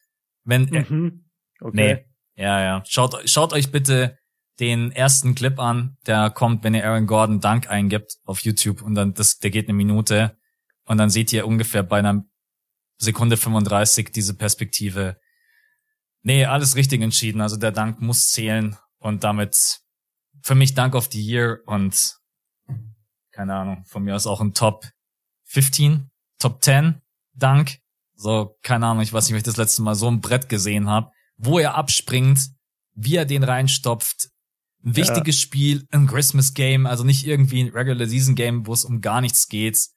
[0.43, 1.25] Wenn, mhm.
[1.61, 2.05] okay.
[2.35, 2.83] Nee, ja, ja.
[2.85, 4.19] Schaut, schaut euch bitte
[4.61, 8.95] den ersten Clip an, der kommt, wenn ihr Aaron Gordon Dank eingibt auf YouTube und
[8.95, 10.37] dann, das, der geht eine Minute
[10.85, 12.25] und dann seht ihr ungefähr bei einer
[12.99, 15.19] Sekunde 35 diese Perspektive,
[16.27, 17.41] Nee, alles richtig entschieden.
[17.41, 19.79] Also der Dank muss zählen und damit
[20.43, 22.17] für mich Dank of the Year und
[23.31, 24.89] keine Ahnung, von mir aus auch ein Top
[25.45, 26.11] 15,
[26.41, 27.01] Top 10
[27.33, 27.79] Dank.
[28.17, 30.89] So, keine Ahnung, ich weiß nicht, wenn ich das letzte Mal so ein Brett gesehen
[30.89, 32.41] habe, wo er abspringt,
[32.95, 34.31] wie er den reinstopft.
[34.87, 35.47] Ein wichtiges ja.
[35.47, 39.21] Spiel, ein Christmas Game, also nicht irgendwie ein Regular Season Game, wo es um gar
[39.21, 39.89] nichts geht.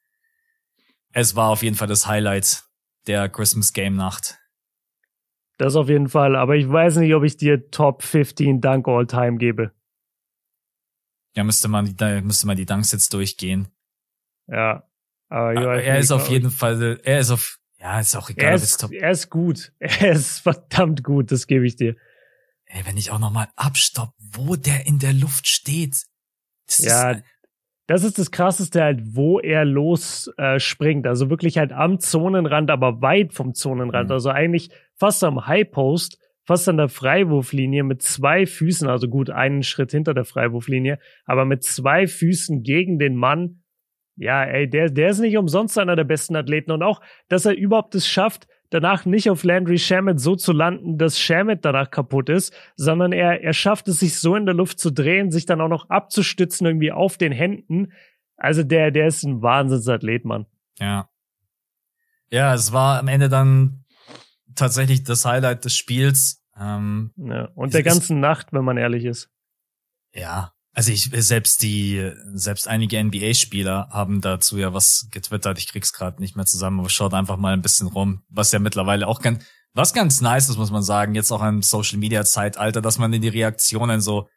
[1.12, 2.64] Es war auf jeden Fall das Highlight
[3.06, 4.38] der Christmas Game Nacht.
[5.58, 6.34] Das auf jeden Fall.
[6.34, 9.70] Aber ich weiß nicht, ob ich dir Top 15 Dunk All Time gebe.
[11.36, 13.68] Ja, müsste man, die, müsste man die Dunks jetzt durchgehen.
[14.48, 14.88] Ja.
[15.28, 18.48] Aber, aber er ist auf jeden Fall, er ist auf, ja, ist auch egal.
[18.48, 19.72] Er ist, er ist gut.
[19.78, 21.94] Er ist verdammt gut, das gebe ich dir.
[22.72, 26.04] Ey, wenn ich auch nochmal abstopp, wo der in der Luft steht.
[26.66, 27.24] Das ja, ist,
[27.88, 31.08] das ist das Krasseste halt, wo er los äh, springt.
[31.08, 34.08] Also wirklich halt am Zonenrand, aber weit vom Zonenrand.
[34.08, 34.12] Mhm.
[34.12, 39.30] Also eigentlich fast am High Post, fast an der Freiwurflinie mit zwei Füßen, also gut
[39.30, 43.64] einen Schritt hinter der Freiwurflinie, aber mit zwei Füßen gegen den Mann.
[44.14, 46.70] Ja, ey, der, der ist nicht umsonst einer der besten Athleten.
[46.70, 50.96] Und auch, dass er überhaupt es schafft, danach nicht auf Landry Shamet so zu landen,
[50.96, 54.78] dass Shamet danach kaputt ist, sondern er, er schafft es, sich so in der Luft
[54.78, 57.92] zu drehen, sich dann auch noch abzustützen irgendwie auf den Händen.
[58.36, 60.46] Also der, der ist ein Wahnsinnsathlet, Mann.
[60.78, 61.10] Ja.
[62.30, 63.84] Ja, es war am Ende dann
[64.54, 66.44] tatsächlich das Highlight des Spiels.
[66.58, 69.30] Ähm, ja, und der ganzen Nacht, wenn man ehrlich ist.
[70.14, 75.58] Ja, also ich selbst die selbst einige NBA-Spieler haben dazu ja was getwittert.
[75.58, 78.58] Ich krieg's gerade nicht mehr zusammen, aber schaut einfach mal ein bisschen rum, was ja
[78.58, 81.14] mittlerweile auch ganz was ganz nice ist, muss man sagen.
[81.14, 84.28] Jetzt auch im Social Media Zeitalter, dass man in die Reaktionen so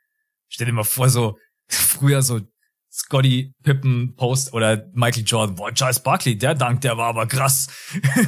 [0.48, 1.38] stell dir mal vor so
[1.68, 2.42] früher so
[2.92, 7.68] Scotty Pippen Post oder Michael Jordan, boah, Charles Barkley, der Dank, der war aber krass.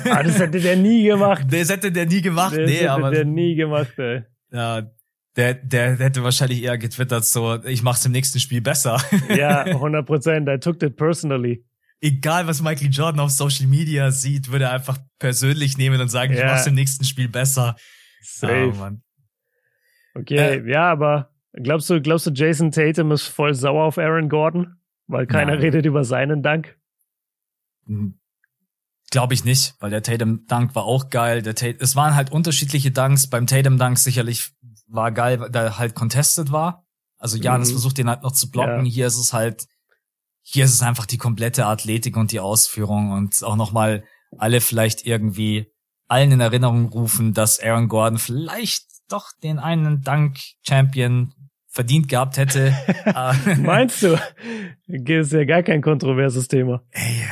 [0.10, 1.46] Ah, das hätte der nie gemacht.
[1.52, 3.12] Das hätte der nie gemacht, das nee, hätte aber.
[3.12, 4.24] der nie gemacht, ey.
[4.52, 4.90] Ja,
[5.36, 9.02] der, der hätte wahrscheinlich eher getwittert so, ich mach's im nächsten Spiel besser.
[9.36, 10.50] Ja, 100 Prozent.
[10.50, 11.66] I took it personally.
[12.02, 16.34] Egal, was Michael Jordan auf Social Media sieht, würde er einfach persönlich nehmen und sagen,
[16.34, 16.40] ja.
[16.40, 17.76] ich mach's im nächsten Spiel besser.
[18.22, 18.72] Safe.
[18.74, 19.02] Oh, Mann.
[20.14, 24.30] Okay, äh, ja, aber glaubst du, glaubst du, Jason Tatum ist voll sauer auf Aaron
[24.30, 24.76] Gordon?
[25.08, 25.62] Weil keiner nein.
[25.62, 26.78] redet über seinen Dank?
[29.16, 31.42] Glaube ich nicht, weil der Tatum Dank war auch geil.
[31.42, 33.28] Der Tatum, es waren halt unterschiedliche Danks.
[33.28, 34.52] Beim Tatum Dank sicherlich
[34.90, 36.86] war geil, weil der halt contested war.
[37.18, 37.76] Also Janis mhm.
[37.76, 38.86] versucht den halt noch zu blocken.
[38.86, 38.92] Ja.
[38.92, 39.68] Hier ist es halt,
[40.42, 44.04] hier ist es einfach die komplette Athletik und die Ausführung und auch nochmal
[44.38, 45.72] alle vielleicht irgendwie
[46.10, 51.34] allen in Erinnerung rufen, dass Aaron Gordon vielleicht doch den einen Dank-Champion
[51.70, 52.76] verdient gehabt hätte.
[53.60, 54.20] Meinst du?
[54.88, 56.84] Das ist ja gar kein kontroverses Thema.
[56.92, 57.24] Ey,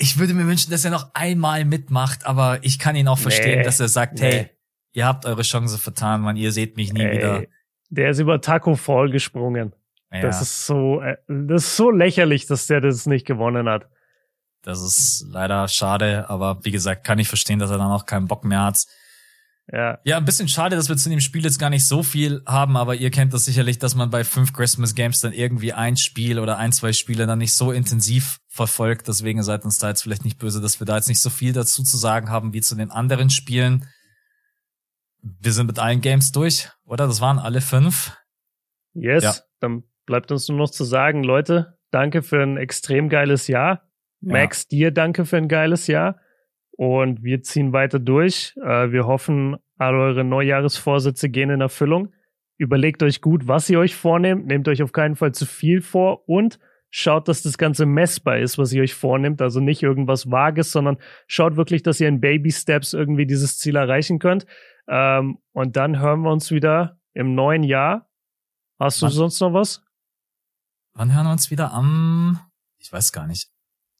[0.00, 3.58] ich würde mir wünschen, dass er noch einmal mitmacht, aber ich kann ihn auch verstehen,
[3.58, 4.32] nee, dass er sagt, nee.
[4.32, 4.50] hey,
[4.92, 7.44] ihr habt eure Chance vertan, man, ihr seht mich nie Ey, wieder.
[7.90, 9.74] Der ist über Taco Fall gesprungen.
[10.10, 10.22] Ja.
[10.22, 13.88] Das ist so, äh, das ist so lächerlich, dass der das nicht gewonnen hat.
[14.62, 18.26] Das ist leider schade, aber wie gesagt, kann ich verstehen, dass er dann auch keinen
[18.26, 18.86] Bock mehr hat.
[19.72, 20.00] Ja.
[20.04, 22.76] Ja, ein bisschen schade, dass wir zu dem Spiel jetzt gar nicht so viel haben,
[22.76, 26.40] aber ihr kennt das sicherlich, dass man bei fünf Christmas Games dann irgendwie ein Spiel
[26.40, 29.06] oder ein, zwei Spiele dann nicht so intensiv verfolgt.
[29.06, 31.52] Deswegen seid uns da jetzt vielleicht nicht böse, dass wir da jetzt nicht so viel
[31.52, 33.86] dazu zu sagen haben wie zu den anderen Spielen
[35.22, 37.06] wir sind mit allen Games durch, oder?
[37.06, 38.16] Das waren alle fünf.
[38.94, 39.34] Yes, ja.
[39.60, 43.88] dann bleibt uns nur noch zu sagen, Leute, danke für ein extrem geiles Jahr.
[44.20, 44.32] Ja.
[44.32, 46.18] Max, dir danke für ein geiles Jahr.
[46.76, 48.54] Und wir ziehen weiter durch.
[48.62, 52.12] Äh, wir hoffen, all eure Neujahresvorsätze gehen in Erfüllung.
[52.56, 54.46] Überlegt euch gut, was ihr euch vornehmt.
[54.46, 56.58] Nehmt euch auf keinen Fall zu viel vor und
[56.90, 59.40] schaut, dass das Ganze messbar ist, was ihr euch vornimmt.
[59.40, 63.76] Also nicht irgendwas Vages, sondern schaut wirklich, dass ihr in Baby Steps irgendwie dieses Ziel
[63.76, 64.46] erreichen könnt.
[64.88, 68.10] Ähm, und dann hören wir uns wieder im neuen Jahr.
[68.78, 69.12] Hast du Wann?
[69.12, 69.82] sonst noch was?
[70.94, 71.72] Wann hören wir uns wieder?
[71.72, 72.40] Am,
[72.78, 73.50] ich weiß gar nicht.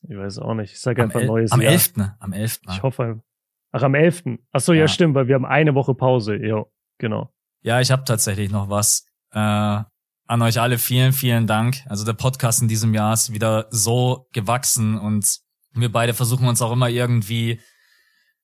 [0.09, 0.72] Ich weiß auch nicht.
[0.72, 1.72] Ich sage einfach neues am Jahr.
[1.72, 1.93] Am 11.
[2.18, 2.60] Am 11.
[2.70, 3.22] Ich hoffe.
[3.72, 4.24] Ach, am 11.
[4.52, 4.81] Ach so, ja.
[4.81, 6.36] ja, stimmt, weil wir haben eine Woche Pause.
[6.36, 6.64] Ja,
[6.98, 7.32] genau.
[7.62, 9.06] Ja, ich habe tatsächlich noch was.
[9.32, 9.39] Äh,
[10.31, 11.78] an euch alle vielen, vielen Dank.
[11.86, 15.40] Also der Podcast in diesem Jahr ist wieder so gewachsen und
[15.72, 17.60] wir beide versuchen uns auch immer irgendwie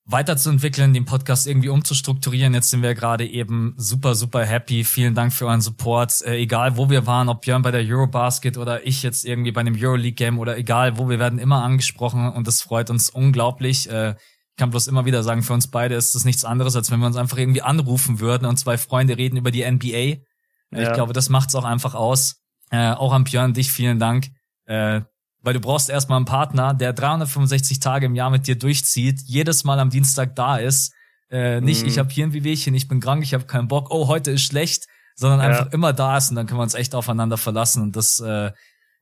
[0.07, 2.55] weiterzuentwickeln, den Podcast irgendwie umzustrukturieren.
[2.55, 4.85] Jetzt sind wir gerade eben super, super happy.
[4.85, 6.23] Vielen Dank für euren Support.
[6.23, 9.63] Äh, egal wo wir waren, ob Björn bei der Eurobasket oder ich jetzt irgendwie bei
[9.63, 13.91] einem Euroleague-Game oder egal wo, wir werden immer angesprochen und das freut uns unglaublich.
[13.91, 16.91] Äh, ich kann bloß immer wieder sagen, für uns beide ist das nichts anderes, als
[16.91, 20.23] wenn wir uns einfach irgendwie anrufen würden und zwei Freunde reden über die NBA.
[20.71, 20.89] Ja.
[20.89, 22.37] Ich glaube, das macht's auch einfach aus.
[22.71, 24.29] Äh, auch an Björn, dich vielen Dank.
[24.67, 25.03] Äh,
[25.47, 29.63] weil du brauchst erstmal einen Partner, der 365 Tage im Jahr mit dir durchzieht, jedes
[29.63, 30.93] Mal am Dienstag da ist.
[31.31, 31.89] Äh, nicht, mhm.
[31.89, 34.43] ich habe hier ein Wehwehchen, ich bin krank, ich habe keinen Bock, oh, heute ist
[34.43, 35.47] schlecht, sondern ja.
[35.47, 37.85] einfach immer da ist und dann können wir uns echt aufeinander verlassen.
[37.85, 38.51] Und das äh,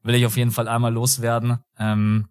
[0.02, 1.60] will ich auf jeden Fall einmal loswerden.
[1.78, 2.28] Ähm,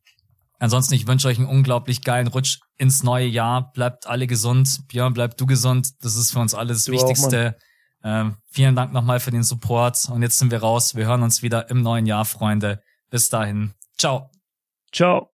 [0.60, 3.72] ansonsten, ich wünsche euch einen unglaublich geilen Rutsch ins neue Jahr.
[3.74, 4.82] Bleibt alle gesund.
[4.90, 5.90] Björn, bleib du gesund.
[6.02, 7.56] Das ist für uns alles das Wichtigste.
[8.04, 10.08] Auch, ähm, vielen Dank nochmal für den Support.
[10.12, 10.94] Und jetzt sind wir raus.
[10.94, 12.80] Wir hören uns wieder im neuen Jahr, Freunde.
[13.10, 13.74] Bis dahin.
[13.98, 14.30] Ciao.
[14.92, 15.30] Ciao.